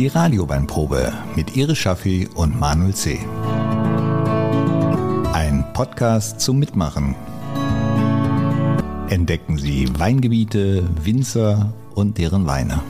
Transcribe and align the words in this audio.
Die 0.00 0.08
Radioweinprobe 0.08 1.12
mit 1.36 1.56
Iris 1.58 1.76
Schaffi 1.76 2.26
und 2.34 2.58
Manuel 2.58 2.94
C. 2.94 3.18
Ein 5.34 5.62
Podcast 5.74 6.40
zum 6.40 6.58
Mitmachen. 6.58 7.14
Entdecken 9.10 9.58
Sie 9.58 9.86
Weingebiete, 9.98 10.88
Winzer 11.04 11.74
und 11.94 12.16
deren 12.16 12.46
Weine. 12.46 12.80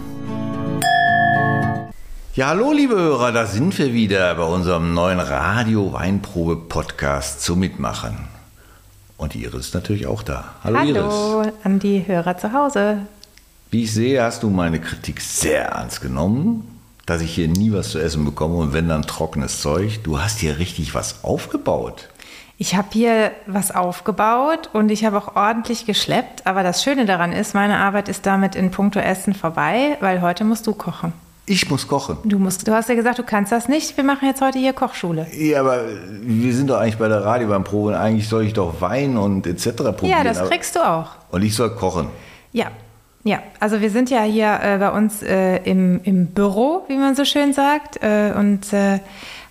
Ja, 2.37 2.51
hallo 2.51 2.73
liebe 2.73 2.95
Hörer, 2.95 3.33
da 3.33 3.45
sind 3.45 3.77
wir 3.77 3.93
wieder 3.93 4.33
bei 4.37 4.45
unserem 4.45 4.95
neuen 4.95 5.19
Radio-Weinprobe-Podcast 5.19 7.43
zum 7.43 7.59
Mitmachen. 7.59 8.19
Und 9.17 9.35
die 9.35 9.43
Iris 9.43 9.67
ist 9.67 9.75
natürlich 9.75 10.07
auch 10.07 10.23
da. 10.23 10.55
Hallo, 10.63 10.79
hallo 10.79 11.43
Iris. 11.43 11.55
an 11.65 11.81
die 11.81 12.07
Hörer 12.07 12.39
zu 12.39 12.53
Hause. 12.53 12.99
Wie 13.73 13.83
ich 13.83 13.93
sehe, 13.93 14.23
hast 14.23 14.45
du 14.45 14.51
meine 14.51 14.81
Kritik 14.81 15.21
sehr 15.21 15.71
ernst 15.71 16.01
genommen, 16.01 16.80
dass 17.11 17.23
ich 17.23 17.35
hier 17.35 17.49
nie 17.49 17.73
was 17.73 17.91
zu 17.91 17.99
essen 17.99 18.25
bekomme 18.25 18.55
und 18.55 18.73
wenn 18.73 18.89
dann 18.89 19.03
trockenes 19.03 19.61
Zeug. 19.61 19.99
Du 20.05 20.21
hast 20.21 20.39
hier 20.39 20.59
richtig 20.61 20.95
was 20.95 21.25
aufgebaut. 21.25 22.09
Ich 22.57 22.77
habe 22.77 22.87
hier 22.93 23.33
was 23.47 23.75
aufgebaut 23.75 24.71
und 24.73 24.93
ich 24.93 25.05
habe 25.05 25.19
auch 25.19 25.35
ordentlich 25.35 25.87
geschleppt. 25.87 26.47
Aber 26.47 26.63
das 26.63 26.85
Schöne 26.85 27.07
daran 27.07 27.33
ist, 27.33 27.53
meine 27.53 27.79
Arbeit 27.79 28.09
ist 28.09 28.27
damit 28.27 28.55
in 28.55 28.71
puncto 28.71 29.01
Essen 29.01 29.35
vorbei, 29.35 29.97
weil 29.99 30.23
heute 30.23 30.45
musst 30.45 30.69
du 30.69 30.73
kochen. 30.73 31.13
Ich 31.47 31.69
muss 31.69 31.89
kochen. 31.89 32.19
Du 32.23 32.39
musst, 32.39 32.69
du 32.69 32.73
hast 32.73 32.89
ja 32.89 32.95
gesagt, 32.95 33.19
du 33.19 33.25
kannst 33.25 33.51
das 33.51 33.67
nicht. 33.67 33.97
Wir 33.97 34.05
machen 34.05 34.29
jetzt 34.29 34.41
heute 34.41 34.61
hier 34.61 34.73
Kochschule. 34.73 35.27
Ja, 35.37 35.61
aber 35.61 35.87
wir 36.23 36.55
sind 36.55 36.71
doch 36.71 36.79
eigentlich 36.79 36.99
bei 36.99 37.09
der 37.09 37.25
Radiobahnprobe. 37.25 37.99
Eigentlich 37.99 38.29
soll 38.29 38.45
ich 38.45 38.53
doch 38.53 38.81
Wein 38.81 39.17
und 39.17 39.49
etc. 39.49 39.71
probieren. 39.79 40.11
Ja, 40.11 40.23
das 40.23 40.49
kriegst 40.49 40.77
du 40.77 40.89
auch. 40.89 41.09
Und 41.33 41.43
ich 41.43 41.57
soll 41.57 41.75
kochen. 41.75 42.07
Ja, 42.53 42.69
ja, 43.23 43.43
also 43.59 43.81
wir 43.81 43.91
sind 43.91 44.11
ja 44.11 44.23
hier 44.23 44.61
äh, 44.63 44.79
bei 44.79 44.91
uns 44.91 45.23
äh, 45.23 45.57
im, 45.65 46.01
im 46.05 46.29
Büro, 46.29 46.85
wie 46.89 46.97
man 46.97 47.15
so 47.15 47.25
schön 47.25 47.53
sagt, 47.53 48.03
äh, 48.03 48.33
und 48.37 48.73
äh, 48.73 49.01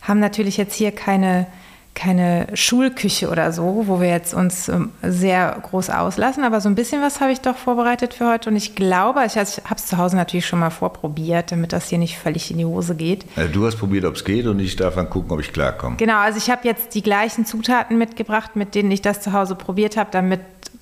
haben 0.01 0.19
natürlich 0.19 0.57
jetzt 0.57 0.73
hier 0.73 0.91
keine, 0.91 1.45
keine 1.93 2.47
Schulküche 2.55 3.29
oder 3.29 3.51
so, 3.51 3.83
wo 3.85 4.01
wir 4.01 4.09
jetzt 4.09 4.33
uns 4.33 4.69
ähm, 4.69 4.89
sehr 5.03 5.55
groß 5.61 5.91
auslassen, 5.91 6.43
aber 6.43 6.61
so 6.61 6.69
ein 6.69 6.73
bisschen 6.73 7.03
was 7.03 7.21
habe 7.21 7.31
ich 7.31 7.41
doch 7.41 7.57
vorbereitet 7.57 8.15
für 8.15 8.27
heute 8.31 8.49
und 8.49 8.55
ich 8.55 8.73
glaube, 8.73 9.23
ich, 9.27 9.37
also 9.37 9.61
ich 9.61 9.69
habe 9.69 9.75
es 9.75 9.85
zu 9.85 9.97
Hause 9.99 10.15
natürlich 10.15 10.47
schon 10.47 10.59
mal 10.59 10.71
vorprobiert, 10.71 11.51
damit 11.51 11.71
das 11.71 11.89
hier 11.89 11.99
nicht 11.99 12.17
völlig 12.17 12.49
in 12.49 12.57
die 12.57 12.65
Hose 12.65 12.95
geht. 12.95 13.25
Also 13.35 13.53
du 13.53 13.67
hast 13.67 13.75
probiert, 13.75 14.03
ob 14.05 14.15
es 14.15 14.25
geht 14.25 14.47
und 14.47 14.59
ich 14.59 14.77
darf 14.77 14.95
dann 14.95 15.11
gucken, 15.11 15.29
ob 15.29 15.41
ich 15.41 15.53
klarkomme. 15.53 15.97
Genau, 15.97 16.17
also 16.17 16.39
ich 16.39 16.49
habe 16.49 16.61
jetzt 16.63 16.95
die 16.95 17.03
gleichen 17.03 17.45
Zutaten 17.45 17.99
mitgebracht, 17.99 18.55
mit 18.55 18.73
denen 18.73 18.89
ich 18.89 19.03
das 19.03 19.21
zu 19.21 19.31
Hause 19.31 19.53
probiert 19.53 19.95
habe, 19.95 20.09
damit 20.11 20.39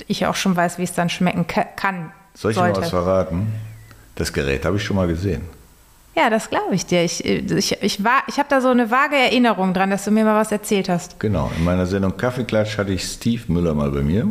ich 0.07 0.25
auch 0.25 0.35
schon 0.35 0.55
weiß, 0.55 0.77
wie 0.77 0.83
es 0.83 0.93
dann 0.93 1.09
schmecken 1.09 1.47
kann 1.47 2.13
soll 2.37 2.51
ich 2.51 2.57
sollte. 2.57 2.79
mal 2.79 2.81
was 2.83 2.89
verraten? 2.89 3.53
Das 4.15 4.31
Gerät 4.31 4.65
habe 4.65 4.77
ich 4.77 4.83
schon 4.83 4.95
mal 4.95 5.07
gesehen. 5.07 5.41
Ja, 6.15 6.31
das 6.31 6.49
glaube 6.49 6.73
ich 6.73 6.85
dir. 6.85 7.03
Ich, 7.03 7.23
ich, 7.23 7.51
ich, 7.51 7.99
ich 7.99 7.99
habe 8.39 8.49
da 8.49 8.59
so 8.59 8.69
eine 8.69 8.89
vage 8.89 9.15
Erinnerung 9.15 9.73
dran, 9.73 9.91
dass 9.91 10.05
du 10.05 10.11
mir 10.11 10.23
mal 10.23 10.35
was 10.35 10.51
erzählt 10.51 10.89
hast. 10.89 11.19
Genau. 11.19 11.51
In 11.55 11.63
meiner 11.63 11.85
Sendung 11.85 12.17
Kaffeeklatsch 12.17 12.77
hatte 12.79 12.91
ich 12.91 13.03
Steve 13.03 13.43
Müller 13.47 13.75
mal 13.75 13.91
bei 13.91 14.01
mir 14.01 14.27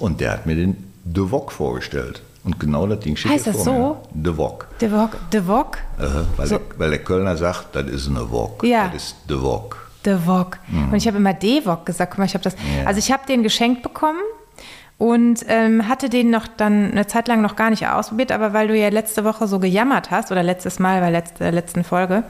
und 0.00 0.20
der 0.20 0.32
hat 0.32 0.46
mir 0.46 0.56
den 0.56 0.92
De 1.04 1.30
Wok 1.30 1.52
vorgestellt. 1.52 2.22
Und 2.42 2.58
genau 2.58 2.86
das 2.86 3.00
Ding 3.00 3.14
steht 3.14 3.32
Heißt 3.32 3.46
das 3.46 3.64
so? 3.64 3.72
Mir. 3.72 3.96
De 4.14 4.36
Wok. 4.36 4.68
De 4.80 4.90
Wok? 4.90 5.16
De 5.32 5.46
Wok? 5.46 5.78
Uh, 5.98 6.24
weil, 6.36 6.46
so. 6.46 6.58
der, 6.58 6.78
weil, 6.78 6.90
der, 6.90 6.98
Kölner 7.04 7.36
sagt, 7.36 7.76
das 7.76 7.86
ist 7.86 8.08
eine 8.08 8.30
Wok. 8.30 8.64
Ja. 8.64 8.88
Das 8.88 9.02
ist 9.02 9.16
De 9.28 9.40
Wok. 9.40 9.90
De 10.04 10.18
Wok. 10.26 10.58
Mhm. 10.68 10.90
Und 10.90 10.96
ich 10.96 11.06
habe 11.06 11.18
immer 11.18 11.34
De 11.34 11.64
Wok 11.64 11.86
gesagt. 11.86 12.12
Guck 12.12 12.18
mal, 12.18 12.24
ich 12.24 12.34
habe 12.34 12.44
das. 12.44 12.54
Ja. 12.54 12.86
Also 12.86 12.98
ich 12.98 13.12
habe 13.12 13.22
den 13.28 13.42
geschenkt 13.42 13.82
bekommen 13.82 14.20
und 14.98 15.44
ähm, 15.46 15.88
hatte 15.88 16.08
den 16.08 16.30
noch 16.30 16.48
dann 16.48 16.90
eine 16.90 17.06
Zeit 17.06 17.28
lang 17.28 17.40
noch 17.40 17.54
gar 17.54 17.70
nicht 17.70 17.86
ausprobiert, 17.86 18.32
aber 18.32 18.52
weil 18.52 18.66
du 18.66 18.76
ja 18.76 18.88
letzte 18.88 19.22
Woche 19.22 19.46
so 19.46 19.60
gejammert 19.60 20.10
hast 20.10 20.32
oder 20.32 20.42
letztes 20.42 20.80
Mal 20.80 21.00
bei 21.00 21.22
der 21.38 21.52
letzten 21.52 21.84
Folge, 21.84 22.24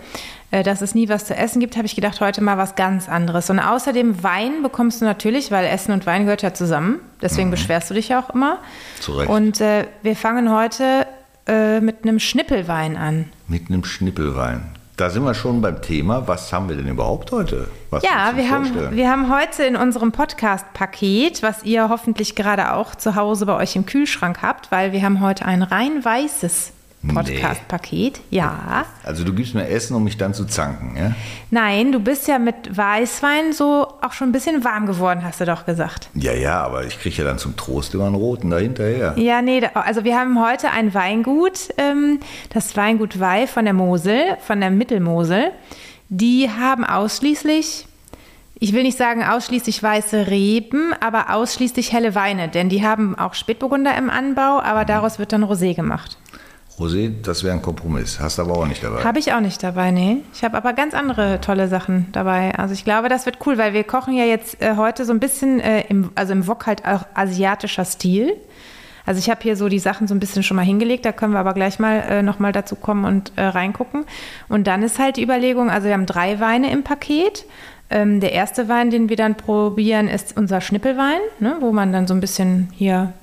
äh, 0.50 0.62
dass 0.62 0.82
es 0.82 0.94
nie 0.94 1.08
was 1.08 1.24
zu 1.24 1.34
essen 1.34 1.60
gibt, 1.60 1.78
habe 1.78 1.86
ich 1.86 1.94
gedacht, 1.94 2.20
heute 2.20 2.42
mal 2.42 2.58
was 2.58 2.74
ganz 2.74 3.08
anderes. 3.08 3.48
Und 3.48 3.58
außerdem 3.58 4.22
Wein 4.22 4.62
bekommst 4.62 5.00
du 5.00 5.06
natürlich, 5.06 5.50
weil 5.50 5.64
Essen 5.64 5.92
und 5.92 6.04
Wein 6.04 6.24
gehört 6.24 6.42
ja 6.42 6.52
zusammen. 6.52 7.00
Deswegen 7.22 7.48
mhm. 7.48 7.52
beschwerst 7.52 7.88
du 7.88 7.94
dich 7.94 8.08
ja 8.08 8.20
auch 8.20 8.34
immer. 8.34 8.58
Zu 9.00 9.12
Recht. 9.12 9.30
Und 9.30 9.62
äh, 9.62 9.86
wir 10.02 10.14
fangen 10.14 10.52
heute 10.52 11.06
äh, 11.46 11.80
mit 11.80 12.02
einem 12.02 12.20
Schnippelwein 12.20 12.98
an. 12.98 13.30
Mit 13.46 13.70
einem 13.70 13.82
Schnippelwein. 13.84 14.77
Da 14.98 15.10
sind 15.10 15.22
wir 15.22 15.32
schon 15.32 15.60
beim 15.60 15.80
Thema. 15.80 16.26
Was 16.26 16.52
haben 16.52 16.68
wir 16.68 16.74
denn 16.74 16.88
überhaupt 16.88 17.30
heute? 17.30 17.68
Was 17.90 18.02
ja, 18.02 18.32
wir 18.34 18.50
haben, 18.50 18.96
wir 18.96 19.08
haben 19.08 19.32
heute 19.32 19.62
in 19.62 19.76
unserem 19.76 20.10
Podcast-Paket, 20.10 21.40
was 21.40 21.62
ihr 21.62 21.88
hoffentlich 21.88 22.34
gerade 22.34 22.72
auch 22.74 22.96
zu 22.96 23.14
Hause 23.14 23.46
bei 23.46 23.54
euch 23.54 23.76
im 23.76 23.86
Kühlschrank 23.86 24.42
habt, 24.42 24.72
weil 24.72 24.90
wir 24.90 25.00
haben 25.02 25.20
heute 25.20 25.46
ein 25.46 25.62
rein 25.62 26.04
weißes 26.04 26.72
Podcast-Paket, 27.06 28.20
ja. 28.30 28.84
Also 29.04 29.22
du 29.22 29.32
gibst 29.32 29.54
mir 29.54 29.68
Essen, 29.68 29.94
um 29.94 30.02
mich 30.02 30.16
dann 30.16 30.34
zu 30.34 30.46
zanken, 30.46 30.96
ja? 30.96 31.14
Nein, 31.50 31.92
du 31.92 32.00
bist 32.00 32.26
ja 32.26 32.40
mit 32.40 32.76
Weißwein 32.76 33.52
so 33.52 33.86
auch 34.02 34.12
schon 34.12 34.30
ein 34.30 34.32
bisschen 34.32 34.64
warm 34.64 34.86
geworden, 34.86 35.22
hast 35.24 35.40
du 35.40 35.44
doch 35.44 35.64
gesagt. 35.64 36.08
Ja, 36.14 36.32
ja, 36.32 36.60
aber 36.60 36.84
ich 36.84 36.98
kriege 36.98 37.16
ja 37.16 37.24
dann 37.24 37.38
zum 37.38 37.56
Trost 37.56 37.94
immer 37.94 38.06
einen 38.06 38.16
roten 38.16 38.50
dahinterher. 38.50 39.14
Ja, 39.16 39.42
nee, 39.42 39.62
also 39.74 40.02
wir 40.02 40.18
haben 40.18 40.44
heute 40.44 40.70
ein 40.70 40.92
Weingut, 40.92 41.68
ähm, 41.78 42.18
das 42.50 42.76
Weingut 42.76 43.20
Weih 43.20 43.46
von 43.46 43.64
der 43.64 43.74
Mosel, 43.74 44.20
von 44.40 44.60
der 44.60 44.70
Mittelmosel. 44.70 45.52
Die 46.08 46.50
haben 46.50 46.84
ausschließlich 46.84 47.86
ich 48.60 48.72
will 48.72 48.82
nicht 48.82 48.98
sagen 48.98 49.22
ausschließlich 49.22 49.80
weiße 49.80 50.26
Reben, 50.26 50.92
aber 50.98 51.32
ausschließlich 51.32 51.92
helle 51.92 52.16
Weine, 52.16 52.48
denn 52.48 52.68
die 52.68 52.84
haben 52.84 53.16
auch 53.16 53.34
Spätburgunder 53.34 53.96
im 53.96 54.10
Anbau, 54.10 54.60
aber 54.60 54.84
daraus 54.84 55.20
wird 55.20 55.32
dann 55.32 55.44
Rosé 55.44 55.76
gemacht. 55.76 56.18
Rosé, 56.78 57.10
das 57.22 57.42
wäre 57.42 57.54
ein 57.54 57.62
Kompromiss. 57.62 58.20
Hast 58.20 58.38
du 58.38 58.42
aber 58.42 58.56
auch 58.56 58.66
nicht 58.66 58.82
dabei. 58.84 59.02
Habe 59.02 59.18
ich 59.18 59.32
auch 59.32 59.40
nicht 59.40 59.62
dabei, 59.62 59.90
nee. 59.90 60.18
Ich 60.32 60.44
habe 60.44 60.56
aber 60.56 60.72
ganz 60.74 60.94
andere 60.94 61.40
tolle 61.40 61.66
Sachen 61.68 62.06
dabei. 62.12 62.54
Also 62.54 62.72
ich 62.72 62.84
glaube, 62.84 63.08
das 63.08 63.26
wird 63.26 63.38
cool, 63.46 63.58
weil 63.58 63.72
wir 63.72 63.84
kochen 63.84 64.14
ja 64.14 64.24
jetzt 64.24 64.62
äh, 64.62 64.76
heute 64.76 65.04
so 65.04 65.12
ein 65.12 65.18
bisschen, 65.18 65.58
äh, 65.60 65.82
im, 65.88 66.10
also 66.14 66.32
im 66.32 66.46
Wok 66.46 66.66
halt 66.66 66.86
auch 66.86 67.04
asiatischer 67.14 67.84
Stil. 67.84 68.36
Also 69.08 69.18
ich 69.18 69.30
habe 69.30 69.40
hier 69.42 69.56
so 69.56 69.68
die 69.68 69.78
Sachen 69.78 70.06
so 70.06 70.14
ein 70.14 70.20
bisschen 70.20 70.42
schon 70.42 70.56
mal 70.56 70.66
hingelegt, 70.66 71.06
da 71.06 71.12
können 71.12 71.32
wir 71.32 71.40
aber 71.40 71.54
gleich 71.54 71.78
mal 71.78 72.00
äh, 72.00 72.22
nochmal 72.22 72.52
dazu 72.52 72.76
kommen 72.76 73.06
und 73.06 73.32
äh, 73.36 73.42
reingucken. 73.42 74.04
Und 74.48 74.66
dann 74.66 74.82
ist 74.82 74.98
halt 74.98 75.16
die 75.16 75.22
Überlegung, 75.22 75.70
also 75.70 75.86
wir 75.86 75.94
haben 75.94 76.04
drei 76.06 76.40
Weine 76.40 76.70
im 76.70 76.84
Paket. 76.84 77.46
Ähm, 77.90 78.20
der 78.20 78.32
erste 78.32 78.68
Wein, 78.68 78.90
den 78.90 79.08
wir 79.08 79.16
dann 79.16 79.34
probieren, 79.34 80.08
ist 80.08 80.36
unser 80.36 80.60
Schnippelwein, 80.60 81.20
ne, 81.40 81.56
wo 81.60 81.72
man 81.72 81.90
dann 81.90 82.06
so 82.06 82.12
ein 82.12 82.20
bisschen 82.20 82.68
hier 82.74 83.14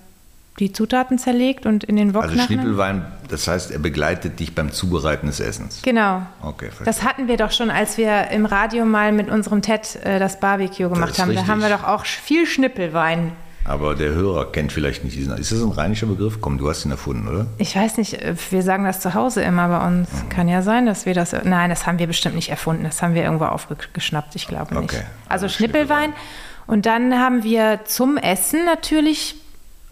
die 0.59 0.71
Zutaten 0.71 1.17
zerlegt 1.17 1.66
und 1.66 1.83
in 1.83 1.97
den 1.97 2.13
Wok 2.13 2.23
Also 2.23 2.38
Schnippelwein, 2.39 3.05
das 3.27 3.47
heißt, 3.47 3.71
er 3.71 3.79
begleitet 3.79 4.39
dich 4.39 4.55
beim 4.55 4.71
Zubereiten 4.71 5.27
des 5.27 5.41
Essens. 5.41 5.81
Genau. 5.83 6.21
Okay, 6.41 6.67
verstehe. 6.67 6.85
das 6.85 7.03
hatten 7.03 7.27
wir 7.27 7.35
doch 7.35 7.51
schon, 7.51 7.69
als 7.69 7.97
wir 7.97 8.29
im 8.29 8.45
Radio 8.45 8.85
mal 8.85 9.11
mit 9.11 9.29
unserem 9.29 9.61
Ted 9.61 9.97
äh, 10.03 10.17
das 10.17 10.39
Barbecue 10.39 10.89
gemacht 10.89 11.19
haben. 11.19 11.29
Richtig. 11.29 11.45
Da 11.45 11.51
haben 11.51 11.61
wir 11.61 11.69
doch 11.69 11.83
auch 11.83 12.05
viel 12.05 12.45
Schnippelwein. 12.45 13.33
Aber 13.67 13.95
der 13.95 14.11
Hörer 14.11 14.51
kennt 14.51 14.71
vielleicht 14.71 15.03
nicht 15.03 15.17
diesen. 15.17 15.35
Ist 15.38 15.51
das 15.51 15.61
ein 15.61 15.71
rheinischer 15.71 16.05
Begriff? 16.05 16.39
Komm, 16.39 16.59
du 16.59 16.69
hast 16.69 16.85
ihn 16.85 16.91
erfunden, 16.91 17.27
oder? 17.27 17.47
Ich 17.57 17.75
weiß 17.75 17.97
nicht, 17.97 18.13
äh, 18.13 18.35
wir 18.51 18.61
sagen 18.61 18.85
das 18.85 19.01
zu 19.01 19.13
Hause 19.13 19.41
immer 19.41 19.67
bei 19.67 19.85
uns. 19.88 20.07
Mhm. 20.11 20.29
Kann 20.29 20.47
ja 20.47 20.61
sein, 20.61 20.85
dass 20.85 21.05
wir 21.05 21.15
das. 21.15 21.35
Nein, 21.44 21.69
das 21.69 21.85
haben 21.88 21.99
wir 21.99 22.07
bestimmt 22.07 22.35
nicht 22.35 22.49
erfunden. 22.49 22.83
Das 22.83 23.01
haben 23.01 23.15
wir 23.15 23.23
irgendwo 23.23 23.45
aufgeschnappt, 23.45 24.35
ich 24.35 24.47
glaube 24.47 24.75
nicht. 24.75 24.83
Okay. 24.83 25.03
Also, 25.27 25.47
also 25.47 25.49
Schnippelwein. 25.49 26.13
Schnippelwein. 26.13 26.13
Und 26.67 26.85
dann 26.85 27.19
haben 27.19 27.44
wir 27.44 27.81
zum 27.85 28.17
Essen 28.17 28.65
natürlich 28.65 29.35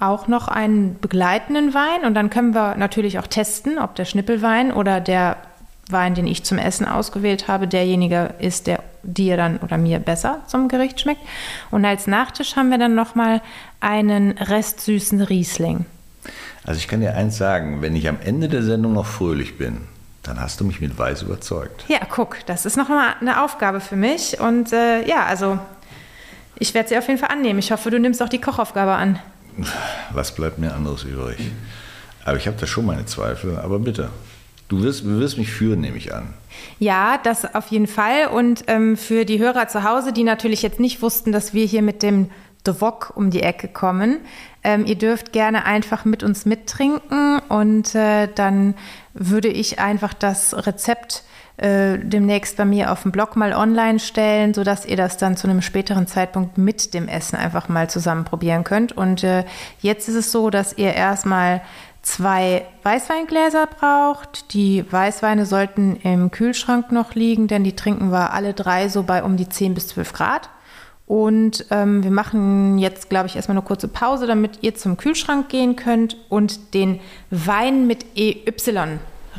auch 0.03 0.27
noch 0.27 0.47
einen 0.47 0.99
begleitenden 0.99 1.73
Wein 1.73 2.05
und 2.05 2.13
dann 2.13 2.29
können 2.29 2.53
wir 2.53 2.75
natürlich 2.75 3.19
auch 3.19 3.27
testen, 3.27 3.77
ob 3.79 3.95
der 3.95 4.05
Schnippelwein 4.05 4.71
oder 4.71 4.99
der 4.99 5.37
Wein, 5.89 6.15
den 6.15 6.27
ich 6.27 6.43
zum 6.43 6.57
Essen 6.57 6.87
ausgewählt 6.87 7.47
habe, 7.47 7.67
derjenige 7.67 8.35
ist, 8.39 8.67
der 8.67 8.83
dir 9.03 9.35
dann 9.35 9.57
oder 9.57 9.77
mir 9.77 9.99
besser 9.99 10.39
zum 10.47 10.69
Gericht 10.69 11.01
schmeckt. 11.01 11.21
Und 11.71 11.83
als 11.83 12.07
Nachtisch 12.07 12.55
haben 12.55 12.69
wir 12.69 12.77
dann 12.77 12.95
nochmal 12.95 13.41
einen 13.81 14.31
restsüßen 14.37 15.21
Riesling. 15.21 15.85
Also 16.65 16.77
ich 16.77 16.87
kann 16.87 17.01
dir 17.01 17.15
eins 17.15 17.37
sagen, 17.37 17.81
wenn 17.81 17.95
ich 17.95 18.07
am 18.07 18.17
Ende 18.23 18.47
der 18.47 18.63
Sendung 18.63 18.93
noch 18.93 19.05
fröhlich 19.05 19.57
bin, 19.57 19.81
dann 20.23 20.39
hast 20.39 20.61
du 20.61 20.65
mich 20.65 20.79
mit 20.79 20.97
Weiß 20.97 21.21
überzeugt. 21.21 21.83
Ja, 21.89 21.99
guck, 22.09 22.37
das 22.45 22.65
ist 22.65 22.77
nochmal 22.77 23.15
eine 23.19 23.43
Aufgabe 23.43 23.81
für 23.81 23.97
mich. 23.97 24.39
Und 24.39 24.71
äh, 24.71 25.05
ja, 25.05 25.25
also 25.25 25.59
ich 26.57 26.73
werde 26.73 26.87
sie 26.87 26.97
auf 26.97 27.09
jeden 27.09 27.19
Fall 27.19 27.29
annehmen. 27.29 27.59
Ich 27.59 27.73
hoffe, 27.73 27.91
du 27.91 27.99
nimmst 27.99 28.23
auch 28.23 28.29
die 28.29 28.39
Kochaufgabe 28.39 28.93
an 28.93 29.19
was 30.11 30.35
bleibt 30.35 30.59
mir 30.59 30.73
anderes 30.73 31.03
übrig? 31.03 31.37
Aber 32.25 32.37
ich 32.37 32.47
habe 32.47 32.57
da 32.59 32.65
schon 32.65 32.85
meine 32.85 33.05
Zweifel, 33.05 33.57
aber 33.57 33.79
bitte. 33.79 34.09
Du 34.69 34.81
wirst, 34.81 35.03
du 35.03 35.19
wirst 35.19 35.37
mich 35.37 35.51
führen, 35.51 35.81
nehme 35.81 35.97
ich 35.97 36.13
an. 36.13 36.33
Ja, 36.79 37.19
das 37.21 37.53
auf 37.53 37.67
jeden 37.67 37.87
Fall. 37.87 38.27
Und 38.27 38.63
ähm, 38.67 38.97
für 38.97 39.25
die 39.25 39.39
Hörer 39.39 39.67
zu 39.67 39.83
Hause, 39.83 40.13
die 40.13 40.23
natürlich 40.23 40.61
jetzt 40.61 40.79
nicht 40.79 41.01
wussten, 41.01 41.31
dass 41.31 41.53
wir 41.53 41.65
hier 41.65 41.81
mit 41.81 42.01
dem 42.01 42.29
Wok 42.65 43.11
um 43.15 43.29
die 43.29 43.43
Ecke 43.43 43.67
kommen, 43.67 44.19
ähm, 44.63 44.85
ihr 44.85 44.95
dürft 44.95 45.33
gerne 45.33 45.65
einfach 45.65 46.05
mit 46.05 46.23
uns 46.23 46.45
mittrinken 46.45 47.39
und 47.49 47.93
äh, 47.93 48.29
dann 48.33 48.75
würde 49.13 49.49
ich 49.49 49.79
einfach 49.79 50.13
das 50.13 50.65
Rezept 50.65 51.23
äh, 51.57 51.99
demnächst 51.99 52.57
bei 52.57 52.65
mir 52.65 52.91
auf 52.91 53.03
dem 53.03 53.11
Blog 53.11 53.35
mal 53.35 53.53
online 53.53 53.99
stellen, 53.99 54.53
sodass 54.53 54.85
ihr 54.85 54.97
das 54.97 55.17
dann 55.17 55.37
zu 55.37 55.47
einem 55.47 55.61
späteren 55.61 56.07
Zeitpunkt 56.07 56.57
mit 56.57 56.93
dem 56.93 57.07
Essen 57.07 57.35
einfach 57.35 57.69
mal 57.69 57.89
zusammen 57.89 58.25
probieren 58.25 58.63
könnt. 58.63 58.91
Und 58.91 59.23
äh, 59.23 59.45
jetzt 59.79 60.09
ist 60.09 60.15
es 60.15 60.31
so, 60.31 60.49
dass 60.49 60.77
ihr 60.77 60.93
erstmal 60.93 61.61
zwei 62.01 62.65
Weißweingläser 62.83 63.67
braucht. 63.67 64.53
Die 64.53 64.85
Weißweine 64.91 65.45
sollten 65.45 65.95
im 65.97 66.31
Kühlschrank 66.31 66.91
noch 66.91 67.15
liegen, 67.15 67.47
denn 67.47 67.63
die 67.63 67.75
trinken 67.75 68.11
wir 68.11 68.33
alle 68.33 68.53
drei 68.53 68.89
so 68.89 69.03
bei 69.03 69.23
um 69.23 69.37
die 69.37 69.49
10 69.49 69.73
bis 69.73 69.87
12 69.89 70.13
Grad. 70.13 70.49
Und 71.05 71.65
ähm, 71.69 72.03
wir 72.03 72.11
machen 72.11 72.77
jetzt, 72.77 73.09
glaube 73.09 73.27
ich, 73.27 73.35
erstmal 73.35 73.57
eine 73.57 73.65
kurze 73.65 73.87
Pause, 73.87 74.25
damit 74.25 74.59
ihr 74.61 74.73
zum 74.75 74.97
Kühlschrank 74.97 75.49
gehen 75.49 75.75
könnt 75.75 76.17
und 76.29 76.73
den 76.73 76.99
Wein 77.29 77.87
mit 77.87 78.05
EY 78.15 78.51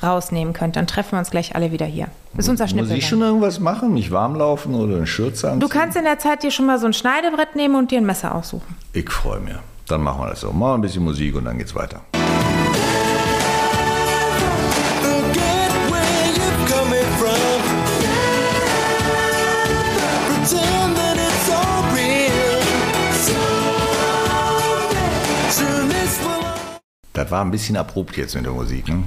rausnehmen 0.05 0.53
könnt. 0.53 0.77
Dann 0.77 0.87
treffen 0.87 1.13
wir 1.13 1.19
uns 1.19 1.31
gleich 1.31 1.55
alle 1.55 1.73
wieder 1.73 1.87
hier. 1.87 2.09
Das 2.35 2.47
ist 2.47 2.51
unser 2.51 2.75
Muss 2.75 2.91
ich 2.91 3.07
schon 3.07 3.23
irgendwas 3.23 3.61
machen? 3.61 3.95
Mich 3.95 4.11
warm 4.11 4.37
laufen 4.37 4.75
oder 4.75 4.97
eine 4.97 5.07
Schürze 5.07 5.49
anziehen? 5.49 5.61
Du 5.61 5.69
kannst 5.69 5.97
in 5.97 6.05
der 6.05 6.19
Zeit 6.19 6.43
dir 6.43 6.51
schon 6.51 6.67
mal 6.67 6.79
so 6.79 6.87
ein 6.87 6.93
Schneidebrett 6.93 7.57
nehmen 7.57 7.75
und 7.77 7.91
dir 7.91 7.99
ein 7.99 8.07
Messer 8.07 8.35
aussuchen. 8.35 8.77
Ich 8.93 9.11
freue 9.11 9.41
mich. 9.41 9.55
Dann 9.87 10.03
machen 10.03 10.21
wir 10.23 10.31
das 10.31 10.41
so. 10.41 10.53
Mal 10.53 10.75
ein 10.75 10.81
bisschen 10.81 11.05
Musik 11.05 11.35
und 11.37 11.45
dann 11.45 11.59
geht's 11.59 11.75
weiter. 11.75 12.01
Das 27.15 27.31
war 27.31 27.45
ein 27.45 27.53
bisschen 27.53 27.77
abrupt 27.77 28.17
jetzt 28.17 28.35
mit 28.35 28.45
der 28.45 28.53
Musik. 28.53 28.89
Ne? 28.89 29.05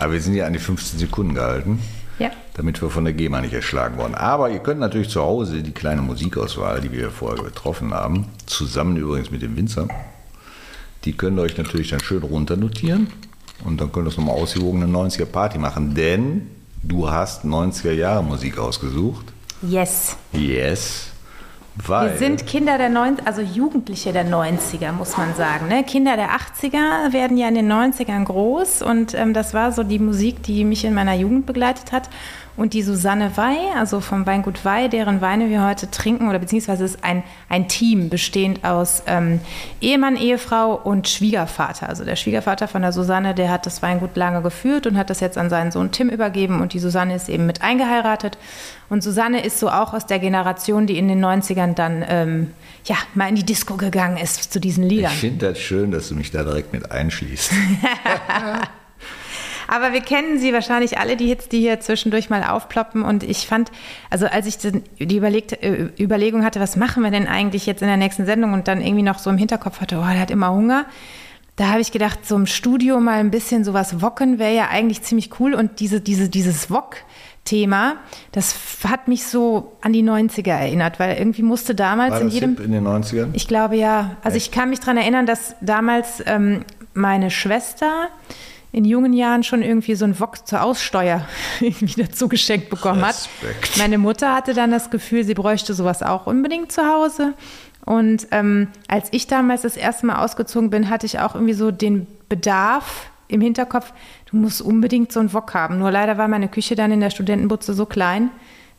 Aber 0.00 0.14
wir 0.14 0.20
sind 0.20 0.34
ja 0.34 0.46
an 0.46 0.54
die 0.54 0.58
15 0.58 0.98
Sekunden 0.98 1.34
gehalten. 1.34 1.78
Ja. 2.18 2.30
Damit 2.54 2.80
wir 2.82 2.90
von 2.90 3.04
der 3.04 3.12
GEMA 3.12 3.40
nicht 3.42 3.52
erschlagen 3.52 3.98
worden. 3.98 4.14
Aber 4.14 4.50
ihr 4.50 4.58
könnt 4.58 4.80
natürlich 4.80 5.10
zu 5.10 5.20
Hause 5.20 5.62
die 5.62 5.72
kleine 5.72 6.02
Musikauswahl, 6.02 6.80
die 6.80 6.90
wir 6.90 7.10
vorher 7.10 7.44
getroffen 7.44 7.94
haben, 7.94 8.26
zusammen 8.46 8.96
übrigens 8.96 9.30
mit 9.30 9.42
dem 9.42 9.56
Winzer, 9.56 9.88
die 11.04 11.12
könnt 11.12 11.38
ihr 11.38 11.42
euch 11.42 11.56
natürlich 11.56 11.90
dann 11.90 12.00
schön 12.00 12.22
runter 12.22 12.56
notieren. 12.56 13.08
Und 13.64 13.80
dann 13.80 13.92
könnt 13.92 14.06
ihr 14.06 14.10
es 14.10 14.16
nochmal 14.16 14.36
ausgewogen 14.36 14.82
eine 14.82 14.92
90er 14.92 15.26
Party 15.26 15.58
machen. 15.58 15.94
Denn 15.94 16.48
du 16.82 17.10
hast 17.10 17.44
90er 17.44 17.92
Jahre 17.92 18.24
Musik 18.24 18.58
ausgesucht. 18.58 19.26
Yes. 19.62 20.16
Yes. 20.32 21.09
Weil 21.88 22.10
wir 22.10 22.18
sind 22.18 22.46
Kinder 22.46 22.78
der 22.78 22.90
90er, 22.90 23.24
also 23.24 23.40
Jugendliche 23.40 24.12
der 24.12 24.26
90er, 24.26 24.92
muss 24.92 25.16
man 25.16 25.34
sagen. 25.34 25.68
Ne? 25.68 25.84
Kinder 25.84 26.16
der 26.16 26.30
80er 26.30 27.12
werden 27.12 27.36
ja 27.36 27.48
in 27.48 27.54
den 27.54 27.70
90ern 27.70 28.24
groß 28.24 28.82
und 28.82 29.14
ähm, 29.14 29.34
das 29.34 29.54
war 29.54 29.72
so 29.72 29.82
die 29.82 29.98
Musik, 29.98 30.42
die 30.42 30.64
mich 30.64 30.84
in 30.84 30.94
meiner 30.94 31.14
Jugend 31.14 31.46
begleitet 31.46 31.92
hat. 31.92 32.08
Und 32.56 32.74
die 32.74 32.82
Susanne 32.82 33.36
Wey, 33.36 33.58
also 33.76 34.00
vom 34.00 34.26
Weingut 34.26 34.64
Wey, 34.64 34.88
deren 34.88 35.20
Weine 35.20 35.48
wir 35.48 35.64
heute 35.64 35.90
trinken, 35.90 36.28
oder 36.28 36.38
beziehungsweise 36.38 36.84
ist 36.84 37.02
ein, 37.02 37.22
ein 37.48 37.68
Team 37.68 38.08
bestehend 38.08 38.64
aus 38.64 39.02
ähm, 39.06 39.40
Ehemann, 39.80 40.16
Ehefrau 40.16 40.74
und 40.74 41.08
Schwiegervater. 41.08 41.88
Also 41.88 42.04
der 42.04 42.16
Schwiegervater 42.16 42.68
von 42.68 42.82
der 42.82 42.92
Susanne, 42.92 43.34
der 43.34 43.50
hat 43.50 43.66
das 43.66 43.82
Weingut 43.82 44.16
lange 44.16 44.42
geführt 44.42 44.86
und 44.86 44.96
hat 44.98 45.10
das 45.10 45.20
jetzt 45.20 45.38
an 45.38 45.48
seinen 45.48 45.70
Sohn 45.70 45.92
Tim 45.92 46.10
übergeben 46.10 46.60
und 46.60 46.72
die 46.74 46.80
Susanne 46.80 47.14
ist 47.14 47.28
eben 47.28 47.46
mit 47.46 47.62
eingeheiratet. 47.62 48.36
Und 48.88 49.02
Susanne 49.02 49.44
ist 49.44 49.60
so 49.60 49.70
auch 49.70 49.94
aus 49.94 50.06
der 50.06 50.18
Generation, 50.18 50.86
die 50.86 50.98
in 50.98 51.08
den 51.08 51.24
90ern 51.24 51.74
dann 51.74 52.04
ähm, 52.08 52.50
ja, 52.84 52.96
mal 53.14 53.28
in 53.28 53.36
die 53.36 53.46
Disco 53.46 53.76
gegangen 53.76 54.16
ist 54.16 54.52
zu 54.52 54.60
diesen 54.60 54.84
Liedern. 54.84 55.12
Ich 55.12 55.20
finde 55.20 55.50
das 55.50 55.58
schön, 55.58 55.92
dass 55.92 56.08
du 56.08 56.16
mich 56.16 56.30
da 56.30 56.42
direkt 56.42 56.72
mit 56.72 56.90
einschließt. 56.90 57.52
Aber 59.72 59.92
wir 59.92 60.00
kennen 60.00 60.40
sie 60.40 60.52
wahrscheinlich 60.52 60.98
alle, 60.98 61.16
die 61.16 61.28
Hits, 61.28 61.48
die 61.48 61.60
hier 61.60 61.78
zwischendurch 61.78 62.28
mal 62.28 62.42
aufploppen. 62.42 63.02
Und 63.02 63.22
ich 63.22 63.46
fand, 63.46 63.70
also 64.10 64.26
als 64.26 64.46
ich 64.46 64.58
die 64.58 65.16
überlegt, 65.16 65.52
äh, 65.52 65.90
Überlegung 65.96 66.44
hatte, 66.44 66.58
was 66.58 66.74
machen 66.74 67.04
wir 67.04 67.12
denn 67.12 67.28
eigentlich 67.28 67.66
jetzt 67.66 67.80
in 67.80 67.86
der 67.86 67.96
nächsten 67.96 68.26
Sendung 68.26 68.52
und 68.52 68.66
dann 68.66 68.80
irgendwie 68.80 69.04
noch 69.04 69.20
so 69.20 69.30
im 69.30 69.38
Hinterkopf 69.38 69.80
hatte, 69.80 69.98
oh, 69.98 70.00
der 70.00 70.18
hat 70.18 70.32
immer 70.32 70.50
Hunger. 70.50 70.86
Da 71.54 71.68
habe 71.68 71.80
ich 71.80 71.92
gedacht, 71.92 72.26
so 72.26 72.34
im 72.34 72.46
Studio 72.46 72.98
mal 72.98 73.20
ein 73.20 73.30
bisschen 73.30 73.62
sowas 73.62 74.02
wocken 74.02 74.40
wäre 74.40 74.52
ja 74.52 74.68
eigentlich 74.70 75.02
ziemlich 75.02 75.38
cool. 75.38 75.54
Und 75.54 75.78
diese, 75.78 76.00
diese, 76.00 76.28
dieses 76.28 76.68
Wok, 76.68 76.96
Thema, 77.44 77.96
das 78.32 78.54
hat 78.86 79.08
mich 79.08 79.24
so 79.24 79.76
an 79.82 79.92
die 79.92 80.02
90er 80.02 80.50
erinnert, 80.50 80.98
weil 81.00 81.16
irgendwie 81.16 81.42
musste 81.42 81.74
damals 81.74 82.12
War 82.12 82.20
in 82.20 82.28
jedem. 82.28 82.56
in 82.60 82.72
den 82.72 82.86
90ern? 82.86 83.28
Ich 83.32 83.48
glaube 83.48 83.76
ja. 83.76 84.16
Also 84.22 84.36
Echt? 84.36 84.48
ich 84.48 84.52
kann 84.52 84.68
mich 84.68 84.80
daran 84.80 84.98
erinnern, 84.98 85.26
dass 85.26 85.54
damals 85.60 86.22
ähm, 86.26 86.64
meine 86.92 87.30
Schwester 87.30 88.08
in 88.72 88.84
jungen 88.84 89.12
Jahren 89.12 89.42
schon 89.42 89.62
irgendwie 89.62 89.94
so 89.94 90.04
ein 90.04 90.18
Wok 90.20 90.46
zur 90.46 90.62
Aussteuer 90.62 91.26
irgendwie 91.60 92.02
dazu 92.02 92.28
geschenkt 92.28 92.70
bekommen 92.70 93.02
hat. 93.02 93.14
Respekt. 93.14 93.78
Meine 93.78 93.98
Mutter 93.98 94.34
hatte 94.34 94.54
dann 94.54 94.70
das 94.70 94.90
Gefühl, 94.90 95.24
sie 95.24 95.34
bräuchte 95.34 95.74
sowas 95.74 96.02
auch 96.02 96.26
unbedingt 96.26 96.72
zu 96.72 96.82
Hause. 96.82 97.34
Und 97.84 98.28
ähm, 98.30 98.68
als 98.88 99.08
ich 99.10 99.26
damals 99.26 99.62
das 99.62 99.76
erste 99.76 100.06
Mal 100.06 100.22
ausgezogen 100.22 100.70
bin, 100.70 100.90
hatte 100.90 101.06
ich 101.06 101.18
auch 101.18 101.34
irgendwie 101.34 101.54
so 101.54 101.70
den 101.70 102.06
Bedarf 102.28 103.10
im 103.26 103.40
Hinterkopf, 103.40 103.92
du 104.30 104.36
musst 104.36 104.60
unbedingt 104.60 105.12
so 105.12 105.20
ein 105.20 105.32
Wok 105.32 105.54
haben. 105.54 105.78
Nur 105.78 105.90
leider 105.90 106.18
war 106.18 106.28
meine 106.28 106.48
Küche 106.48 106.74
dann 106.74 106.92
in 106.92 107.00
der 107.00 107.10
Studentenbutze 107.10 107.74
so 107.74 107.86
klein, 107.86 108.30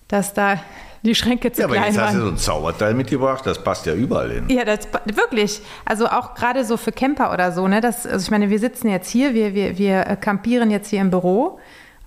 dass 0.08 0.34
da 0.34 0.62
die 1.04 1.16
Schränke 1.16 1.52
zu 1.52 1.62
ja, 1.62 1.68
klein 1.68 1.80
waren. 1.80 1.84
aber 1.84 1.96
jetzt 1.96 2.08
hast 2.08 2.16
du 2.16 2.22
so 2.22 2.32
ein 2.32 2.38
Zauberteil 2.38 2.94
mitgebracht, 2.94 3.46
das 3.46 3.64
passt 3.64 3.86
ja 3.86 3.94
überall 3.94 4.32
hin. 4.32 4.46
Ja, 4.50 4.66
das 4.66 4.88
wirklich. 5.06 5.62
Also 5.86 6.08
auch 6.08 6.36
gerade 6.36 6.64
so 6.64 6.78
für 6.78 6.92
Camper 6.92 7.34
oder 7.34 7.52
so. 7.52 7.68
Ne? 7.68 7.82
Das, 7.82 8.06
also 8.06 8.24
ich 8.24 8.32
meine, 8.32 8.50
wir 8.50 8.60
sitzen 8.60 8.90
jetzt 8.90 9.10
hier, 9.10 9.34
wir, 9.34 9.54
wir, 9.54 9.78
wir 9.78 10.04
campieren 10.18 10.70
jetzt 10.70 10.90
hier 10.90 11.02
im 11.02 11.10
Büro. 11.10 11.60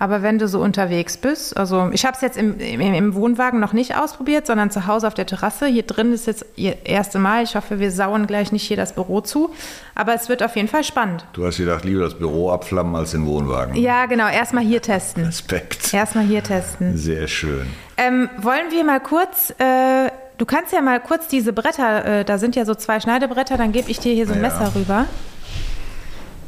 Aber 0.04 0.20
wenn 0.20 0.38
du 0.38 0.48
so 0.48 0.60
unterwegs 0.60 1.16
bist, 1.16 1.56
also 1.56 1.88
ich 1.90 2.04
habe 2.04 2.14
es 2.14 2.20
jetzt 2.20 2.36
im, 2.36 2.60
im, 2.60 2.82
im, 2.82 3.14
Wohnwagen 3.14 3.58
noch 3.58 3.72
nicht 3.72 3.96
ausprobiert, 3.96 4.46
sondern 4.46 4.70
zu 4.70 4.86
Hause 4.86 5.06
auf 5.06 5.14
der 5.14 5.24
Terrasse. 5.24 5.64
Hier 5.64 5.84
drin 5.84 6.12
ist 6.12 6.26
jetzt 6.26 6.44
das 6.58 6.74
erste 6.84 7.18
Mal. 7.18 7.42
Ich 7.42 7.56
hoffe, 7.56 7.80
wir 7.80 7.90
sauen 7.90 8.26
gleich 8.26 8.52
nicht 8.52 8.64
hier 8.64 8.76
das 8.76 8.94
Büro 8.94 9.22
zu. 9.22 9.48
Aber 9.94 10.14
es 10.14 10.28
wird 10.28 10.42
auf 10.42 10.56
jeden 10.56 10.68
Fall 10.68 10.84
spannend. 10.84 11.24
Du 11.32 11.46
hast 11.46 11.56
gedacht, 11.56 11.86
lieber 11.86 12.02
das 12.02 12.18
Büro 12.18 12.50
abflammen 12.50 12.94
als 12.96 13.12
den 13.12 13.24
Wohnwagen. 13.24 13.76
Ja, 13.76 14.04
genau. 14.04 14.28
Erstmal 14.28 14.62
hier 14.62 14.82
testen. 14.82 15.24
Respekt. 15.24 15.94
Erstmal 15.94 16.24
hier 16.24 16.42
testen. 16.42 16.98
Sehr 16.98 17.26
schön. 17.26 17.66
Ähm, 17.96 18.28
wollen 18.36 18.72
wir 18.72 18.84
mal 18.84 19.00
kurz. 19.00 19.54
Äh, 19.56 20.10
du 20.36 20.44
kannst 20.44 20.74
ja 20.74 20.82
mal 20.82 21.00
kurz 21.00 21.28
diese 21.28 21.54
Bretter, 21.54 22.04
äh, 22.04 22.24
da 22.26 22.36
sind 22.36 22.56
ja 22.56 22.66
so 22.66 22.74
zwei 22.74 23.00
Schneidebretter, 23.00 23.56
dann 23.56 23.72
gebe 23.72 23.90
ich 23.90 24.00
dir 24.00 24.12
hier 24.12 24.26
so 24.26 24.34
ein 24.34 24.42
ja. 24.42 24.50
Messer 24.50 24.74
rüber. 24.74 25.06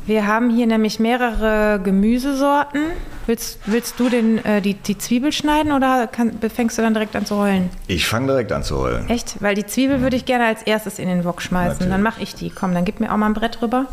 Wir 0.07 0.27
haben 0.29 0.51
hier 0.51 0.67
nämlich 0.67 1.01
mehrere 1.01 1.81
Gemüsesorten. 1.83 2.81
Willst, 3.27 3.59
willst 3.67 3.99
du 3.99 4.09
den, 4.09 4.45
äh, 4.45 4.63
die, 4.63 4.75
die 4.75 4.97
Zwiebel 4.97 5.33
schneiden 5.33 5.73
oder 5.73 6.07
kann, 6.07 6.39
fängst 6.55 6.79
du 6.79 6.83
dann 6.83 6.95
direkt 6.95 7.17
an 7.17 7.27
zu 7.27 7.37
heulen? 7.37 7.71
Ich 7.89 8.07
fange 8.07 8.29
direkt 8.29 8.53
an 8.53 8.63
zu 8.63 8.79
heulen. 8.79 9.09
Echt? 9.09 9.43
Weil 9.43 9.57
die 9.57 9.67
Zwiebel 9.67 10.01
würde 10.03 10.15
ich 10.15 10.25
gerne 10.25 10.47
als 10.47 10.63
erstes 10.63 11.01
in 11.01 11.09
den 11.09 11.25
Wok 11.25 11.43
schmeißen. 11.43 11.73
Natürlich. 11.73 11.93
Dann 11.93 12.03
mache 12.03 12.23
ich 12.23 12.37
die. 12.37 12.51
Komm, 12.51 12.73
dann 12.73 12.85
gib 12.85 13.01
mir 13.01 13.13
auch 13.13 13.17
mal 13.17 13.27
ein 13.27 13.35
Brett 13.35 13.61
rüber. 13.63 13.87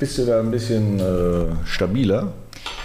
Bist 0.00 0.18
du 0.18 0.26
da 0.26 0.40
ein 0.40 0.50
bisschen 0.50 0.98
äh, 0.98 1.66
stabiler? 1.66 2.32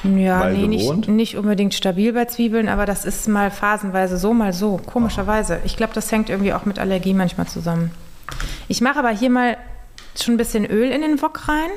Ja, 0.04 0.50
nee, 0.50 0.68
nicht, 0.68 1.08
nicht, 1.08 1.38
unbedingt 1.38 1.74
stabil 1.74 2.14
bei 2.14 2.26
Zwiebeln, 2.26 2.70
aber 2.70 2.86
das 2.86 3.06
ist 3.06 3.28
mal 3.28 3.50
phasenweise 3.50 4.18
so, 4.18 4.34
mal 4.34 4.54
so. 4.54 4.80
Komischerweise. 4.86 5.60
Ich 5.66 5.76
glaube, 5.76 5.94
das 5.94 6.12
hängt 6.12 6.30
irgendwie 6.30 6.54
auch 6.54 6.66
mit 6.66 6.78
Allergie 6.78 7.16
manchmal 7.16 7.48
zusammen. 7.48 7.92
Ich 8.68 8.82
mache 8.82 9.00
aber 9.00 9.10
hier 9.10 9.32
mal 9.32 9.58
schon 10.22 10.36
ein 10.36 10.38
bisschen 10.38 10.66
Öl 10.66 10.92
in 10.92 11.02
den 11.02 11.22
Wok 11.22 11.48
rein. 11.48 11.70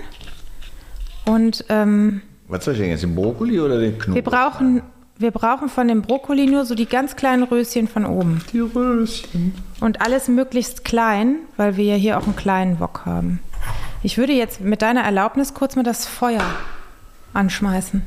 Und 1.29 1.65
ähm, 1.69 2.23
was 2.49 2.65
soll 2.65 2.75
ich 2.75 2.81
denn 2.81 2.89
jetzt, 2.89 3.03
den 3.03 3.15
Brokkoli 3.15 3.61
oder 3.61 3.79
den 3.79 3.99
Knoblauch? 3.99 4.15
Wir 4.15 4.23
brauchen, 4.23 4.83
wir 5.19 5.31
brauchen 5.31 5.69
von 5.69 5.87
dem 5.87 6.01
Brokkoli 6.01 6.47
nur 6.47 6.65
so 6.65 6.75
die 6.75 6.87
ganz 6.87 7.17
kleinen 7.17 7.43
Röschen 7.43 7.87
von 7.87 8.07
oben. 8.07 8.43
Die 8.53 8.61
Röschen. 8.61 9.55
Und 9.81 10.01
alles 10.01 10.29
möglichst 10.29 10.85
klein, 10.85 11.37
weil 11.59 11.77
wir 11.77 11.85
ja 11.85 11.97
hier 11.97 12.19
auch 12.19 12.25
einen 12.25 12.37
kleinen 12.37 12.81
Wok 12.81 13.03
haben. 13.05 13.41
Ich 14.03 14.17
würde 14.17 14.33
jetzt 14.33 14.63
mit 14.63 14.81
deiner 14.81 15.03
Erlaubnis 15.03 15.53
kurz 15.53 15.77
mal 15.77 15.83
das 15.83 16.07
Feuer 16.07 16.45
anschmeißen. 17.35 18.03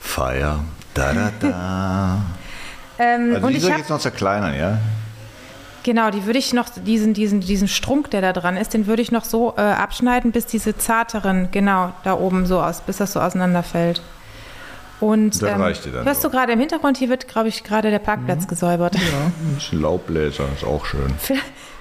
Feuer, 0.00 0.64
da 0.94 1.12
da 1.12 1.30
da. 1.40 2.18
ähm, 2.98 3.34
also 3.34 3.46
und 3.48 3.52
die 3.52 3.60
soll 3.60 3.72
ich 3.72 3.78
jetzt 3.78 3.90
noch 3.90 4.00
zerkleinern, 4.00 4.54
ja? 4.54 4.78
Genau, 5.84 6.10
die 6.10 6.26
würde 6.26 6.38
ich 6.38 6.52
noch, 6.52 6.68
diesen, 6.68 7.12
diesen, 7.12 7.40
diesen 7.40 7.66
Strunk, 7.66 8.10
der 8.10 8.20
da 8.20 8.32
dran 8.32 8.56
ist, 8.56 8.72
den 8.72 8.86
würde 8.86 9.02
ich 9.02 9.10
noch 9.10 9.24
so 9.24 9.54
äh, 9.56 9.60
abschneiden, 9.60 10.30
bis 10.30 10.46
diese 10.46 10.76
zarteren, 10.76 11.48
genau, 11.50 11.92
da 12.04 12.14
oben 12.14 12.46
so 12.46 12.60
aus, 12.60 12.80
bis 12.82 12.98
das 12.98 13.12
so 13.12 13.20
auseinanderfällt. 13.20 14.00
Und 15.00 15.42
das 15.42 15.50
ähm, 15.50 15.60
reicht 15.60 15.84
dir 15.84 15.90
dann 15.90 16.04
hörst 16.04 16.22
so. 16.22 16.28
du 16.28 16.34
gerade 16.36 16.52
im 16.52 16.60
Hintergrund, 16.60 16.96
hier 16.96 17.08
wird, 17.08 17.26
glaube 17.26 17.48
ich, 17.48 17.64
gerade 17.64 17.90
der 17.90 17.98
Parkplatz 17.98 18.44
mhm. 18.44 18.48
gesäubert. 18.48 18.94
Ja, 18.94 19.00
ein 19.00 19.54
bisschen 19.56 19.82
Laubbläser, 19.82 20.44
ist 20.54 20.64
auch 20.64 20.86
schön. 20.86 21.12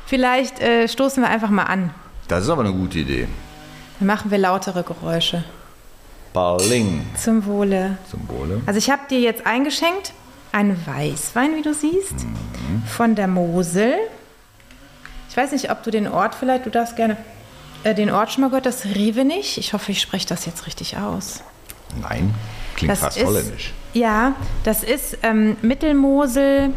Vielleicht 0.08 0.60
äh, 0.60 0.88
stoßen 0.88 1.22
wir 1.22 1.30
einfach 1.30 1.52
mal 1.52 1.66
an. 1.66 1.92
Das 2.28 2.44
ist 2.44 2.50
aber 2.50 2.64
eine 2.64 2.74
gute 2.74 3.00
Idee. 3.00 3.28
Dann 4.00 4.08
machen 4.08 4.32
wir 4.32 4.40
lautere 4.40 4.82
Geräusche. 4.82 5.44
Balling. 6.34 7.06
Zum 7.16 7.46
Wohle. 7.46 7.98
Zum 8.10 8.28
Wohle. 8.30 8.62
Also 8.66 8.78
ich 8.80 8.90
habe 8.90 9.02
dir 9.10 9.20
jetzt 9.20 9.46
eingeschenkt 9.46 10.14
ein 10.52 10.76
Weißwein, 10.86 11.56
wie 11.56 11.62
du 11.62 11.74
siehst, 11.74 12.14
mhm. 12.14 12.84
von 12.86 13.16
der 13.16 13.28
Mosel. 13.28 13.96
Ich 15.30 15.38
weiß 15.38 15.52
nicht, 15.54 15.72
ob 15.72 15.84
du 15.84 15.92
den 15.92 16.08
Ort 16.08 16.36
vielleicht, 16.36 16.66
du 16.66 16.70
darfst 16.70 16.96
gerne 16.96 17.18
äh, 17.84 17.96
den 17.96 18.10
Ort 18.12 18.32
schon 18.32 18.42
mal 18.42 18.48
gehört, 18.48 18.66
das 18.66 18.86
Rivenich. 18.86 19.58
Ich 19.58 19.74
hoffe, 19.74 19.92
ich 19.92 20.02
spreche 20.02 20.28
das 20.28 20.46
jetzt 20.46 20.68
richtig 20.68 20.98
aus. 20.98 21.44
Nein, 22.02 22.34
klingt 22.76 22.92
das 22.92 23.00
fast 23.00 23.18
ist, 23.18 23.26
holländisch. 23.26 23.74
Ja, 23.94 24.36
das 24.64 24.84
ist 24.84 25.18
ähm, 25.24 25.58
Mittelmosel, 25.62 26.74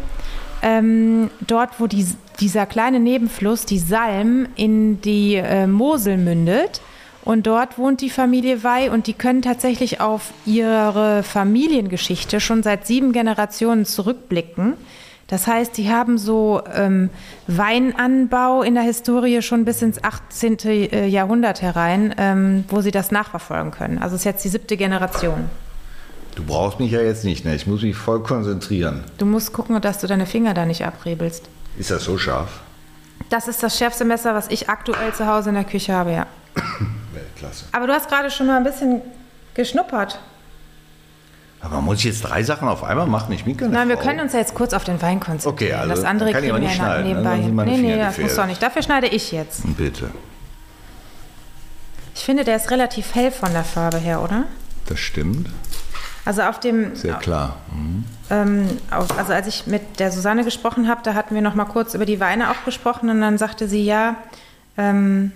ähm, 0.61 1.29
dort, 1.41 1.79
wo 1.79 1.87
die, 1.87 2.07
dieser 2.39 2.65
kleine 2.65 2.99
Nebenfluss, 2.99 3.65
die 3.65 3.79
Salm, 3.79 4.47
in 4.55 5.01
die 5.01 5.35
äh, 5.35 5.67
Mosel 5.67 6.17
mündet. 6.17 6.81
Und 7.25 7.47
dort 7.47 7.79
wohnt 7.79 8.01
die 8.01 8.11
Familie 8.11 8.63
Wey 8.63 8.89
und 8.89 9.07
die 9.07 9.13
können 9.13 9.41
tatsächlich 9.41 9.99
auf 9.99 10.31
ihre 10.45 11.23
Familiengeschichte 11.23 12.39
schon 12.39 12.61
seit 12.61 12.85
sieben 12.85 13.11
Generationen 13.13 13.85
zurückblicken. 13.85 14.73
Das 15.27 15.47
heißt, 15.47 15.75
die 15.77 15.89
haben 15.89 16.19
so 16.19 16.61
ähm, 16.71 17.09
Weinanbau 17.47 18.61
in 18.61 18.75
der 18.75 18.83
Historie 18.83 19.41
schon 19.41 19.65
bis 19.65 19.81
ins 19.81 20.03
18. 20.03 20.59
Äh, 20.65 21.07
Jahrhundert 21.07 21.63
herein, 21.63 22.13
ähm, 22.19 22.63
wo 22.67 22.81
sie 22.81 22.91
das 22.91 23.09
nachverfolgen 23.09 23.71
können. 23.71 23.97
Also 23.97 24.15
es 24.15 24.21
ist 24.21 24.25
jetzt 24.25 24.45
die 24.45 24.49
siebte 24.49 24.77
Generation. 24.77 25.49
Du 26.35 26.43
brauchst 26.43 26.79
mich 26.79 26.91
ja 26.91 27.01
jetzt 27.01 27.23
nicht, 27.23 27.43
ne? 27.43 27.55
Ich 27.55 27.65
muss 27.65 27.81
mich 27.81 27.95
voll 27.95 28.21
konzentrieren. 28.21 29.03
Du 29.17 29.25
musst 29.25 29.51
gucken, 29.51 29.81
dass 29.81 29.99
du 29.99 30.05
deine 30.05 30.27
Finger 30.27 30.53
da 30.53 30.65
nicht 30.67 30.85
abrebelst. 30.85 31.49
Ist 31.79 31.89
das 31.89 32.03
so 32.03 32.19
scharf? 32.19 32.59
Das 33.29 33.47
ist 33.47 33.63
das 33.63 33.77
schärfste 33.77 34.05
Messer, 34.05 34.35
was 34.35 34.49
ich 34.49 34.69
aktuell 34.69 35.11
zu 35.13 35.25
Hause 35.25 35.49
in 35.49 35.55
der 35.55 35.63
Küche 35.63 35.93
habe, 35.93 36.11
ja. 36.11 36.27
Weltklasse. 37.45 37.65
Aber 37.71 37.87
du 37.87 37.93
hast 37.93 38.09
gerade 38.09 38.29
schon 38.31 38.47
mal 38.47 38.57
ein 38.57 38.63
bisschen 38.63 39.01
geschnuppert. 39.53 40.19
Aber 41.61 41.81
muss 41.81 41.99
ich 41.99 42.05
jetzt 42.05 42.21
drei 42.21 42.43
Sachen 42.43 42.67
auf 42.67 42.83
einmal 42.83 43.07
machen? 43.07 43.31
Ich 43.33 43.43
bin 43.43 43.57
keine 43.57 43.71
Nein, 43.71 43.87
Frau. 43.87 43.95
wir 43.97 44.03
können 44.03 44.19
uns 44.19 44.33
ja 44.33 44.39
jetzt 44.39 44.53
kurz 44.53 44.73
auf 44.73 44.83
den 44.83 45.01
Wein 45.01 45.19
konzentrieren. 45.19 45.71
Okay, 45.71 45.73
also 45.73 45.95
das 45.95 46.03
andere 46.03 46.31
kann 46.31 46.43
ich 46.43 46.49
aber 46.49 46.59
nicht 46.59 46.75
schneiden. 46.75 47.23
Ne? 47.23 47.37
Nebenbei. 47.37 47.65
Nee, 47.65 47.77
nee, 47.77 47.97
das 47.97 48.17
muss 48.19 48.35
doch 48.35 48.45
nicht. 48.45 48.61
Dafür 48.61 48.83
schneide 48.83 49.07
ich 49.07 49.31
jetzt. 49.31 49.61
Bitte. 49.75 50.11
Ich 52.13 52.23
finde, 52.23 52.43
der 52.43 52.57
ist 52.57 52.69
relativ 52.69 53.15
hell 53.15 53.31
von 53.31 53.51
der 53.51 53.63
Farbe 53.63 53.97
her, 53.97 54.21
oder? 54.21 54.43
Das 54.85 54.99
stimmt. 54.99 55.49
Also 56.23 56.43
auf 56.43 56.59
dem. 56.59 56.95
Sehr 56.95 57.15
klar. 57.15 57.57
Mhm. 57.71 58.03
Ähm, 58.29 58.77
auf, 58.91 59.17
also 59.17 59.33
als 59.33 59.47
ich 59.47 59.67
mit 59.67 59.99
der 59.99 60.11
Susanne 60.11 60.43
gesprochen 60.43 60.87
habe, 60.87 61.01
da 61.03 61.13
hatten 61.13 61.33
wir 61.35 61.41
noch 61.41 61.55
mal 61.55 61.65
kurz 61.65 61.93
über 61.93 62.05
die 62.05 62.19
Weine 62.19 62.51
auch 62.51 62.63
gesprochen 62.63 63.09
und 63.09 63.21
dann 63.21 63.37
sagte 63.37 63.67
sie 63.67 63.85
ja. 63.85 64.15
Ähm, 64.77 65.31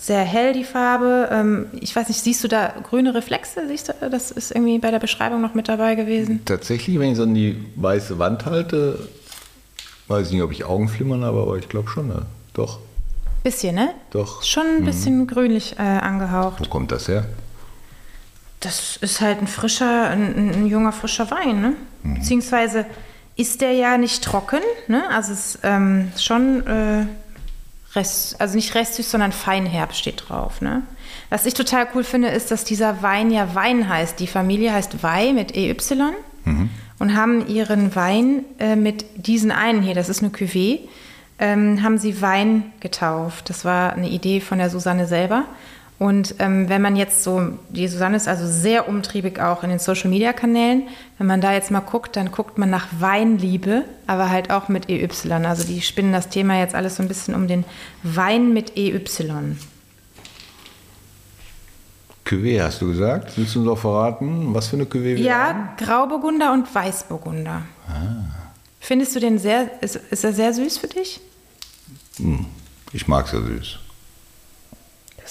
sehr 0.00 0.22
hell 0.22 0.52
die 0.54 0.64
Farbe. 0.64 1.28
Ähm, 1.30 1.66
ich 1.80 1.94
weiß 1.94 2.08
nicht, 2.08 2.20
siehst 2.20 2.42
du 2.42 2.48
da 2.48 2.72
grüne 2.82 3.14
Reflexe? 3.14 3.66
Siehst 3.68 3.88
du, 3.88 4.10
das 4.10 4.30
ist 4.30 4.50
irgendwie 4.50 4.78
bei 4.78 4.90
der 4.90 4.98
Beschreibung 4.98 5.40
noch 5.40 5.54
mit 5.54 5.68
dabei 5.68 5.94
gewesen. 5.94 6.40
Tatsächlich, 6.46 6.98
wenn 6.98 7.12
ich 7.12 7.16
so 7.18 7.24
an 7.24 7.34
die 7.34 7.62
weiße 7.76 8.18
Wand 8.18 8.46
halte, 8.46 9.08
weiß 10.08 10.28
ich 10.28 10.32
nicht, 10.32 10.42
ob 10.42 10.52
ich 10.52 10.64
Augenflimmern 10.64 11.22
habe, 11.22 11.42
aber 11.42 11.56
ich 11.58 11.68
glaube 11.68 11.88
schon, 11.90 12.08
ne? 12.08 12.26
doch. 12.54 12.78
Bisschen, 13.42 13.74
ne? 13.74 13.94
Doch. 14.10 14.42
Schon 14.42 14.66
ein 14.78 14.84
bisschen 14.84 15.18
mhm. 15.18 15.26
grünlich 15.26 15.78
äh, 15.78 15.82
angehaucht. 15.82 16.60
Wo 16.60 16.68
kommt 16.68 16.92
das 16.92 17.08
her? 17.08 17.26
Das 18.60 18.98
ist 18.98 19.22
halt 19.22 19.40
ein 19.40 19.46
frischer, 19.46 20.08
ein, 20.10 20.52
ein 20.52 20.66
junger, 20.66 20.92
frischer 20.92 21.30
Wein, 21.30 21.60
ne? 21.62 21.72
Mhm. 22.02 22.14
Beziehungsweise 22.16 22.84
ist 23.36 23.62
der 23.62 23.72
ja 23.72 23.96
nicht 23.96 24.22
trocken, 24.22 24.60
ne? 24.88 25.04
Also 25.10 25.32
es 25.32 25.54
ist 25.54 25.60
ähm, 25.62 26.12
schon 26.18 26.66
äh, 26.66 27.06
Rest, 27.94 28.40
also 28.40 28.54
nicht 28.54 28.74
restsüß, 28.74 29.10
sondern 29.10 29.32
Feinherb 29.32 29.94
steht 29.94 30.28
drauf. 30.28 30.60
Ne? 30.60 30.82
Was 31.28 31.46
ich 31.46 31.54
total 31.54 31.88
cool 31.94 32.04
finde, 32.04 32.28
ist, 32.28 32.50
dass 32.50 32.64
dieser 32.64 33.02
Wein 33.02 33.30
ja 33.30 33.54
Wein 33.54 33.88
heißt. 33.88 34.20
Die 34.20 34.28
Familie 34.28 34.72
heißt 34.72 35.02
Wei 35.02 35.32
mit 35.32 35.56
EY 35.56 35.76
mhm. 36.44 36.70
und 36.98 37.16
haben 37.16 37.48
ihren 37.48 37.94
Wein 37.96 38.44
äh, 38.58 38.76
mit 38.76 39.04
diesen 39.16 39.50
einen 39.50 39.82
hier, 39.82 39.94
das 39.94 40.08
ist 40.08 40.22
eine 40.22 40.30
Cuvée, 40.30 40.80
ähm, 41.40 41.82
haben 41.82 41.98
sie 41.98 42.22
Wein 42.22 42.72
getauft. 42.78 43.50
Das 43.50 43.64
war 43.64 43.94
eine 43.94 44.08
Idee 44.08 44.40
von 44.40 44.58
der 44.58 44.70
Susanne 44.70 45.06
selber. 45.06 45.44
Und 46.00 46.36
ähm, 46.38 46.70
wenn 46.70 46.80
man 46.80 46.96
jetzt 46.96 47.22
so, 47.22 47.42
die 47.68 47.86
Susanne 47.86 48.16
ist 48.16 48.26
also 48.26 48.46
sehr 48.46 48.88
umtriebig 48.88 49.38
auch 49.38 49.62
in 49.62 49.68
den 49.68 49.78
Social-Media-Kanälen, 49.78 50.84
wenn 51.18 51.26
man 51.26 51.42
da 51.42 51.52
jetzt 51.52 51.70
mal 51.70 51.80
guckt, 51.80 52.16
dann 52.16 52.32
guckt 52.32 52.56
man 52.56 52.70
nach 52.70 52.86
Weinliebe, 52.98 53.84
aber 54.06 54.30
halt 54.30 54.50
auch 54.50 54.70
mit 54.70 54.88
EY. 54.88 55.06
Also 55.44 55.64
die 55.64 55.82
spinnen 55.82 56.10
das 56.14 56.30
Thema 56.30 56.58
jetzt 56.58 56.74
alles 56.74 56.96
so 56.96 57.02
ein 57.02 57.08
bisschen 57.08 57.34
um 57.34 57.48
den 57.48 57.66
Wein 58.02 58.54
mit 58.54 58.78
EY. 58.78 58.98
Cuvée 62.24 62.62
hast 62.62 62.80
du 62.80 62.86
gesagt. 62.86 63.36
Willst 63.36 63.54
du 63.54 63.60
uns 63.60 63.68
auch 63.68 63.78
verraten, 63.78 64.54
was 64.54 64.68
für 64.68 64.76
eine 64.76 64.86
Cuvée 64.86 65.16
wir 65.16 65.18
Ja, 65.18 65.48
haben? 65.48 65.68
Grauburgunder 65.76 66.54
und 66.54 66.74
Weißburgunder. 66.74 67.60
Ah. 67.86 67.92
Findest 68.80 69.14
du 69.16 69.20
den 69.20 69.38
sehr, 69.38 69.70
ist, 69.82 69.96
ist 69.96 70.24
er 70.24 70.32
sehr 70.32 70.54
süß 70.54 70.78
für 70.78 70.88
dich? 70.88 71.20
Hm, 72.16 72.46
ich 72.94 73.06
mag 73.06 73.26
es 73.26 73.32
ja 73.32 73.40
süß. 73.42 73.80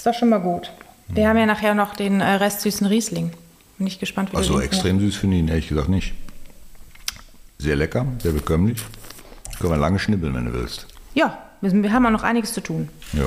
Ist 0.00 0.06
doch 0.06 0.14
schon 0.14 0.30
mal 0.30 0.40
gut. 0.40 0.72
Wir 1.08 1.28
haben 1.28 1.36
ja 1.36 1.44
nachher 1.44 1.74
noch 1.74 1.94
den 1.94 2.22
äh, 2.22 2.24
Rest 2.24 2.62
süßen 2.62 2.86
Riesling. 2.86 3.32
Bin 3.76 3.86
ich 3.86 3.98
gespannt, 4.00 4.32
wie 4.32 4.36
Also 4.38 4.58
extrem 4.58 4.98
süß 4.98 5.14
finde 5.14 5.36
ich 5.36 5.42
ihn 5.42 5.48
ehrlich 5.48 5.68
gesagt 5.68 5.90
nicht. 5.90 6.14
Sehr 7.58 7.76
lecker, 7.76 8.06
sehr 8.22 8.32
bekömmlich. 8.32 8.80
Können 9.58 9.74
wir 9.74 9.76
lange 9.76 9.98
schnibbeln, 9.98 10.34
wenn 10.34 10.46
du 10.46 10.54
willst. 10.54 10.86
Ja, 11.12 11.36
wir, 11.60 11.70
wir 11.82 11.92
haben 11.92 12.06
auch 12.06 12.10
noch 12.12 12.22
einiges 12.22 12.54
zu 12.54 12.62
tun. 12.62 12.88
Ja. 13.12 13.26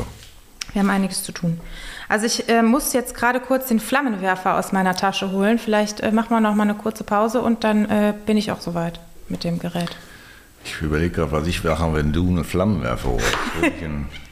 Wir 0.72 0.82
haben 0.82 0.89
einiges 0.89 1.22
zu 1.22 1.32
tun. 1.32 1.62
Also 2.10 2.25
ich 2.25 2.50
äh, 2.50 2.63
muss 2.63 2.92
jetzt 2.94 3.13
gerade 3.13 3.39
kurz 3.39 3.68
den 3.68 3.80
Flammenwerfer 3.80 4.58
aus 4.58 4.72
meiner 4.72 4.96
Tasche 4.96 5.30
holen. 5.30 5.60
Vielleicht 5.60 6.00
äh, 6.00 6.12
machen 6.12 6.32
wir 6.32 6.42
noch 6.42 6.56
mal 6.56 6.63
eine 6.63 6.74
kurze 6.74 7.03
Pause 7.03 7.44
und 7.44 7.63
dann 7.63 7.86
äh, 7.86 8.15
bin 8.25 8.36
ich 8.36 8.51
auch 8.51 8.62
soweit 8.62 9.00
mit 9.30 9.44
dem 9.44 9.60
Gerät. 9.60 9.96
Ich 10.65 10.82
überlege 10.82 11.12
gerade, 11.12 11.34
was 11.34 11.46
ich 11.46 11.63
mache, 11.63 11.94
wenn 11.94 12.12
du 12.13 12.27
einen 12.30 12.44
Flammenwerfer 12.44 13.10
holst. 13.10 13.38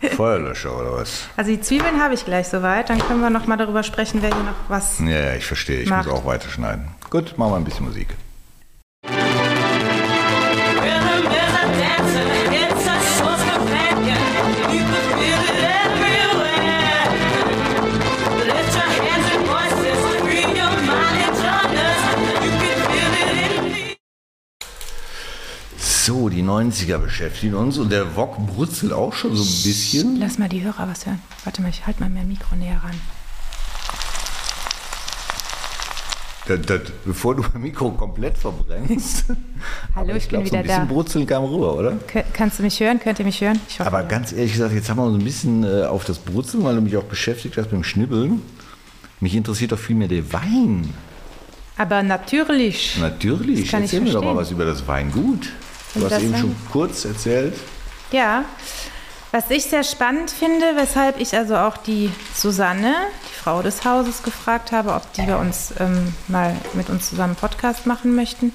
Feuerlöscher 0.00 0.78
oder 0.78 0.92
was? 0.94 1.28
Also 1.36 1.50
die 1.50 1.60
Zwiebeln 1.60 2.00
habe 2.02 2.14
ich 2.14 2.24
gleich 2.24 2.48
soweit. 2.48 2.90
Dann 2.90 2.98
können 2.98 3.20
wir 3.20 3.30
noch 3.30 3.46
mal 3.46 3.56
darüber 3.56 3.82
sprechen, 3.82 4.22
wer 4.22 4.34
hier 4.34 4.44
noch 4.44 4.54
was. 4.68 4.98
Ja, 5.00 5.06
ja 5.06 5.34
ich 5.34 5.46
verstehe. 5.46 5.80
Ich 5.80 5.88
macht. 5.88 6.06
muss 6.06 6.14
auch 6.14 6.26
weiterschneiden. 6.26 6.88
Gut, 7.10 7.38
machen 7.38 7.52
wir 7.52 7.56
ein 7.56 7.64
bisschen 7.64 7.86
Musik. 7.86 8.08
So, 26.06 26.28
die 26.28 26.44
90er 26.44 26.98
beschäftigen 26.98 27.56
uns 27.56 27.78
und 27.78 27.90
der 27.90 28.14
Wok 28.14 28.36
brutzelt 28.46 28.92
auch 28.92 29.12
schon 29.12 29.34
so 29.34 29.42
ein 29.42 29.62
bisschen. 29.64 30.20
Lass 30.20 30.38
mal 30.38 30.48
die 30.48 30.62
Hörer 30.62 30.86
was 30.86 31.04
hören. 31.04 31.20
Warte 31.42 31.62
mal, 31.62 31.68
ich 31.70 31.84
halte 31.84 31.98
mal 31.98 32.08
mehr 32.08 32.22
Mikro 32.22 32.54
näher 32.54 32.80
ran. 32.80 32.94
Das, 36.46 36.60
das, 36.64 36.92
bevor 37.04 37.34
du 37.34 37.42
mein 37.52 37.60
Mikro 37.60 37.90
komplett 37.90 38.38
verbrennst. 38.38 39.24
Hallo, 39.96 40.10
ich, 40.10 40.18
ich 40.18 40.28
glaub, 40.28 40.44
bin 40.44 40.52
wieder 40.52 40.62
da. 40.62 40.68
So 40.68 40.72
ein 40.74 40.82
bisschen 40.84 40.88
da. 40.88 40.94
Brutzeln 40.94 41.26
kam 41.26 41.42
rüber, 41.42 41.74
oder? 41.74 41.96
K 42.06 42.22
kannst 42.32 42.60
du 42.60 42.62
mich 42.62 42.78
hören? 42.78 43.00
Könnt 43.00 43.18
ihr 43.18 43.24
mich 43.24 43.40
hören? 43.40 43.58
Hoffe, 43.68 43.86
Aber 43.88 44.04
ganz 44.04 44.30
ehrlich 44.30 44.52
gesagt, 44.52 44.74
jetzt 44.74 44.88
haben 44.88 44.98
wir 44.98 45.06
uns 45.06 45.20
ein 45.20 45.24
bisschen 45.24 45.64
äh, 45.64 45.86
auf 45.86 46.04
das 46.04 46.20
Brutzeln, 46.20 46.62
weil 46.62 46.76
du 46.76 46.82
mich 46.82 46.96
auch 46.96 47.02
beschäftigt 47.02 47.56
hast 47.56 47.64
mit 47.64 47.72
dem 47.72 47.82
Schnibbeln. 47.82 48.42
Mich 49.18 49.34
interessiert 49.34 49.72
doch 49.72 49.78
viel 49.80 49.96
mehr 49.96 50.06
der 50.06 50.32
Wein. 50.32 50.88
Aber 51.76 52.04
natürlich. 52.04 52.96
Natürlich. 53.00 53.72
Erzähl 53.72 54.02
mir 54.02 54.12
doch 54.12 54.22
mal 54.22 54.36
was 54.36 54.52
über 54.52 54.64
das 54.64 54.86
Weingut. 54.86 55.48
Du 55.98 56.10
hast 56.10 56.22
eben 56.22 56.36
schon 56.36 56.56
kurz 56.70 57.04
erzählt. 57.04 57.54
Ja, 58.12 58.44
was 59.32 59.50
ich 59.50 59.64
sehr 59.64 59.84
spannend 59.84 60.30
finde, 60.30 60.76
weshalb 60.76 61.20
ich 61.20 61.36
also 61.36 61.56
auch 61.56 61.76
die 61.76 62.10
Susanne, 62.34 62.94
die 63.28 63.34
Frau 63.34 63.62
des 63.62 63.84
Hauses, 63.84 64.22
gefragt 64.22 64.72
habe, 64.72 64.94
ob 64.94 65.12
die 65.14 65.22
bei 65.22 65.36
uns 65.36 65.74
ähm, 65.78 66.14
mal 66.28 66.54
mit 66.74 66.88
uns 66.90 67.10
zusammen 67.10 67.30
einen 67.30 67.36
Podcast 67.36 67.86
machen 67.86 68.14
möchten. 68.14 68.52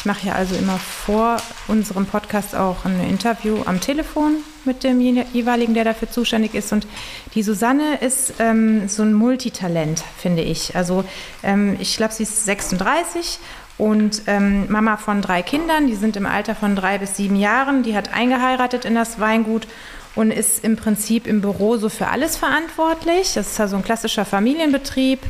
Ich 0.00 0.06
mache 0.06 0.28
ja 0.28 0.32
also 0.32 0.54
immer 0.54 0.78
vor 0.78 1.36
unserem 1.68 2.06
Podcast 2.06 2.54
auch 2.54 2.86
ein 2.86 3.06
Interview 3.06 3.58
am 3.66 3.80
Telefon 3.80 4.36
mit 4.64 4.82
dem 4.82 4.98
jeweiligen, 4.98 5.74
der 5.74 5.84
dafür 5.84 6.10
zuständig 6.10 6.54
ist. 6.54 6.72
Und 6.72 6.86
die 7.34 7.42
Susanne 7.42 7.96
ist 8.00 8.32
ähm, 8.38 8.88
so 8.88 9.02
ein 9.02 9.12
Multitalent, 9.12 10.02
finde 10.16 10.40
ich. 10.40 10.74
Also 10.74 11.04
ähm, 11.42 11.76
ich 11.80 11.98
glaube, 11.98 12.14
sie 12.14 12.22
ist 12.22 12.46
36 12.46 13.38
und 13.80 14.22
ähm, 14.26 14.70
Mama 14.70 14.98
von 14.98 15.22
drei 15.22 15.40
Kindern, 15.40 15.86
die 15.86 15.94
sind 15.94 16.14
im 16.16 16.26
Alter 16.26 16.54
von 16.54 16.76
drei 16.76 16.98
bis 16.98 17.16
sieben 17.16 17.36
Jahren, 17.36 17.82
die 17.82 17.96
hat 17.96 18.12
eingeheiratet 18.12 18.84
in 18.84 18.94
das 18.94 19.18
Weingut 19.20 19.66
und 20.14 20.30
ist 20.30 20.62
im 20.64 20.76
Prinzip 20.76 21.26
im 21.26 21.40
Büro 21.40 21.78
so 21.78 21.88
für 21.88 22.08
alles 22.08 22.36
verantwortlich. 22.36 23.32
Das 23.34 23.52
ist 23.52 23.58
ja 23.58 23.68
so 23.68 23.76
ein 23.76 23.82
klassischer 23.82 24.26
Familienbetrieb. 24.26 25.20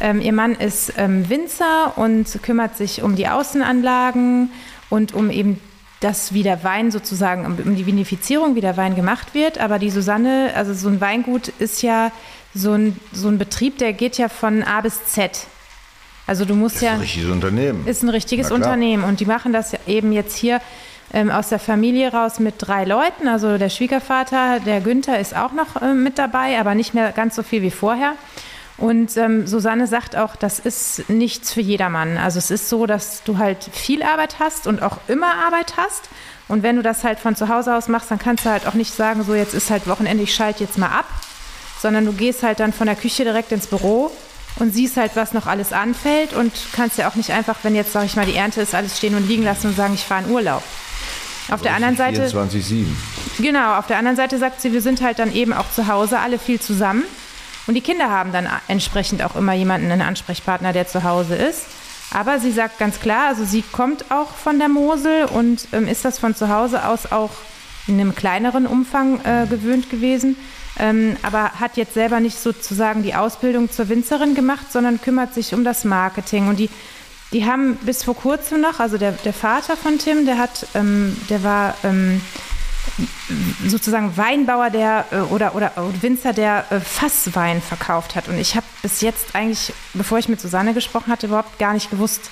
Ähm, 0.00 0.22
ihr 0.22 0.32
Mann 0.32 0.54
ist 0.54 0.94
ähm, 0.96 1.28
Winzer 1.28 1.92
und 1.96 2.42
kümmert 2.42 2.74
sich 2.76 3.02
um 3.02 3.16
die 3.16 3.28
Außenanlagen 3.28 4.50
und 4.88 5.12
um 5.12 5.28
eben 5.28 5.60
das, 6.00 6.32
wie 6.32 6.42
der 6.42 6.64
Wein 6.64 6.90
sozusagen, 6.90 7.44
um 7.44 7.76
die 7.76 7.84
Vinifizierung, 7.84 8.54
wie 8.54 8.62
der 8.62 8.78
Wein 8.78 8.94
gemacht 8.94 9.34
wird. 9.34 9.58
Aber 9.58 9.78
die 9.78 9.90
Susanne, 9.90 10.52
also 10.54 10.72
so 10.72 10.88
ein 10.88 11.02
Weingut 11.02 11.48
ist 11.58 11.82
ja 11.82 12.12
so 12.54 12.72
ein, 12.72 12.96
so 13.12 13.28
ein 13.28 13.36
Betrieb, 13.36 13.76
der 13.76 13.92
geht 13.92 14.16
ja 14.16 14.30
von 14.30 14.62
A 14.62 14.80
bis 14.80 15.04
Z. 15.04 15.46
Also 16.30 16.44
du 16.44 16.54
musst 16.54 16.76
ist 16.76 16.82
ja. 16.82 16.92
Ist 16.92 16.94
ein 16.94 17.00
richtiges 17.00 17.30
Unternehmen. 17.32 17.86
Ist 17.88 18.02
ein 18.04 18.08
richtiges 18.08 18.50
Unternehmen. 18.52 19.02
Und 19.02 19.18
die 19.18 19.26
machen 19.26 19.52
das 19.52 19.72
eben 19.88 20.12
jetzt 20.12 20.36
hier 20.36 20.60
ähm, 21.12 21.28
aus 21.28 21.48
der 21.48 21.58
Familie 21.58 22.12
raus 22.12 22.38
mit 22.38 22.54
drei 22.58 22.84
Leuten. 22.84 23.26
Also 23.26 23.58
der 23.58 23.68
Schwiegervater, 23.68 24.60
der 24.60 24.80
Günther, 24.80 25.18
ist 25.18 25.36
auch 25.36 25.50
noch 25.50 25.82
äh, 25.82 25.92
mit 25.92 26.18
dabei, 26.18 26.60
aber 26.60 26.76
nicht 26.76 26.94
mehr 26.94 27.10
ganz 27.10 27.34
so 27.34 27.42
viel 27.42 27.62
wie 27.62 27.72
vorher. 27.72 28.12
Und 28.76 29.16
ähm, 29.16 29.48
Susanne 29.48 29.88
sagt 29.88 30.14
auch, 30.14 30.36
das 30.36 30.60
ist 30.60 31.10
nichts 31.10 31.52
für 31.52 31.62
jedermann. 31.62 32.16
Also 32.16 32.38
es 32.38 32.52
ist 32.52 32.68
so, 32.68 32.86
dass 32.86 33.24
du 33.24 33.38
halt 33.38 33.64
viel 33.64 34.04
Arbeit 34.04 34.36
hast 34.38 34.68
und 34.68 34.84
auch 34.84 34.98
immer 35.08 35.34
Arbeit 35.34 35.74
hast. 35.78 36.08
Und 36.46 36.62
wenn 36.62 36.76
du 36.76 36.82
das 36.82 37.02
halt 37.02 37.18
von 37.18 37.34
zu 37.34 37.48
Hause 37.48 37.74
aus 37.74 37.88
machst, 37.88 38.08
dann 38.08 38.20
kannst 38.20 38.46
du 38.46 38.50
halt 38.50 38.68
auch 38.68 38.74
nicht 38.74 38.94
sagen, 38.94 39.24
so 39.24 39.34
jetzt 39.34 39.52
ist 39.52 39.68
halt 39.68 39.88
Wochenende, 39.88 40.22
ich 40.22 40.32
schalte 40.32 40.62
jetzt 40.62 40.78
mal 40.78 40.96
ab, 40.96 41.06
sondern 41.82 42.06
du 42.06 42.12
gehst 42.12 42.44
halt 42.44 42.60
dann 42.60 42.72
von 42.72 42.86
der 42.86 42.94
Küche 42.94 43.24
direkt 43.24 43.50
ins 43.50 43.66
Büro 43.66 44.12
und 44.56 44.74
siehst 44.74 44.96
halt, 44.96 45.12
was 45.14 45.32
noch 45.32 45.46
alles 45.46 45.72
anfällt 45.72 46.32
und 46.32 46.52
kannst 46.72 46.98
ja 46.98 47.08
auch 47.08 47.14
nicht 47.14 47.30
einfach, 47.30 47.56
wenn 47.62 47.74
jetzt, 47.74 47.92
sag 47.92 48.04
ich 48.04 48.16
mal, 48.16 48.26
die 48.26 48.34
Ernte 48.34 48.60
ist, 48.60 48.74
alles 48.74 48.98
stehen 48.98 49.14
und 49.14 49.26
liegen 49.26 49.42
lassen 49.42 49.68
und 49.68 49.76
sagen, 49.76 49.94
ich 49.94 50.04
fahre 50.04 50.24
in 50.24 50.30
Urlaub. 50.30 50.62
Auf 51.50 51.62
der 51.62 51.74
anderen 51.74 51.96
Seite. 51.96 52.26
24-7. 52.26 52.86
Genau, 53.38 53.76
auf 53.76 53.86
der 53.86 53.98
anderen 53.98 54.16
Seite 54.16 54.38
sagt 54.38 54.60
sie, 54.60 54.72
wir 54.72 54.82
sind 54.82 55.00
halt 55.02 55.18
dann 55.18 55.32
eben 55.32 55.52
auch 55.52 55.70
zu 55.70 55.86
Hause 55.88 56.18
alle 56.18 56.38
viel 56.38 56.60
zusammen. 56.60 57.04
Und 57.66 57.74
die 57.74 57.80
Kinder 57.80 58.10
haben 58.10 58.32
dann 58.32 58.48
entsprechend 58.68 59.22
auch 59.22 59.36
immer 59.36 59.52
jemanden, 59.52 59.90
einen 59.90 60.02
Ansprechpartner, 60.02 60.72
der 60.72 60.86
zu 60.86 61.02
Hause 61.02 61.34
ist. 61.34 61.66
Aber 62.12 62.40
sie 62.40 62.50
sagt 62.50 62.78
ganz 62.78 63.00
klar, 63.00 63.28
also 63.28 63.44
sie 63.44 63.62
kommt 63.62 64.10
auch 64.10 64.34
von 64.34 64.58
der 64.58 64.68
Mosel 64.68 65.26
und 65.26 65.68
ähm, 65.72 65.86
ist 65.86 66.04
das 66.04 66.18
von 66.18 66.34
zu 66.34 66.48
Hause 66.48 66.84
aus 66.84 67.10
auch 67.12 67.30
in 67.86 68.00
einem 68.00 68.14
kleineren 68.14 68.66
Umfang 68.66 69.20
äh, 69.24 69.46
gewöhnt 69.48 69.90
gewesen, 69.90 70.36
ähm, 70.78 71.16
aber 71.22 71.52
hat 71.60 71.76
jetzt 71.76 71.94
selber 71.94 72.20
nicht 72.20 72.38
sozusagen 72.38 73.02
die 73.02 73.14
Ausbildung 73.14 73.70
zur 73.70 73.88
Winzerin 73.88 74.34
gemacht, 74.34 74.72
sondern 74.72 75.00
kümmert 75.00 75.34
sich 75.34 75.54
um 75.54 75.64
das 75.64 75.84
Marketing. 75.84 76.48
Und 76.48 76.58
die, 76.58 76.70
die 77.32 77.44
haben 77.44 77.76
bis 77.76 78.04
vor 78.04 78.16
kurzem 78.16 78.60
noch, 78.60 78.80
also 78.80 78.96
der, 78.96 79.12
der 79.12 79.32
Vater 79.32 79.76
von 79.76 79.98
Tim, 79.98 80.26
der 80.26 80.38
hat, 80.38 80.66
ähm, 80.74 81.16
der 81.28 81.42
war 81.42 81.74
ähm, 81.84 82.20
sozusagen 83.66 84.16
Weinbauer, 84.16 84.70
der 84.70 85.06
äh, 85.10 85.16
oder, 85.16 85.54
oder, 85.54 85.72
Winzer, 86.00 86.32
der 86.32 86.64
äh, 86.70 86.80
Fasswein 86.80 87.60
verkauft 87.60 88.14
hat. 88.14 88.28
Und 88.28 88.38
ich 88.38 88.56
habe 88.56 88.66
bis 88.82 89.00
jetzt 89.00 89.34
eigentlich, 89.34 89.72
bevor 89.94 90.18
ich 90.18 90.28
mit 90.28 90.40
Susanne 90.40 90.74
gesprochen 90.74 91.12
hatte, 91.12 91.26
überhaupt 91.26 91.58
gar 91.58 91.72
nicht 91.72 91.90
gewusst. 91.90 92.30